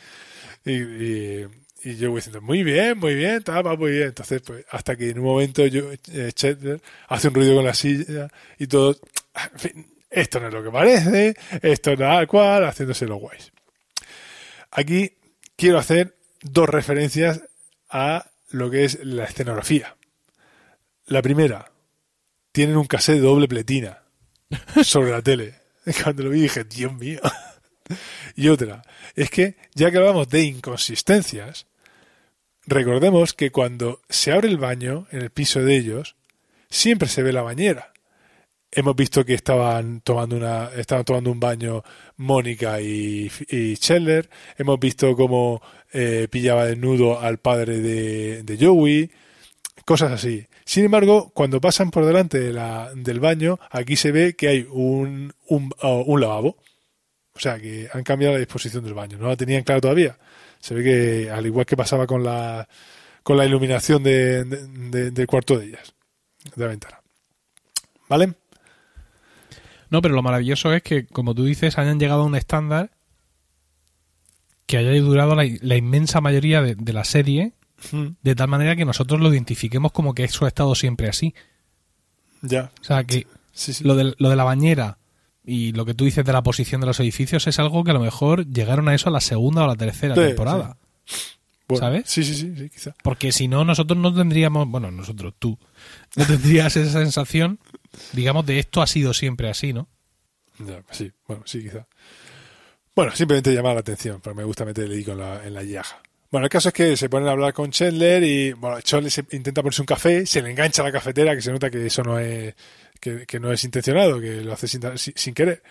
Y, 0.66 1.42
yo 1.84 2.10
voy 2.10 2.18
diciendo, 2.18 2.42
muy 2.42 2.64
bien, 2.64 2.98
muy 2.98 3.14
bien, 3.14 3.44
va 3.48 3.76
muy 3.76 3.92
bien. 3.92 4.08
Entonces, 4.08 4.42
pues, 4.42 4.66
hasta 4.72 4.96
que 4.96 5.12
en 5.12 5.20
un 5.20 5.26
momento 5.26 5.68
yo, 5.68 5.92
eh, 5.92 6.32
hace 7.08 7.28
un 7.28 7.34
ruido 7.36 7.58
con 7.58 7.66
la 7.66 7.76
silla 7.76 8.28
y 8.58 8.66
todo, 8.66 8.98
en 9.54 9.60
fin, 9.60 9.88
esto 10.10 10.40
no 10.40 10.48
es 10.48 10.54
lo 10.54 10.64
que 10.64 10.72
parece, 10.72 11.36
esto 11.62 11.92
es 11.92 12.28
cual, 12.28 12.66
haciéndose 12.66 13.06
los 13.06 13.20
guays. 13.20 13.52
Aquí 14.72 15.14
quiero 15.56 15.78
hacer 15.78 16.16
dos 16.42 16.68
referencias 16.68 17.44
a 17.88 18.32
lo 18.50 18.72
que 18.72 18.86
es 18.86 19.06
la 19.06 19.26
escenografía. 19.26 19.96
La 21.12 21.22
primera, 21.22 21.70
tienen 22.54 22.78
un 22.78 22.86
cassette 22.86 23.18
de 23.18 23.24
doble 23.24 23.50
pletina 23.50 24.02
sobre 24.82 25.12
la 25.12 25.22
tele. 25.22 25.56
Cuando 26.02 26.24
lo 26.24 26.30
vi 26.30 26.44
dije, 26.44 26.64
Dios 26.64 26.94
mío. 26.94 27.20
Y 28.38 28.48
otra, 28.48 28.82
es 29.18 29.30
que 29.30 29.58
ya 29.76 29.92
que 29.92 29.98
hablamos 29.98 30.30
de 30.30 30.44
inconsistencias, 30.44 31.68
recordemos 32.66 33.34
que 33.34 33.52
cuando 33.52 34.00
se 34.08 34.32
abre 34.32 34.48
el 34.48 34.58
baño 34.58 35.08
en 35.12 35.24
el 35.24 35.32
piso 35.32 35.60
de 35.60 35.76
ellos, 35.76 36.16
siempre 36.70 37.10
se 37.10 37.22
ve 37.22 37.34
la 37.34 37.42
bañera. 37.42 37.92
Hemos 38.72 38.96
visto 38.96 39.26
que 39.26 39.34
estaban 39.34 40.00
tomando 40.00 40.38
una, 40.38 40.72
estaban 40.78 41.04
tomando 41.04 41.30
un 41.30 41.42
baño 41.42 41.84
Mónica 42.16 42.80
y, 42.80 43.30
y 43.50 43.76
Scheller. 43.76 44.30
Hemos 44.58 44.80
visto 44.80 45.14
cómo 45.18 45.62
eh, 45.92 46.30
pillaba 46.32 46.68
desnudo 46.68 47.20
al 47.20 47.40
padre 47.40 47.80
de, 47.80 48.44
de 48.44 48.66
Joey. 48.66 49.12
Cosas 49.84 50.14
así. 50.14 50.48
Sin 50.72 50.86
embargo, 50.86 51.32
cuando 51.34 51.60
pasan 51.60 51.92
por 51.92 52.06
delante 52.06 52.40
de 52.40 52.54
la- 52.54 52.94
del 52.96 53.20
baño, 53.20 53.60
aquí 53.72 53.98
se 53.98 54.14
ve 54.14 54.38
que 54.38 54.48
hay 54.48 54.66
un, 54.72 55.34
oh, 55.50 56.04
un 56.08 56.22
lavabo. 56.22 56.56
O 57.34 57.40
sea, 57.42 57.60
que 57.60 57.90
han 57.92 58.04
cambiado 58.04 58.36
la 58.36 58.40
disposición 58.40 58.82
del 58.82 58.94
baño. 58.94 59.18
No 59.18 59.28
la 59.28 59.36
tenían 59.36 59.64
claro 59.64 59.82
todavía. 59.82 60.18
Se 60.62 60.74
ve 60.74 60.82
que, 60.82 61.30
al 61.30 61.46
igual 61.46 61.66
que 61.66 61.76
pasaba 61.76 62.08
con 62.08 62.24
la, 62.24 62.70
con 63.22 63.36
la 63.36 63.46
iluminación 63.46 64.02
de, 64.02 64.46
de- 64.46 64.68
de- 64.68 65.12
del 65.12 65.28
cuarto 65.28 65.60
de 65.60 65.66
ellas, 65.66 65.94
de 66.56 66.64
la 66.64 66.70
ventana. 66.70 67.02
¿Vale? 68.08 68.34
No, 69.90 70.02
pero 70.02 70.16
lo 70.16 70.22
maravilloso 70.24 70.74
es 70.74 70.84
que, 70.84 71.06
como 71.06 71.36
tú 71.36 71.44
dices, 71.44 71.78
hayan 71.80 72.00
llegado 72.00 72.22
a 72.22 72.26
un 72.28 72.36
estándar 72.38 72.92
que 74.68 74.78
haya 74.78 74.92
durado 75.02 75.36
la, 75.36 75.76
inmensa 75.76 76.22
mayoría 76.22 76.62
de 76.62 76.94
la 76.94 77.04
serie, 77.04 77.52
de 78.22 78.36
tal 78.36 78.48
manera 78.48 78.76
que 78.76 78.86
nosotros 78.86 79.20
lo 79.20 79.32
identifiquemos 79.34 79.92
como 79.92 80.14
que 80.14 80.24
eso 80.24 80.46
ha 80.46 80.48
estado 80.48 80.76
siempre 80.76 81.10
así. 81.10 81.34
Ya. 82.42 82.72
O 82.82 82.84
sea, 82.84 83.04
que 83.04 83.28
Sí, 83.54 83.74
sí. 83.74 83.84
lo 83.84 83.96
de, 83.96 84.16
lo 84.18 84.30
de 84.30 84.36
la 84.36 84.44
bañera 84.44 84.98
y 85.44 85.74
lo 85.74 85.86
que 85.86 85.94
tú 85.94 86.06
dices 86.06 86.24
de 86.24 86.34
la 86.34 86.44
posición 86.44 86.82
de 86.82 86.88
los 86.88 87.00
edificios 87.00 87.46
es 87.48 87.60
algo 87.60 87.84
que 87.84 87.92
a 87.92 87.94
lo 87.96 88.00
mejor 88.00 88.48
llegaron 88.48 88.88
a 88.88 88.96
eso 88.96 89.10
a 89.10 89.12
la 89.12 89.22
segunda 89.22 89.64
o 89.64 89.68
la 89.68 89.76
tercera 89.76 90.16
Sí, 90.16 90.22
temporada. 90.22 90.78
Bueno, 91.68 91.80
¿sabes? 91.86 92.04
Sí, 92.10 92.24
sí, 92.24 92.36
sí, 92.36 92.70
quizá. 92.70 92.94
Porque 93.04 93.32
si 93.32 93.48
no, 93.48 93.64
nosotros 93.64 93.98
no 93.98 94.14
tendríamos, 94.14 94.68
bueno, 94.68 94.92
nosotros, 94.92 95.34
tú, 95.40 95.58
no 96.16 96.26
tendrías 96.26 96.76
esa 96.76 97.00
sensación, 97.00 97.60
digamos, 98.14 98.46
de 98.46 98.60
esto 98.60 98.82
ha 98.82 98.88
sido 98.88 99.14
siempre 99.14 99.50
así, 99.50 99.72
¿no? 99.74 99.88
Ya, 100.60 100.84
sí, 100.92 101.12
bueno, 101.28 101.44
sí, 101.46 101.64
quizá. 101.64 101.88
Bueno, 102.96 103.16
simplemente 103.16 103.54
llamar 103.54 103.76
la 103.76 103.80
atención, 103.80 104.20
pero 104.22 104.36
me 104.36 104.44
gusta 104.44 104.66
meter 104.66 104.86
el 104.86 105.10
en 105.10 105.18
la, 105.18 105.46
en 105.46 105.54
la 105.54 105.64
llaga. 105.64 106.02
Bueno, 106.32 106.46
el 106.46 106.50
caso 106.50 106.70
es 106.70 106.74
que 106.74 106.96
se 106.96 107.10
ponen 107.10 107.28
a 107.28 107.32
hablar 107.32 107.54
con 107.54 107.72
Chandler 107.72 108.24
y, 108.24 108.54
bueno, 108.54 108.80
Chandler 108.80 109.12
se 109.12 109.26
intenta 109.32 109.62
ponerse 109.62 109.82
un 109.82 109.86
café, 109.86 110.26
se 110.26 110.42
le 110.42 110.52
engancha 110.52 110.82
la 110.82 110.92
cafetera, 110.92 111.36
que 111.36 111.42
se 111.42 111.52
nota 111.52 111.70
que 111.70 111.86
eso 111.86 112.04
no 112.04 112.18
es, 112.20 112.56
que, 113.02 113.26
que 113.26 113.38
no 113.38 113.52
es 113.52 113.62
intencionado, 113.66 114.22
que 114.22 114.42
lo 114.42 114.54
hace 114.54 114.70
sin, 114.70 114.82
sin, 114.98 115.34
querer. 115.34 115.62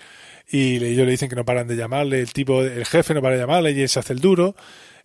Y 0.51 0.77
ellos 0.77 1.07
le 1.07 1.13
dicen 1.13 1.31
que 1.31 1.37
no 1.37 1.47
paran 1.47 1.67
de 1.67 1.77
llamarle, 1.77 2.21
el 2.21 2.33
tipo, 2.35 2.63
el 2.63 2.85
jefe 2.85 3.15
no 3.15 3.23
para 3.23 3.37
de 3.37 3.41
llamarle 3.41 3.71
y 3.73 3.81
él 3.81 3.89
se 3.89 4.01
hace 4.01 4.13
el 4.13 4.21
duro. 4.21 4.55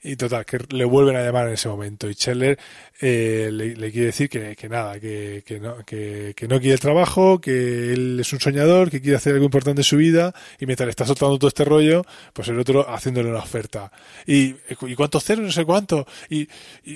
Y 0.08 0.16
total, 0.18 0.46
que 0.46 0.60
le 0.70 0.86
vuelven 0.86 1.16
a 1.16 1.24
llamar 1.24 1.48
en 1.48 1.54
ese 1.54 1.68
momento. 1.68 2.08
Y 2.08 2.14
Scheller 2.14 2.60
eh, 3.02 3.50
le, 3.52 3.76
le 3.76 3.92
quiere 3.92 4.08
decir 4.08 4.30
que, 4.30 4.56
que 4.56 4.70
nada, 4.70 5.00
que, 5.00 5.44
que, 5.46 5.60
no, 5.60 5.78
que, 5.84 6.34
que 6.36 6.48
no 6.48 6.60
quiere 6.60 6.74
el 6.76 6.80
trabajo, 6.80 7.42
que 7.42 7.92
él 7.94 8.20
es 8.20 8.32
un 8.32 8.40
soñador, 8.40 8.92
que 8.92 9.02
quiere 9.02 9.18
hacer 9.18 9.34
algo 9.34 9.46
importante 9.46 9.80
en 9.82 9.84
su 9.84 9.98
vida. 9.98 10.34
Y 10.60 10.68
mientras 10.68 10.86
le 10.86 10.92
está 10.92 11.06
soltando 11.08 11.40
todo 11.40 11.48
este 11.48 11.66
rollo, 11.66 12.06
pues 12.34 12.48
el 12.50 12.60
otro 12.60 12.88
haciéndole 12.88 13.30
una 13.30 13.40
oferta. 13.40 13.92
¿Y, 14.28 14.56
y 14.82 14.94
cuántos 14.96 15.24
ceros? 15.24 15.44
No 15.46 15.52
sé 15.52 15.66
cuánto. 15.66 16.06
Y, 16.30 16.48
y, 16.84 16.92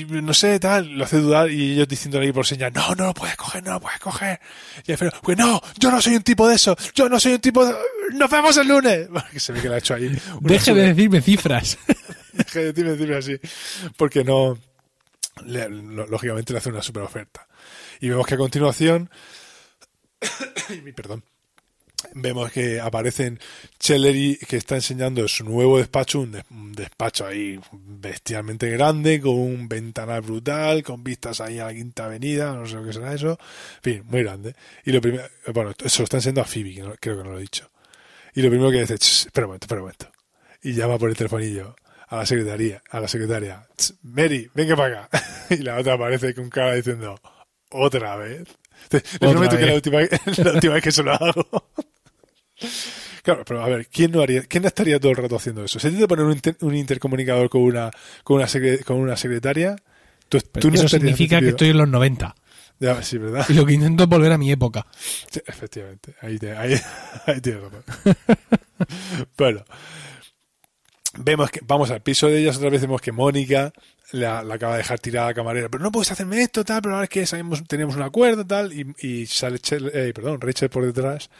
y- 0.00 0.06
no 0.22 0.32
sé, 0.32 0.58
tal. 0.58 0.90
Lo 0.96 1.04
hace 1.04 1.18
dudar 1.18 1.50
y 1.50 1.72
ellos 1.72 1.86
diciéndole 1.86 2.24
ahí 2.26 2.32
por 2.32 2.46
señas, 2.46 2.72
no, 2.72 2.94
no 2.94 3.06
lo 3.08 3.14
puedes 3.14 3.36
coger, 3.36 3.62
no 3.62 3.72
lo 3.74 3.80
puedes 3.80 3.98
coger. 4.00 4.40
Y 4.86 4.90
el 4.90 4.94
Alfredo, 4.94 5.12
pues 5.22 5.36
no, 5.36 5.60
yo 5.78 5.90
no 5.90 6.00
soy 6.00 6.16
un 6.16 6.22
tipo 6.22 6.48
de 6.48 6.54
eso. 6.54 6.74
Yo 6.94 7.10
no 7.10 7.20
soy 7.20 7.34
un 7.34 7.40
tipo 7.40 7.66
de... 7.66 7.74
Nos 8.14 8.30
vemos 8.30 8.56
el 8.56 8.68
lunes. 8.68 9.08
Que 9.32 9.40
se 9.40 9.52
ve 9.52 9.60
que 9.60 9.68
le 9.68 9.74
ha 9.74 9.78
hecho 9.78 9.94
ahí. 9.94 10.16
Deje 10.40 10.72
de 10.72 10.94
decirme 10.94 11.20
cifras. 11.20 11.76
Deje 12.54 12.72
de 12.72 13.16
así. 13.16 13.36
Porque 13.96 14.24
no. 14.24 14.58
lógicamente 15.44 16.52
le 16.52 16.58
hace 16.58 16.70
una 16.70 16.82
super 16.82 17.02
oferta. 17.02 17.46
Y 18.00 18.08
vemos 18.08 18.26
que 18.26 18.34
a 18.34 18.38
continuación. 18.38 19.10
perdón. 20.96 21.24
Vemos 22.12 22.52
que 22.52 22.80
aparecen 22.80 23.40
Celery 23.78 24.36
que 24.46 24.58
está 24.58 24.74
enseñando 24.74 25.22
en 25.22 25.28
su 25.28 25.42
nuevo 25.42 25.78
despacho, 25.78 26.20
un, 26.20 26.32
des- 26.32 26.44
un 26.50 26.72
despacho 26.72 27.26
ahí 27.26 27.58
bestialmente 27.72 28.68
grande, 28.70 29.20
con 29.22 29.32
un 29.34 29.68
ventanal 29.68 30.20
brutal, 30.20 30.82
con 30.82 31.02
vistas 31.02 31.40
ahí 31.40 31.58
a 31.60 31.66
la 31.66 31.72
quinta 31.74 32.04
avenida, 32.04 32.52
no 32.52 32.66
sé 32.66 32.74
lo 32.74 32.84
que 32.84 32.92
será 32.92 33.14
eso. 33.14 33.38
En 33.76 33.82
fin, 33.82 34.02
muy 34.06 34.22
grande. 34.22 34.54
Y 34.84 34.92
lo 34.92 35.00
primero, 35.00 35.24
bueno, 35.54 35.72
eso 35.82 36.02
lo 36.02 36.04
está 36.04 36.18
enseñando 36.18 36.42
a 36.42 36.44
Phoebe, 36.44 36.74
que 36.74 36.82
no- 36.82 36.94
creo 37.00 37.16
que 37.16 37.24
no 37.24 37.30
lo 37.30 37.38
he 37.38 37.42
dicho. 37.42 37.70
Y 38.34 38.42
lo 38.42 38.50
primero 38.50 38.70
que 38.70 38.80
dice, 38.80 38.98
"Ch, 38.98 39.26
espera 39.26 39.46
un 39.46 39.50
momento, 39.52 39.64
espera 39.64 39.80
un 39.80 39.84
momento. 39.86 40.12
Y 40.62 40.74
llama 40.74 40.98
por 40.98 41.08
el 41.08 41.16
telefonillo 41.16 41.74
a 42.14 42.18
la 42.18 42.26
secretaría, 42.26 42.82
a 42.90 43.00
la 43.00 43.08
secretaria, 43.08 43.66
"Ch, 43.76 43.92
Mary, 44.02 44.50
venga 44.54 44.76
para 44.76 45.04
acá. 45.04 45.22
Y 45.50 45.56
la 45.58 45.76
otra 45.78 45.94
aparece 45.94 46.34
con 46.34 46.48
cara 46.50 46.74
diciendo, 46.74 47.18
otra 47.70 48.16
vez. 48.16 48.44
Le 48.90 49.00
prometo 49.18 49.56
que 49.58 49.66
la 49.66 49.74
última, 49.74 49.98
la 50.44 50.52
última 50.52 50.74
vez 50.74 50.82
que 50.84 50.92
se 50.92 51.02
lo 51.02 51.12
hago. 51.12 51.46
Claro, 53.22 53.42
pero 53.46 53.64
a 53.64 53.68
ver, 53.68 53.86
¿quién 53.88 54.10
no 54.12 54.20
haría, 54.20 54.42
quién 54.42 54.66
estaría 54.66 55.00
todo 55.00 55.10
el 55.12 55.16
rato 55.16 55.36
haciendo 55.36 55.64
eso? 55.64 55.78
¿Se 55.78 55.88
tiene 55.88 56.02
que 56.04 56.08
poner 56.08 56.26
un, 56.26 56.32
inter- 56.32 56.56
un 56.60 56.74
intercomunicador 56.74 57.48
con 57.48 57.62
una, 57.62 57.90
con 58.22 58.36
una, 58.36 58.44
secre- 58.46 58.84
con 58.84 58.98
una 58.98 59.16
secretaria? 59.16 59.76
Tú, 60.28 60.38
tú 60.60 60.68
no 60.70 60.74
Eso 60.74 60.88
significa 60.90 61.40
que 61.40 61.48
estoy 61.48 61.70
en 61.70 61.78
los 61.78 61.88
90. 61.88 62.34
Ya, 62.80 63.02
sí, 63.02 63.16
¿verdad? 63.16 63.46
Y 63.48 63.54
lo 63.54 63.64
que 63.64 63.72
intento 63.72 64.02
es 64.02 64.08
volver 64.10 64.30
a 64.32 64.36
mi 64.36 64.52
época. 64.52 64.86
Sí, 65.30 65.40
efectivamente, 65.46 66.14
ahí, 66.20 66.38
te, 66.38 66.52
ahí, 66.54 66.74
ahí 67.26 67.40
tienes 67.40 67.62
razón. 67.62 67.82
bueno, 69.38 69.64
vemos 71.18 71.50
que 71.50 71.60
vamos 71.64 71.90
al 71.90 72.02
piso 72.02 72.26
de 72.28 72.38
ellas, 72.40 72.56
otra 72.56 72.70
vez 72.70 72.80
vemos 72.80 73.00
que 73.00 73.12
Mónica 73.12 73.72
la, 74.12 74.42
la 74.42 74.54
acaba 74.54 74.72
de 74.74 74.78
dejar 74.78 74.98
tirada 75.00 75.28
a 75.28 75.34
camarera, 75.34 75.68
pero 75.68 75.82
no 75.82 75.90
puedes 75.92 76.10
hacerme 76.12 76.42
esto, 76.42 76.64
tal, 76.64 76.82
pero 76.82 76.94
ahora 76.94 77.04
es 77.04 77.10
que 77.10 77.26
sabemos, 77.26 77.62
teníamos 77.66 77.96
un 77.96 78.02
acuerdo, 78.02 78.46
tal, 78.46 78.72
y, 78.72 78.94
y 78.98 79.26
sale 79.26 79.58
Chel- 79.58 79.90
eh, 79.94 80.12
perdón, 80.14 80.40
Rachel 80.40 80.68
por 80.70 80.84
detrás, 80.86 81.30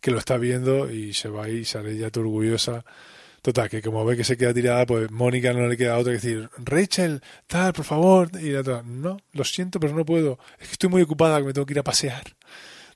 que 0.00 0.10
lo 0.10 0.18
está 0.18 0.36
viendo 0.36 0.90
y 0.90 1.12
se 1.14 1.28
va 1.28 1.48
y 1.48 1.64
sale 1.64 1.96
ya 1.96 2.10
toda 2.10 2.26
orgullosa. 2.26 2.84
Total, 3.40 3.68
que 3.70 3.80
como 3.80 4.04
ve 4.04 4.16
que 4.16 4.24
se 4.24 4.36
queda 4.36 4.52
tirada, 4.52 4.84
pues 4.84 5.10
Mónica 5.12 5.52
no 5.52 5.68
le 5.68 5.76
queda 5.76 5.96
otra 5.96 6.10
que 6.12 6.16
decir, 6.18 6.50
Rachel, 6.58 7.22
tal, 7.46 7.72
por 7.72 7.84
favor, 7.84 8.28
y 8.40 8.50
la 8.50 8.60
otra, 8.60 8.82
no, 8.84 9.16
lo 9.32 9.44
siento, 9.44 9.78
pero 9.78 9.94
no 9.94 10.04
puedo, 10.04 10.38
es 10.58 10.66
que 10.66 10.72
estoy 10.72 10.90
muy 10.90 11.02
ocupada, 11.02 11.38
que 11.38 11.44
me 11.44 11.52
tengo 11.52 11.64
que 11.64 11.72
ir 11.74 11.78
a 11.78 11.84
pasear. 11.84 12.24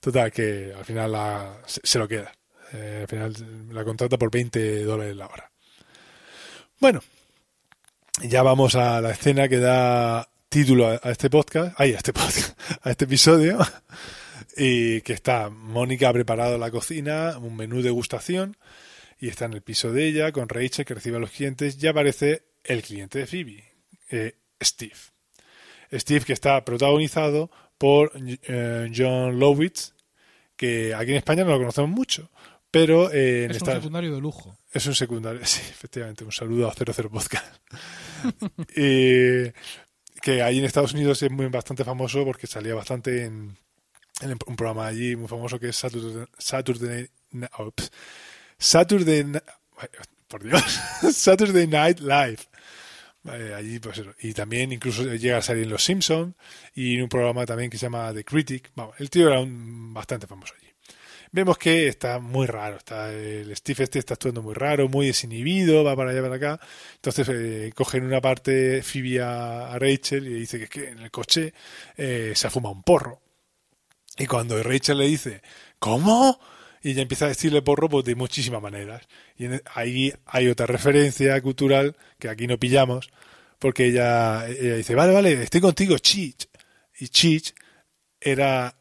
Total, 0.00 0.32
que 0.32 0.72
al 0.76 0.84
final 0.84 1.12
la, 1.12 1.58
se, 1.64 1.80
se 1.84 1.98
lo 1.98 2.08
queda. 2.08 2.32
Eh, 2.72 2.98
al 3.02 3.08
final 3.08 3.68
la 3.70 3.84
contrata 3.84 4.18
por 4.18 4.30
20 4.32 4.82
dólares 4.82 5.14
la 5.16 5.26
hora. 5.28 5.51
Bueno, 6.82 7.00
ya 8.24 8.42
vamos 8.42 8.74
a 8.74 9.00
la 9.00 9.12
escena 9.12 9.48
que 9.48 9.58
da 9.58 10.28
título 10.48 10.88
a, 10.88 11.12
este 11.12 11.30
podcast, 11.30 11.76
ay, 11.78 11.92
a 11.92 11.98
este 11.98 12.12
podcast, 12.12 12.58
este 12.84 13.04
episodio, 13.04 13.60
y 14.56 15.00
que 15.02 15.12
está 15.12 15.48
Mónica 15.48 16.08
ha 16.08 16.12
preparado 16.12 16.58
la 16.58 16.72
cocina, 16.72 17.38
un 17.38 17.54
menú 17.54 17.76
de 17.76 17.82
degustación, 17.84 18.56
y 19.20 19.28
está 19.28 19.44
en 19.44 19.52
el 19.52 19.62
piso 19.62 19.92
de 19.92 20.08
ella 20.08 20.32
con 20.32 20.48
Rachel 20.48 20.84
que 20.84 20.94
recibe 20.94 21.18
a 21.18 21.20
los 21.20 21.30
clientes, 21.30 21.80
y 21.80 21.86
aparece 21.86 22.46
el 22.64 22.82
cliente 22.82 23.20
de 23.20 23.26
Phoebe, 23.28 23.64
eh, 24.10 24.34
Steve. 24.60 24.98
Steve 25.92 26.24
que 26.24 26.32
está 26.32 26.64
protagonizado 26.64 27.52
por 27.78 28.10
eh, 28.16 28.90
John 28.92 29.38
Lowitz, 29.38 29.94
que 30.56 30.96
aquí 30.96 31.12
en 31.12 31.18
España 31.18 31.44
no 31.44 31.52
lo 31.52 31.58
conocemos 31.58 31.92
mucho, 31.92 32.28
pero 32.72 33.12
eh, 33.12 33.44
en 33.44 33.50
Es 33.50 33.56
un 33.56 33.56
Estados 33.58 33.82
secundario 33.82 34.14
de 34.14 34.20
lujo. 34.20 34.56
es 34.72 34.86
un 34.86 34.94
secundario, 34.94 35.40
sí, 35.44 35.60
efectivamente. 35.60 36.24
Un 36.24 36.32
saludo 36.32 36.68
a 36.68 36.74
00 36.74 37.10
Podcast. 37.10 37.56
y 38.76 39.52
que 40.20 40.42
ahí 40.42 40.58
en 40.58 40.64
Estados 40.64 40.94
Unidos 40.94 41.22
es 41.22 41.30
muy 41.30 41.46
bastante 41.46 41.84
famoso 41.84 42.24
porque 42.24 42.46
salía 42.46 42.74
bastante 42.74 43.24
en, 43.24 43.58
en 44.22 44.38
un 44.46 44.56
programa 44.56 44.86
allí 44.86 45.14
muy 45.16 45.28
famoso 45.28 45.60
que 45.60 45.68
es 45.68 45.76
Saturday, 45.76 46.26
Saturday, 46.38 47.10
ups, 47.58 47.92
Saturday, 48.56 49.24
por 50.26 50.42
Dios, 50.42 50.62
Saturday 51.12 51.66
Night 51.66 52.00
Live. 52.00 52.38
Eh, 53.24 53.52
allí, 53.54 53.80
pues 53.80 53.98
eso. 53.98 54.14
Y 54.20 54.32
también 54.32 54.72
incluso 54.72 55.04
llega 55.04 55.36
a 55.36 55.42
salir 55.42 55.64
en 55.64 55.70
Los 55.70 55.84
Simpsons 55.84 56.34
y 56.74 56.96
en 56.96 57.02
un 57.02 57.08
programa 57.10 57.44
también 57.44 57.68
que 57.68 57.76
se 57.76 57.84
llama 57.86 58.14
The 58.14 58.24
Critic. 58.24 58.70
Vamos, 58.74 58.96
el 58.98 59.10
tío 59.10 59.28
era 59.28 59.40
un, 59.40 59.92
bastante 59.92 60.26
famoso 60.26 60.54
allí 60.58 60.71
vemos 61.32 61.58
que 61.58 61.88
está 61.88 62.18
muy 62.20 62.46
raro. 62.46 62.76
Está 62.76 63.12
el 63.12 63.54
Steve 63.56 63.84
este 63.84 63.98
está 63.98 64.14
actuando 64.14 64.42
muy 64.42 64.54
raro, 64.54 64.88
muy 64.88 65.06
desinhibido, 65.06 65.82
va 65.82 65.96
para 65.96 66.10
allá 66.12 66.22
para 66.22 66.36
acá. 66.36 66.60
Entonces 66.96 67.28
eh, 67.30 67.72
cogen 67.74 68.04
una 68.04 68.20
parte 68.20 68.82
Phoebe 68.82 69.20
a, 69.22 69.78
Rachel 69.78 70.26
y 70.26 70.30
le 70.30 70.38
dice 70.38 70.58
que 70.58 70.64
es 70.64 70.70
que 70.70 70.88
en 70.90 70.98
el 71.00 71.10
coche 71.10 71.52
eh, 71.96 72.32
se 72.36 72.46
ha 72.46 72.50
fumado 72.50 72.74
un 72.74 72.82
porro. 72.82 73.20
Y 74.18 74.26
cuando 74.26 74.62
Rachel 74.62 74.98
le 74.98 75.06
dice, 75.06 75.42
¿cómo? 75.78 76.38
Y 76.82 76.90
ella 76.90 77.02
empieza 77.02 77.26
a 77.26 77.28
decirle 77.28 77.62
porro 77.62 77.88
pues, 77.88 78.04
de 78.04 78.14
muchísimas 78.14 78.60
maneras. 78.62 79.02
Y 79.36 79.46
en- 79.46 79.62
ahí 79.74 80.12
hay 80.26 80.48
otra 80.48 80.66
referencia 80.66 81.40
cultural 81.40 81.96
que 82.18 82.28
aquí 82.28 82.46
no 82.46 82.58
pillamos, 82.58 83.10
porque 83.58 83.86
ella, 83.86 84.46
ella 84.48 84.76
dice, 84.76 84.94
vale, 84.94 85.12
vale, 85.12 85.42
estoy 85.42 85.60
contigo, 85.60 85.96
Chich. 85.98 86.48
Y 86.98 87.08
Chich 87.08 87.54
era 88.20 88.74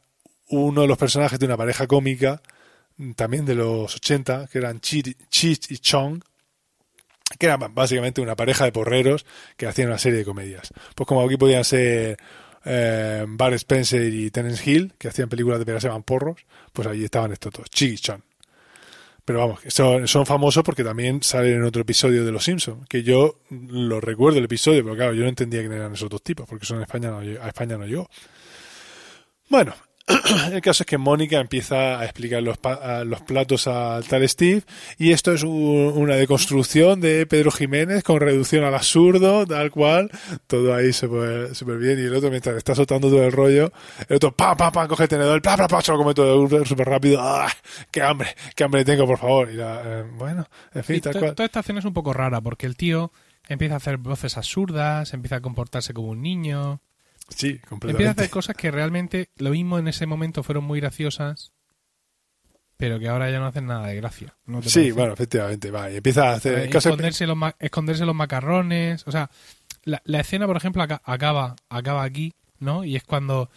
uno 0.51 0.81
de 0.81 0.87
los 0.87 0.97
personajes 0.97 1.39
de 1.39 1.45
una 1.45 1.57
pareja 1.57 1.87
cómica 1.87 2.41
mm, 2.97 3.11
también 3.13 3.45
de 3.45 3.55
los 3.55 3.95
80, 3.95 4.47
que 4.51 4.59
eran 4.59 4.79
Chi- 4.79 5.15
Chich 5.29 5.71
y 5.71 5.77
Chong, 5.79 6.21
que 7.39 7.45
eran 7.45 7.73
básicamente 7.73 8.21
una 8.21 8.35
pareja 8.35 8.65
de 8.65 8.71
porreros 8.71 9.25
que 9.57 9.65
hacían 9.67 9.87
una 9.87 9.97
serie 9.97 10.19
de 10.19 10.25
comedias. 10.25 10.73
Pues 10.95 11.07
como 11.07 11.23
aquí 11.23 11.37
podían 11.37 11.63
ser 11.63 12.17
eh, 12.65 13.25
Spencer 13.53 14.13
y 14.13 14.29
Terence 14.31 14.69
Hill, 14.69 14.93
que 14.97 15.07
hacían 15.07 15.29
películas 15.29 15.59
de 15.59 15.65
pegarse 15.65 15.87
van 15.87 16.03
porros, 16.03 16.45
pues 16.73 16.87
allí 16.87 17.03
estaban 17.05 17.31
estos 17.31 17.53
dos, 17.53 17.69
Chi 17.69 17.87
y 17.93 17.97
Chong. 17.97 18.21
Pero 19.23 19.39
vamos, 19.39 19.59
son, 19.67 20.07
son 20.07 20.25
famosos 20.25 20.63
porque 20.63 20.83
también 20.83 21.21
salen 21.21 21.53
en 21.53 21.63
otro 21.63 21.83
episodio 21.83 22.25
de 22.25 22.31
Los 22.31 22.43
Simpsons, 22.43 22.87
que 22.89 23.03
yo 23.03 23.39
lo 23.49 24.01
recuerdo 24.01 24.39
el 24.39 24.45
episodio, 24.45 24.83
pero 24.83 24.95
claro, 24.95 25.13
yo 25.13 25.21
no 25.23 25.29
entendía 25.29 25.61
quién 25.61 25.71
eran 25.73 25.93
esos 25.93 26.09
dos 26.09 26.23
tipos, 26.23 26.47
porque 26.49 26.65
son 26.65 26.79
a 26.79 26.83
España 26.83 27.77
no 27.77 27.85
llegó. 27.85 28.09
Bueno, 29.47 29.73
el 30.51 30.61
caso 30.61 30.83
es 30.83 30.87
que 30.87 30.97
Mónica 30.97 31.39
empieza 31.39 31.99
a 31.99 32.03
explicar 32.05 32.41
los, 32.41 32.57
pa- 32.57 32.99
a 32.99 33.03
los 33.05 33.21
platos 33.21 33.67
al 33.67 34.03
tal 34.05 34.27
Steve 34.27 34.63
y 34.97 35.11
esto 35.11 35.31
es 35.33 35.43
un- 35.43 35.93
una 35.95 36.15
deconstrucción 36.15 36.99
de 37.01 37.25
Pedro 37.25 37.51
Jiménez 37.51 38.03
con 38.03 38.19
reducción 38.19 38.63
al 38.63 38.73
absurdo, 38.75 39.45
tal 39.45 39.69
cual, 39.71 40.09
todo 40.47 40.73
ahí 40.73 40.91
súper 40.91 41.53
súper 41.55 41.77
bien 41.77 41.99
y 41.99 42.03
el 42.03 42.15
otro 42.15 42.29
mientras 42.29 42.55
está 42.57 42.73
soltando 42.75 43.09
todo 43.09 43.23
el 43.23 43.31
rollo, 43.31 43.71
el 44.09 44.15
otro 44.15 44.35
pam, 44.35 44.57
pam, 44.57 44.71
pam, 44.71 44.87
coge 44.87 45.03
el 45.03 45.09
tenedor, 45.09 45.41
pam, 45.41 45.57
pam, 45.57 45.67
pam, 45.67 45.81
se 45.81 45.91
lo 45.91 45.97
come 45.97 46.13
todo 46.13 46.65
súper 46.65 46.87
rápido, 46.87 47.19
¡ah! 47.21 47.47
¡Qué 47.91 48.01
hambre! 48.01 48.29
¡Qué 48.55 48.63
hambre 48.63 48.83
tengo, 48.83 49.05
por 49.05 49.17
favor! 49.19 49.49
Y 49.51 49.55
la, 49.55 49.81
eh, 49.85 50.03
bueno, 50.17 50.47
en 50.73 50.83
fin, 50.83 50.99
tal 51.01 51.13
cual. 51.19 51.35
toda 51.35 51.45
esta 51.45 51.59
escena 51.61 51.79
es 51.79 51.85
un 51.85 51.93
poco 51.93 52.11
rara 52.13 52.41
porque 52.41 52.65
el 52.65 52.75
tío 52.75 53.11
empieza 53.47 53.75
a 53.75 53.77
hacer 53.77 53.97
voces 53.97 54.37
absurdas, 54.37 55.13
empieza 55.13 55.37
a 55.37 55.41
comportarse 55.41 55.93
como 55.93 56.09
un 56.09 56.21
niño, 56.21 56.81
Sí, 57.29 57.47
empieza 57.47 57.65
a 57.65 57.69
completamente. 57.69 58.09
hacer 58.21 58.29
cosas 58.29 58.55
que 58.55 58.71
realmente 58.71 59.29
lo 59.37 59.51
mismo 59.51 59.79
en 59.79 59.87
ese 59.87 60.05
momento 60.05 60.43
fueron 60.43 60.63
muy 60.65 60.79
graciosas, 60.79 61.53
pero 62.77 62.99
que 62.99 63.07
ahora 63.07 63.29
ya 63.29 63.39
no 63.39 63.45
hacen 63.45 63.67
nada 63.67 63.87
de 63.87 63.95
gracia. 63.95 64.35
¿no 64.45 64.59
te 64.61 64.69
Sí, 64.69 64.79
parece? 64.79 64.91
bueno, 64.93 65.13
efectivamente, 65.13 65.71
va, 65.71 65.91
y 65.91 65.97
empieza 65.97 66.29
a 66.29 66.33
hacer... 66.33 66.57
Es- 66.59 66.75
esconderse, 66.75 67.27
los 67.27 67.37
ma- 67.37 67.55
esconderse 67.59 68.05
los 68.05 68.15
macarrones. 68.15 69.07
O 69.07 69.11
sea, 69.11 69.29
la, 69.83 70.01
la 70.05 70.19
escena, 70.19 70.47
por 70.47 70.57
ejemplo, 70.57 70.81
aca- 70.81 71.01
acaba, 71.05 71.55
acaba 71.69 72.03
aquí, 72.03 72.33
¿no? 72.59 72.83
Y 72.83 72.95
es 72.95 73.03
cuando 73.03 73.49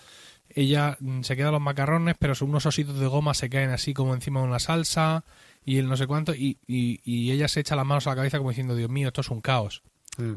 ella 0.50 0.96
mm, 1.00 1.22
se 1.22 1.37
queda 1.37 1.50
los 1.50 1.61
macarrones, 1.61 2.16
pero 2.18 2.35
son 2.35 2.50
unos 2.50 2.66
ositos 2.66 2.98
de 3.00 3.07
goma 3.07 3.35
se 3.35 3.48
caen 3.50 3.70
así 3.70 3.94
como 3.94 4.14
encima 4.14 4.40
de 4.40 4.46
una 4.46 4.59
salsa 4.59 5.24
y 5.64 5.79
el 5.79 5.88
no 5.88 5.96
sé 5.96 6.07
cuánto. 6.07 6.35
Y, 6.35 6.59
y, 6.66 7.00
y 7.03 7.33
ella 7.33 7.48
se 7.48 7.61
echa 7.61 7.77
las 7.77 7.87
manos 7.87 8.07
a 8.07 8.11
la 8.11 8.16
cabeza 8.16 8.37
como 8.38 8.50
diciendo, 8.50 8.77
Dios 8.77 8.90
mío, 8.90 9.09
esto 9.09 9.22
es 9.22 9.31
un 9.31 9.40
caos. 9.40 9.83
Mm. 10.18 10.35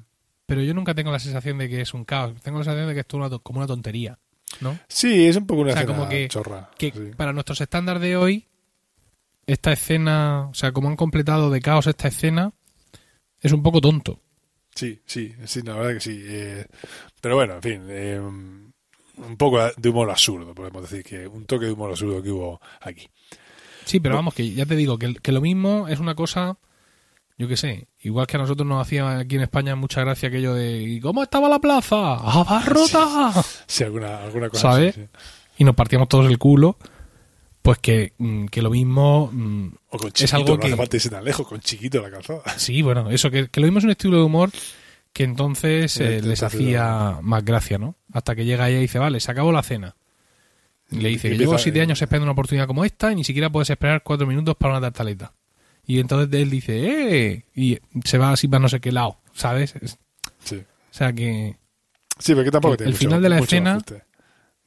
Pero 0.47 0.61
yo 0.63 0.73
nunca 0.73 0.95
tengo 0.95 1.11
la 1.11 1.19
sensación 1.19 1.59
de 1.59 1.69
que 1.69 1.81
es 1.81 1.93
un 1.93 2.03
caos. 2.05 2.33
Tengo 2.41 2.57
la 2.57 2.63
sensación 2.63 2.87
de 2.87 2.93
que 2.95 3.01
esto 3.01 3.17
es 3.17 3.27
una 3.27 3.37
como 3.39 3.59
una 3.59 3.67
tontería. 3.67 4.17
¿no? 4.61 4.79
Sí, 4.87 5.25
es 5.27 5.35
un 5.35 5.45
poco 5.45 5.61
una 5.61 5.71
O 5.71 5.73
sea, 5.73 5.81
escena 5.83 5.97
como 5.97 6.09
que- 6.09 6.27
chorra. 6.29 6.71
Que 6.77 6.91
sí. 6.91 7.11
para 7.15 7.33
nuestros 7.33 7.59
estándares 7.61 8.01
de 8.01 8.15
hoy, 8.17 8.47
esta 9.45 9.73
escena, 9.73 10.47
o 10.49 10.53
sea, 10.53 10.71
como 10.71 10.87
han 10.89 10.95
completado 10.95 11.49
de 11.51 11.61
caos 11.61 11.85
esta 11.87 12.07
escena, 12.07 12.53
es 13.41 13.51
un 13.51 13.61
poco 13.61 13.81
tonto. 13.81 14.21
Sí, 14.73 15.01
sí, 15.05 15.33
sí, 15.45 15.61
la 15.63 15.73
verdad 15.75 15.93
que 15.95 15.99
sí. 15.99 16.21
eh, 16.25 16.65
pero 17.19 17.35
bueno, 17.35 17.55
en 17.55 17.61
fin, 17.61 17.83
eh, 17.89 18.19
un 18.19 19.35
poco 19.37 19.59
de 19.75 19.89
humor 19.89 20.09
absurdo, 20.09 20.53
podemos 20.55 20.83
decir 20.89 21.03
que 21.03 21.27
un 21.27 21.45
toque 21.45 21.65
de 21.65 21.71
humor 21.73 21.89
absurdo 21.91 22.21
que 22.23 22.31
hubo 22.31 22.61
aquí. 22.81 23.07
Sí, 23.85 23.99
pero 23.99 24.15
vamos, 24.15 24.33
que 24.33 24.49
ya 24.53 24.65
te 24.65 24.75
digo, 24.75 24.97
que, 24.97 25.13
que 25.15 25.31
lo 25.31 25.41
mismo 25.41 25.87
es 25.87 25.99
una 25.99 26.13
cosa, 26.15 26.57
yo 27.37 27.47
qué 27.47 27.55
sé, 27.57 27.87
igual 28.01 28.25
que 28.27 28.37
a 28.37 28.39
nosotros 28.39 28.67
nos 28.67 28.81
hacía 28.81 29.19
aquí 29.19 29.35
en 29.35 29.43
España 29.43 29.75
mucha 29.75 30.01
gracia 30.01 30.29
aquello 30.29 30.53
de 30.53 30.81
¿y 30.81 30.99
¿cómo 30.99 31.21
estaba 31.23 31.47
la 31.49 31.59
plaza? 31.59 32.15
¡Abarrota! 32.15 33.31
Sí, 33.67 33.83
alguna, 33.83 34.23
alguna 34.23 34.49
cosa 34.49 34.61
¿Sabes? 34.73 34.95
sí. 34.95 35.01
Y 35.59 35.63
nos 35.63 35.75
partíamos 35.75 36.07
todos 36.09 36.27
el 36.29 36.37
culo, 36.37 36.77
pues 37.61 37.79
que, 37.79 38.13
mm, 38.17 38.45
que 38.45 38.61
lo 38.61 38.69
mismo... 38.69 39.29
mm, 39.31 39.67
O 39.89 39.97
con 39.97 40.07
Es 40.07 40.13
chiquito, 40.13 40.35
algo 40.37 40.53
no 40.55 40.59
que- 40.59 40.67
hace 40.67 40.75
falta 40.77 40.95
irse 40.97 41.09
tan 41.09 41.23
lejos, 41.25 41.47
con 41.47 41.59
chiquito 41.59 42.01
la 42.01 42.09
calzada. 42.11 42.41
Sí, 42.57 42.81
bueno, 42.81 43.09
eso, 43.09 43.29
que, 43.31 43.47
que 43.49 43.59
lo 43.59 43.67
mismo 43.67 43.79
es 43.79 43.85
un 43.85 43.91
estilo 43.91 44.17
de 44.17 44.23
humor 44.23 44.49
que 45.13 45.23
entonces 45.23 45.99
eh, 45.99 46.21
les 46.21 46.43
hacía 46.43 47.17
más 47.23 47.43
gracia, 47.43 47.77
¿no? 47.79 47.95
Hasta 48.13 48.35
que 48.35 48.45
llega 48.45 48.69
ella 48.69 48.77
y 48.77 48.81
dice, 48.81 48.99
vale, 48.99 49.19
se 49.19 49.31
acabó 49.31 49.51
la 49.51 49.63
cena. 49.63 49.95
Y 50.91 50.97
le 50.97 51.09
dice 51.09 51.29
que 51.29 51.37
llevo 51.37 51.57
siete 51.57 51.81
años 51.81 51.99
esperando 52.01 52.25
una 52.25 52.33
oportunidad 52.33 52.67
como 52.67 52.85
esta 52.85 53.11
y 53.11 53.15
ni 53.15 53.23
siquiera 53.23 53.49
puedes 53.49 53.69
esperar 53.69 54.03
cuatro 54.03 54.27
minutos 54.27 54.55
para 54.55 54.73
una 54.77 54.81
tartaleta. 54.81 55.33
Y 55.87 55.99
entonces 55.99 56.39
él 56.39 56.49
dice, 56.51 56.77
¡eh! 57.33 57.45
Y 57.55 57.79
se 58.03 58.17
va 58.19 58.31
así 58.33 58.47
para 58.47 58.59
no 58.59 58.69
sé 58.69 58.79
qué 58.79 58.91
lado, 58.91 59.17
¿sabes? 59.33 59.73
Es- 59.81 59.97
Sí, 60.43 60.57
O 60.57 60.93
sea 60.93 61.11
que... 61.13 61.55
sí 62.19 62.33
pero 62.33 62.43
que 62.43 62.51
tampoco 62.51 62.75
El 62.75 62.85
mucho- 62.87 62.97
final 62.97 63.21
de 63.21 63.29
la 63.29 63.39
escena-. 63.39 63.79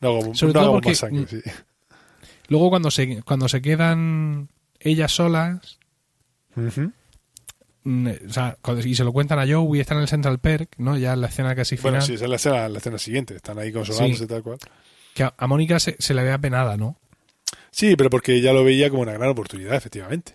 No 0.01 0.09
hago, 0.09 0.35
Sobre 0.35 0.53
no 0.53 0.53
todo 0.55 0.63
hago 0.65 0.73
porque- 0.75 0.89
más 0.91 0.99
sangre, 0.99 1.27
sí. 1.29 1.41
Luego 2.49 2.71
cuando 2.71 2.91
se, 2.91 3.23
cuando 3.23 3.49
se 3.49 3.63
quedan 3.63 4.49
ellas 4.81 5.13
solas, 5.13 5.79
mm, 7.85 8.09
o 8.29 8.33
sea, 8.33 8.57
y 8.85 8.95
se 8.95 9.05
lo 9.05 9.13
cuentan 9.13 9.39
a 9.39 9.47
Joe 9.47 9.77
y 9.79 9.81
están 9.81 9.99
en 9.99 10.03
el 10.03 10.09
Central 10.09 10.39
Perk, 10.39 10.75
¿no? 10.79 10.97
Ya 10.97 11.13
en 11.13 11.21
la 11.21 11.29
escena 11.29 11.55
casi 11.55 11.77
final. 11.77 11.93
Bueno, 11.93 12.07
sí, 12.07 12.15
esa 12.15 12.25
es 12.25 12.31
la 12.31 12.37
escena, 12.37 12.69
la 12.69 12.79
escena 12.79 12.99
siguiente. 12.99 13.37
Están 13.37 13.59
ahí 13.59 13.73
consolándose 13.73 14.23
Sí. 14.25 14.27
tal 14.27 14.43
cual. 14.43 14.59
Que 15.15 15.25
a, 15.25 15.35
a 15.37 15.47
Mónica 15.47 15.79
se, 15.81 15.97
se 15.99 16.15
le 16.15 16.23
ve 16.23 16.33
apenada, 16.33 16.77
¿no? 16.77 16.99
Sí, 17.71 17.95
pero 17.97 18.11
porque 18.11 18.35
ella 18.35 18.53
lo 18.53 18.65
veía 18.65 18.91
como 18.91 19.03
una 19.03 19.13
gran 19.13 19.29
oportunidad, 19.31 19.75
efectivamente. 19.77 20.35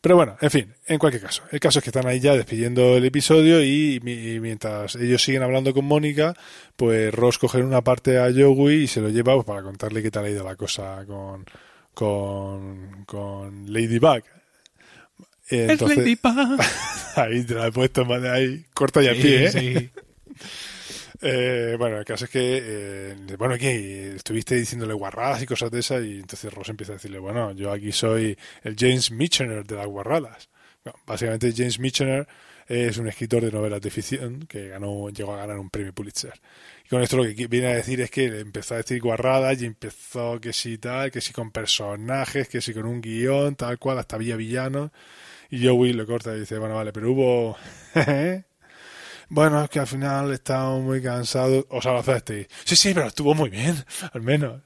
Pero 0.00 0.14
bueno, 0.14 0.36
en 0.40 0.50
fin, 0.50 0.74
en 0.86 0.98
cualquier 0.98 1.22
caso. 1.24 1.42
El 1.50 1.58
caso 1.58 1.80
es 1.80 1.82
que 1.82 1.90
están 1.90 2.06
ahí 2.06 2.20
ya 2.20 2.34
despidiendo 2.34 2.96
el 2.96 3.04
episodio 3.04 3.62
y, 3.64 3.96
y 3.96 4.40
mientras 4.40 4.94
ellos 4.94 5.22
siguen 5.22 5.42
hablando 5.42 5.74
con 5.74 5.84
Mónica, 5.84 6.36
pues 6.76 7.12
Ross 7.12 7.38
coge 7.38 7.58
una 7.62 7.82
parte 7.82 8.18
a 8.18 8.30
Joey 8.32 8.84
y 8.84 8.86
se 8.86 9.00
lo 9.00 9.08
lleva 9.08 9.34
pues, 9.34 9.44
para 9.46 9.62
contarle 9.62 10.00
qué 10.02 10.10
tal 10.12 10.26
ha 10.26 10.30
ido 10.30 10.44
la 10.44 10.54
cosa 10.54 11.04
con, 11.04 11.44
con, 11.94 13.04
con 13.06 13.72
Ladybug. 13.72 14.22
Entonces, 15.50 15.98
es 15.98 16.22
Ladybug. 16.22 16.60
ahí 17.16 17.44
te 17.44 17.54
la 17.54 17.66
he 17.66 17.72
puesto 17.72 18.06
ahí, 18.32 18.64
corta 18.72 19.02
y 19.02 19.08
al 19.08 19.16
Sí, 19.16 19.22
pie, 19.22 19.44
¿eh? 19.46 19.50
sí. 19.50 19.90
Eh, 21.20 21.74
bueno, 21.78 21.98
el 21.98 22.04
caso 22.04 22.26
es 22.26 22.30
que, 22.30 22.62
eh, 22.62 23.36
bueno, 23.36 23.54
aquí 23.54 23.66
estuviste 23.66 24.54
diciéndole 24.54 24.94
guarradas 24.94 25.42
y 25.42 25.46
cosas 25.46 25.70
de 25.70 25.80
esas 25.80 26.04
y 26.04 26.20
entonces 26.20 26.52
Ross 26.52 26.68
empieza 26.68 26.92
a 26.92 26.96
decirle, 26.96 27.18
bueno, 27.18 27.52
yo 27.52 27.72
aquí 27.72 27.90
soy 27.92 28.38
el 28.62 28.76
James 28.78 29.10
Michener 29.10 29.64
de 29.64 29.76
las 29.76 29.86
guarradas. 29.86 30.48
Básicamente 31.06 31.52
James 31.54 31.78
Michener 31.80 32.26
es 32.66 32.98
un 32.98 33.08
escritor 33.08 33.42
de 33.44 33.50
novelas 33.50 33.80
de 33.80 33.90
ficción 33.90 34.46
que 34.46 34.68
ganó, 34.68 35.10
llegó 35.10 35.34
a 35.34 35.38
ganar 35.38 35.58
un 35.58 35.70
premio 35.70 35.92
Pulitzer. 35.92 36.34
Y 36.84 36.88
con 36.88 37.02
esto 37.02 37.16
lo 37.16 37.24
que 37.24 37.46
viene 37.48 37.68
a 37.68 37.74
decir 37.74 38.00
es 38.00 38.10
que 38.10 38.26
empezó 38.26 38.74
a 38.74 38.78
decir 38.78 39.00
guarradas 39.00 39.60
y 39.60 39.66
empezó 39.66 40.40
que 40.40 40.52
si 40.52 40.78
tal, 40.78 41.10
que 41.10 41.20
si 41.20 41.32
con 41.32 41.50
personajes, 41.50 42.48
que 42.48 42.60
si 42.60 42.72
con 42.74 42.86
un 42.86 43.00
guion, 43.00 43.56
tal 43.56 43.78
cual, 43.78 43.98
hasta 43.98 44.16
había 44.16 44.36
villanos. 44.36 44.90
Y 45.50 45.66
Joey 45.66 45.94
lo 45.94 46.06
corta 46.06 46.34
y 46.36 46.40
dice, 46.40 46.58
bueno, 46.58 46.76
vale, 46.76 46.92
pero 46.92 47.10
hubo... 47.12 47.56
Bueno, 49.28 49.62
es 49.62 49.70
que 49.70 49.80
al 49.80 49.86
final 49.86 50.32
estaba 50.32 50.78
muy 50.78 51.02
cansado. 51.02 51.66
O 51.70 51.82
sea, 51.82 51.92
lo 51.92 51.98
acepté. 51.98 52.48
Sí, 52.64 52.76
sí, 52.76 52.94
pero 52.94 53.06
estuvo 53.08 53.34
muy 53.34 53.50
bien, 53.50 53.76
al 54.12 54.22
menos. 54.22 54.62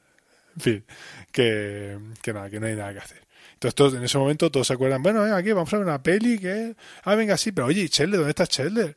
En 0.56 0.62
fin, 0.62 0.84
que, 1.32 1.98
que 2.22 2.32
nada, 2.32 2.50
que 2.50 2.60
no 2.60 2.66
hay 2.66 2.76
nada 2.76 2.92
que 2.92 2.98
hacer. 3.00 3.22
Entonces, 3.54 3.74
todos, 3.74 3.94
en 3.94 4.04
ese 4.04 4.18
momento 4.18 4.50
todos 4.50 4.66
se 4.66 4.74
acuerdan, 4.74 5.02
bueno, 5.02 5.22
venga, 5.22 5.36
aquí 5.36 5.52
vamos 5.52 5.72
a 5.72 5.78
ver 5.78 5.86
una 5.86 6.02
peli, 6.02 6.38
que 6.38 6.74
Ah, 7.04 7.14
venga, 7.14 7.36
sí, 7.38 7.52
pero 7.52 7.68
oye, 7.68 7.82
¿y 7.82 7.88
Chandler? 7.88 8.18
¿Dónde 8.20 8.30
está 8.30 8.46
Chandler? 8.46 8.96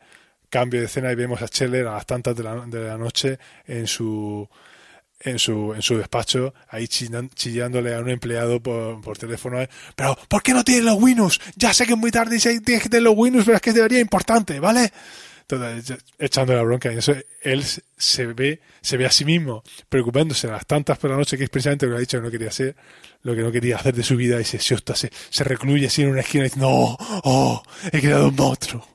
Cambio 0.49 0.79
de 0.81 0.87
escena 0.87 1.11
y 1.11 1.15
vemos 1.15 1.41
a 1.41 1.47
Chandler 1.49 1.87
a 1.87 1.93
las 1.95 2.05
tantas 2.05 2.35
de 2.35 2.43
la, 2.43 2.55
de 2.65 2.87
la 2.87 2.97
noche 2.97 3.39
en 3.67 3.87
su 3.87 4.47
en 5.21 5.39
su, 5.39 5.73
en 5.73 5.81
su 5.81 5.97
despacho, 5.97 6.53
ahí 6.69 6.87
chillándole 6.87 7.95
a 7.95 7.99
un 7.99 8.09
empleado 8.09 8.61
por, 8.61 9.01
por 9.01 9.17
teléfono. 9.17 9.61
eh, 9.61 9.69
Pero, 9.95 10.17
¿por 10.27 10.43
qué 10.43 10.53
no 10.53 10.63
tienes 10.63 10.83
los 10.83 11.01
Windows? 11.01 11.39
Ya 11.55 11.73
sé 11.73 11.85
que 11.87 11.93
es 11.93 11.97
muy 11.99 12.11
tarde 12.11 12.35
y 12.37 12.39
que 12.39 12.59
tienes 12.61 12.83
que 12.83 12.89
tener 12.89 13.03
los 13.03 13.15
Windows, 13.17 13.45
pero 13.45 13.55
es 13.55 13.61
que 13.61 13.73
debería 13.73 13.99
importante, 13.99 14.59
¿vale? 14.59 14.91
Entonces, 15.47 16.03
echando 16.17 16.55
la 16.55 16.63
bronca 16.63 16.91
y 16.91 16.97
eso, 16.97 17.13
él 17.41 17.63
se 17.63 18.25
ve, 18.25 18.61
se 18.81 18.97
ve 18.97 19.05
a 19.05 19.11
sí 19.11 19.25
mismo 19.25 19.63
preocupándose 19.89 20.47
a 20.47 20.53
las 20.53 20.65
tantas 20.65 20.97
por 20.97 21.11
la 21.11 21.17
noche 21.17 21.37
que 21.37 21.43
es 21.43 21.49
precisamente 21.51 21.85
lo 21.85 21.91
que 21.91 21.97
ha 21.97 21.99
dicho 21.99 22.17
que 22.17 22.23
no 22.23 22.31
quería 22.31 22.47
hacer, 22.47 22.75
lo 23.21 23.35
que 23.35 23.41
no 23.41 23.51
quería 23.51 23.75
hacer 23.75 23.93
de 23.93 24.03
su 24.03 24.15
vida 24.15 24.41
y 24.41 24.43
se 24.43 24.57
asusta, 24.57 24.95
se, 24.95 25.11
se 25.29 25.43
recluye 25.43 25.85
así 25.85 26.01
en 26.01 26.09
una 26.09 26.21
esquina 26.21 26.45
y 26.45 26.47
dice, 26.47 26.59
no, 26.59 26.97
oh, 26.99 27.63
he 27.91 28.01
creado 28.01 28.29
un 28.29 28.35
monstruo. 28.35 28.87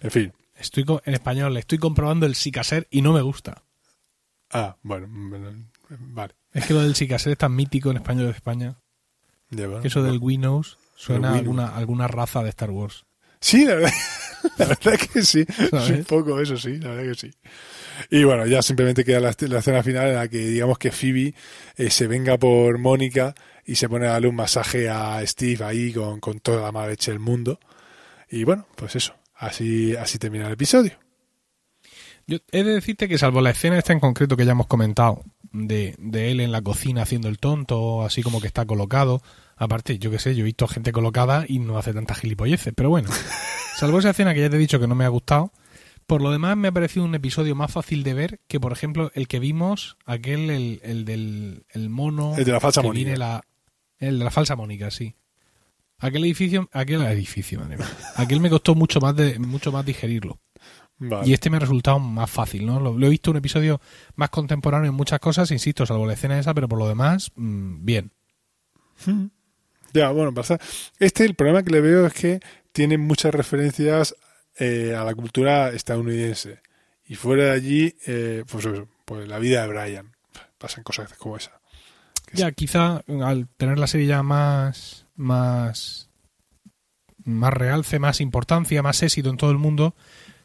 En 0.00 0.10
fin. 0.10 0.32
Estoy 0.54 0.84
en 1.04 1.14
español, 1.14 1.56
estoy 1.56 1.78
comprobando 1.78 2.26
el 2.26 2.34
Sicaser 2.36 2.86
y 2.90 3.02
no 3.02 3.12
me 3.12 3.22
gusta. 3.22 3.62
Ah, 4.50 4.76
bueno, 4.82 5.06
bueno, 5.10 5.66
vale. 5.88 6.34
Es 6.52 6.66
que 6.66 6.74
lo 6.74 6.80
del 6.80 6.94
Sicaser 6.94 7.32
es 7.32 7.38
tan 7.38 7.54
mítico 7.54 7.90
en 7.90 7.96
español 7.96 8.26
de 8.26 8.32
España. 8.32 8.76
Ya, 9.50 9.66
bueno. 9.66 9.82
Que 9.82 9.88
eso 9.88 10.02
del 10.02 10.18
Windows 10.18 10.78
suena 10.96 11.30
a 11.30 11.38
alguna, 11.38 11.76
alguna 11.76 12.08
raza 12.08 12.42
de 12.42 12.50
Star 12.50 12.70
Wars. 12.70 13.04
Sí, 13.40 13.64
la 13.64 13.76
verdad, 13.76 13.92
la 14.58 14.66
verdad 14.66 14.98
que 14.98 15.22
sí. 15.22 15.44
¿Sabes? 15.70 15.90
Un 15.90 16.04
poco 16.04 16.40
eso, 16.40 16.56
sí, 16.56 16.78
la 16.78 16.90
verdad 16.90 17.12
que 17.12 17.18
sí. 17.18 17.30
Y 18.10 18.24
bueno, 18.24 18.46
ya 18.46 18.62
simplemente 18.62 19.04
queda 19.04 19.20
la, 19.20 19.34
la 19.38 19.58
escena 19.58 19.82
final 19.82 20.08
en 20.08 20.14
la 20.14 20.28
que 20.28 20.38
digamos 20.38 20.78
que 20.78 20.92
Phoebe 20.92 21.34
eh, 21.76 21.90
se 21.90 22.06
venga 22.06 22.38
por 22.38 22.78
Mónica 22.78 23.34
y 23.64 23.74
se 23.74 23.88
pone 23.88 24.06
a 24.06 24.12
darle 24.12 24.28
un 24.28 24.36
masaje 24.36 24.88
a 24.88 25.20
Steve 25.26 25.64
ahí 25.64 25.92
con, 25.92 26.20
con 26.20 26.40
toda 26.40 26.62
la 26.62 26.72
mala 26.72 26.88
leche 26.88 27.10
del 27.10 27.20
mundo. 27.20 27.58
Y 28.30 28.44
bueno, 28.44 28.66
pues 28.76 28.96
eso, 28.96 29.14
así, 29.34 29.96
así 29.96 30.18
termina 30.18 30.46
el 30.46 30.52
episodio. 30.52 30.92
Yo 32.26 32.38
he 32.52 32.62
de 32.62 32.74
decirte 32.74 33.08
que 33.08 33.16
salvo 33.16 33.40
la 33.40 33.50
escena 33.50 33.78
esta 33.78 33.92
en 33.92 34.00
concreto 34.00 34.36
que 34.36 34.44
ya 34.44 34.52
hemos 34.52 34.66
comentado, 34.66 35.24
de, 35.50 35.94
de 35.98 36.30
él 36.30 36.40
en 36.40 36.52
la 36.52 36.60
cocina 36.60 37.02
haciendo 37.02 37.28
el 37.28 37.38
tonto, 37.38 38.02
así 38.02 38.22
como 38.22 38.40
que 38.40 38.46
está 38.46 38.66
colocado, 38.66 39.22
aparte, 39.56 39.98
yo 39.98 40.10
qué 40.10 40.18
sé, 40.18 40.34
yo 40.34 40.42
he 40.42 40.44
visto 40.44 40.68
gente 40.68 40.92
colocada 40.92 41.44
y 41.48 41.58
no 41.58 41.78
hace 41.78 41.94
tantas 41.94 42.20
gilipolleces, 42.20 42.74
pero 42.76 42.90
bueno, 42.90 43.08
salvo 43.78 43.98
esa 43.98 44.10
escena 44.10 44.34
que 44.34 44.40
ya 44.40 44.50
te 44.50 44.56
he 44.56 44.58
dicho 44.58 44.80
que 44.80 44.86
no 44.86 44.94
me 44.94 45.04
ha 45.04 45.08
gustado, 45.08 45.52
por 46.06 46.22
lo 46.22 46.30
demás 46.30 46.56
me 46.56 46.68
ha 46.68 46.72
parecido 46.72 47.04
un 47.04 47.14
episodio 47.14 47.54
más 47.54 47.70
fácil 47.70 48.02
de 48.02 48.14
ver 48.14 48.40
que, 48.48 48.58
por 48.60 48.72
ejemplo, 48.72 49.10
el 49.14 49.28
que 49.28 49.38
vimos, 49.38 49.96
aquel, 50.06 50.50
el, 50.50 50.80
el 50.82 51.04
del 51.04 51.64
el 51.70 51.90
mono... 51.90 52.34
El 52.36 52.44
de 52.44 52.52
la 52.52 52.60
falsa 52.60 52.82
Mónica. 52.82 53.16
la- 53.16 53.42
el 53.98 54.18
de 54.18 54.24
la 54.24 54.30
falsa 54.30 54.56
Mónica, 54.56 54.90
sí. 54.90 55.14
Aquel 55.98 56.24
edificio, 56.24 56.68
aquel 56.72 57.02
edificio, 57.02 57.58
madre 57.60 57.76
mía. 57.78 57.88
Aquel 58.16 58.40
me 58.40 58.48
costó 58.48 58.74
mucho 58.76 59.00
más 59.00 59.14
de, 59.16 59.38
mucho 59.40 59.72
más 59.72 59.84
digerirlo. 59.84 60.38
Vale. 60.98 61.28
Y 61.28 61.32
este 61.32 61.50
me 61.50 61.56
ha 61.56 61.60
resultado 61.60 61.98
más 61.98 62.30
fácil, 62.30 62.64
¿no? 62.66 62.78
Lo, 62.80 62.96
lo 62.96 63.06
he 63.06 63.10
visto 63.10 63.30
un 63.32 63.36
episodio 63.36 63.80
más 64.16 64.30
contemporáneo 64.30 64.88
en 64.90 64.94
muchas 64.96 65.18
cosas, 65.20 65.50
insisto, 65.50 65.84
salvo 65.86 66.06
la 66.06 66.12
escena 66.14 66.38
esa, 66.38 66.54
pero 66.54 66.68
por 66.68 66.78
lo 66.78 66.88
demás, 66.88 67.30
mm, 67.36 67.84
bien. 67.84 68.12
Ya, 69.92 70.10
bueno, 70.10 70.32
pasa. 70.34 70.58
Este, 70.98 71.24
el 71.24 71.34
problema 71.34 71.62
que 71.62 71.70
le 71.70 71.80
veo 71.80 72.06
es 72.06 72.12
que 72.12 72.40
tiene 72.78 72.96
muchas 72.96 73.34
referencias 73.34 74.14
eh, 74.56 74.94
a 74.96 75.02
la 75.02 75.12
cultura 75.12 75.70
estadounidense. 75.70 76.60
Y 77.04 77.16
fuera 77.16 77.46
de 77.46 77.50
allí, 77.50 77.96
eh, 78.06 78.44
pues 78.48 78.66
eso, 78.66 78.86
pues 79.04 79.26
la 79.26 79.40
vida 79.40 79.62
de 79.62 79.66
Brian. 79.66 80.12
Pasan 80.58 80.84
cosas 80.84 81.12
como 81.14 81.36
esa. 81.36 81.60
Ya, 82.32 82.52
quizá 82.52 83.02
al 83.08 83.48
tener 83.56 83.80
la 83.80 83.88
serie 83.88 84.06
ya 84.06 84.22
más, 84.22 85.06
más, 85.16 86.08
más 87.24 87.52
realce, 87.52 87.98
más 87.98 88.20
importancia, 88.20 88.80
más 88.80 89.02
éxito 89.02 89.28
en 89.28 89.38
todo 89.38 89.50
el 89.50 89.58
mundo, 89.58 89.96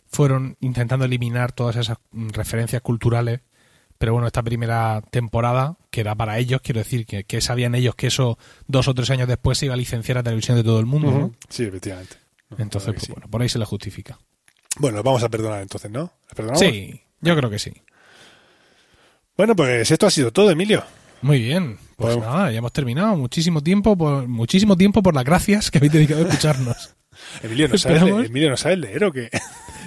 fueron 0.07 0.57
intentando 0.59 1.05
eliminar 1.05 1.51
todas 1.51 1.75
esas 1.75 1.99
mm, 2.13 2.29
referencias 2.29 2.81
culturales. 2.81 3.41
Pero 3.99 4.13
bueno, 4.13 4.25
esta 4.25 4.41
primera 4.41 5.03
temporada, 5.11 5.77
que 5.91 6.01
era 6.01 6.15
para 6.15 6.39
ellos, 6.39 6.61
quiero 6.63 6.79
decir, 6.79 7.05
que, 7.05 7.25
que 7.25 7.41
sabían 7.41 7.75
ellos 7.75 7.93
que 7.93 8.07
eso 8.07 8.39
dos 8.65 8.87
o 8.87 8.95
tres 8.95 9.11
años 9.11 9.27
después 9.27 9.59
se 9.59 9.65
iba 9.65 9.75
a 9.75 9.77
licenciar 9.77 10.17
a 10.17 10.23
televisión 10.23 10.57
de 10.57 10.63
todo 10.63 10.79
el 10.79 10.87
mundo, 10.87 11.11
¿no? 11.11 11.17
Ujú. 11.17 11.35
Sí, 11.47 11.65
efectivamente. 11.65 12.22
Entonces, 12.57 12.87
la 12.87 12.93
pues 12.93 13.05
sí. 13.05 13.11
bueno, 13.11 13.27
por 13.29 13.41
ahí 13.41 13.49
se 13.49 13.59
le 13.59 13.65
justifica. 13.65 14.17
Bueno, 14.77 15.01
vamos 15.03 15.23
a 15.23 15.29
perdonar 15.29 15.61
entonces, 15.61 15.89
¿no? 15.91 16.13
¿Les 16.23 16.35
perdonamos? 16.35 16.59
Sí, 16.59 17.01
yo 17.21 17.35
creo 17.35 17.49
que 17.49 17.59
sí. 17.59 17.73
Bueno, 19.37 19.55
pues 19.55 19.89
esto 19.89 20.05
ha 20.07 20.11
sido 20.11 20.31
todo, 20.31 20.49
Emilio. 20.51 20.83
Muy 21.21 21.39
bien. 21.41 21.77
Pues 21.95 22.15
Podemos- 22.15 22.25
nada, 22.33 22.51
ya 22.51 22.57
hemos 22.57 22.73
terminado. 22.73 23.15
Muchísimo 23.15 23.61
tiempo 23.61 23.97
por 23.97 24.27
muchísimo 24.27 24.75
tiempo 24.77 25.01
por 25.01 25.15
las 25.15 25.23
gracias 25.23 25.71
que 25.71 25.77
habéis 25.79 25.93
dedicado 25.93 26.21
a 26.25 26.27
escucharnos. 26.27 26.95
Emilio, 27.43 27.67
¿no 27.69 27.77
sabes, 27.77 28.01
Emilio, 28.01 28.49
¿no 28.49 28.57
sabes 28.57 28.79
leer 28.79 29.03
o 29.05 29.11
qué? 29.11 29.29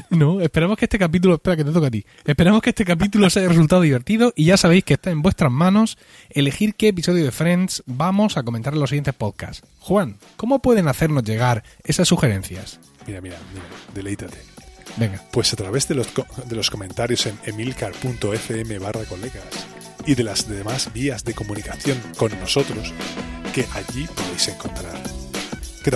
No, 0.16 0.40
esperamos 0.40 0.78
que 0.78 0.84
este 0.84 0.98
capítulo, 0.98 1.34
espera 1.34 1.56
que 1.56 1.64
te 1.64 1.72
toca 1.72 1.88
a 1.88 1.90
ti. 1.90 2.04
Esperamos 2.24 2.62
que 2.62 2.70
este 2.70 2.84
capítulo 2.84 3.26
os 3.26 3.36
haya 3.36 3.48
resultado 3.48 3.82
divertido 3.82 4.32
y 4.36 4.46
ya 4.46 4.56
sabéis 4.56 4.84
que 4.84 4.94
está 4.94 5.10
en 5.10 5.22
vuestras 5.22 5.50
manos 5.50 5.98
elegir 6.30 6.74
qué 6.74 6.88
episodio 6.88 7.24
de 7.24 7.32
Friends 7.32 7.82
vamos 7.86 8.36
a 8.36 8.42
comentar 8.42 8.74
en 8.74 8.80
los 8.80 8.90
siguientes 8.90 9.14
podcasts. 9.14 9.66
Juan, 9.80 10.16
¿cómo 10.36 10.60
pueden 10.60 10.88
hacernos 10.88 11.24
llegar 11.24 11.64
esas 11.84 12.08
sugerencias? 12.08 12.80
Mira, 13.06 13.20
mira, 13.20 13.36
mira, 13.52 13.66
deleítate. 13.94 14.38
Venga. 14.96 15.22
Pues 15.30 15.52
a 15.52 15.56
través 15.56 15.88
de 15.88 15.94
los, 15.94 16.08
de 16.46 16.56
los 16.56 16.70
comentarios 16.70 17.26
en 17.26 17.38
emilcar.fm 17.44 18.78
barra 18.78 19.04
colegas 19.04 19.66
y 20.06 20.14
de 20.14 20.24
las 20.24 20.48
demás 20.48 20.92
vías 20.92 21.24
de 21.24 21.34
comunicación 21.34 22.00
con 22.16 22.30
nosotros 22.40 22.92
que 23.52 23.66
allí 23.74 24.06
podéis 24.14 24.48
encontrar. 24.48 25.25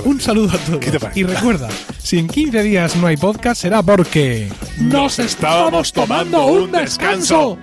Un 0.05 0.21
saludo 0.21 0.53
a 0.57 0.59
todos. 0.59 1.17
Y 1.17 1.25
recuerda, 1.25 1.69
si 1.99 2.19
en 2.19 2.29
15 2.29 2.63
días 2.63 2.97
no 2.97 3.09
hay 3.09 3.17
podcast 3.17 3.63
será 3.63 3.83
porque... 3.83 4.49
Nos 4.79 5.19
estábamos 5.19 5.93
tomando 5.93 6.47
un 6.47 6.71
descanso. 6.71 7.59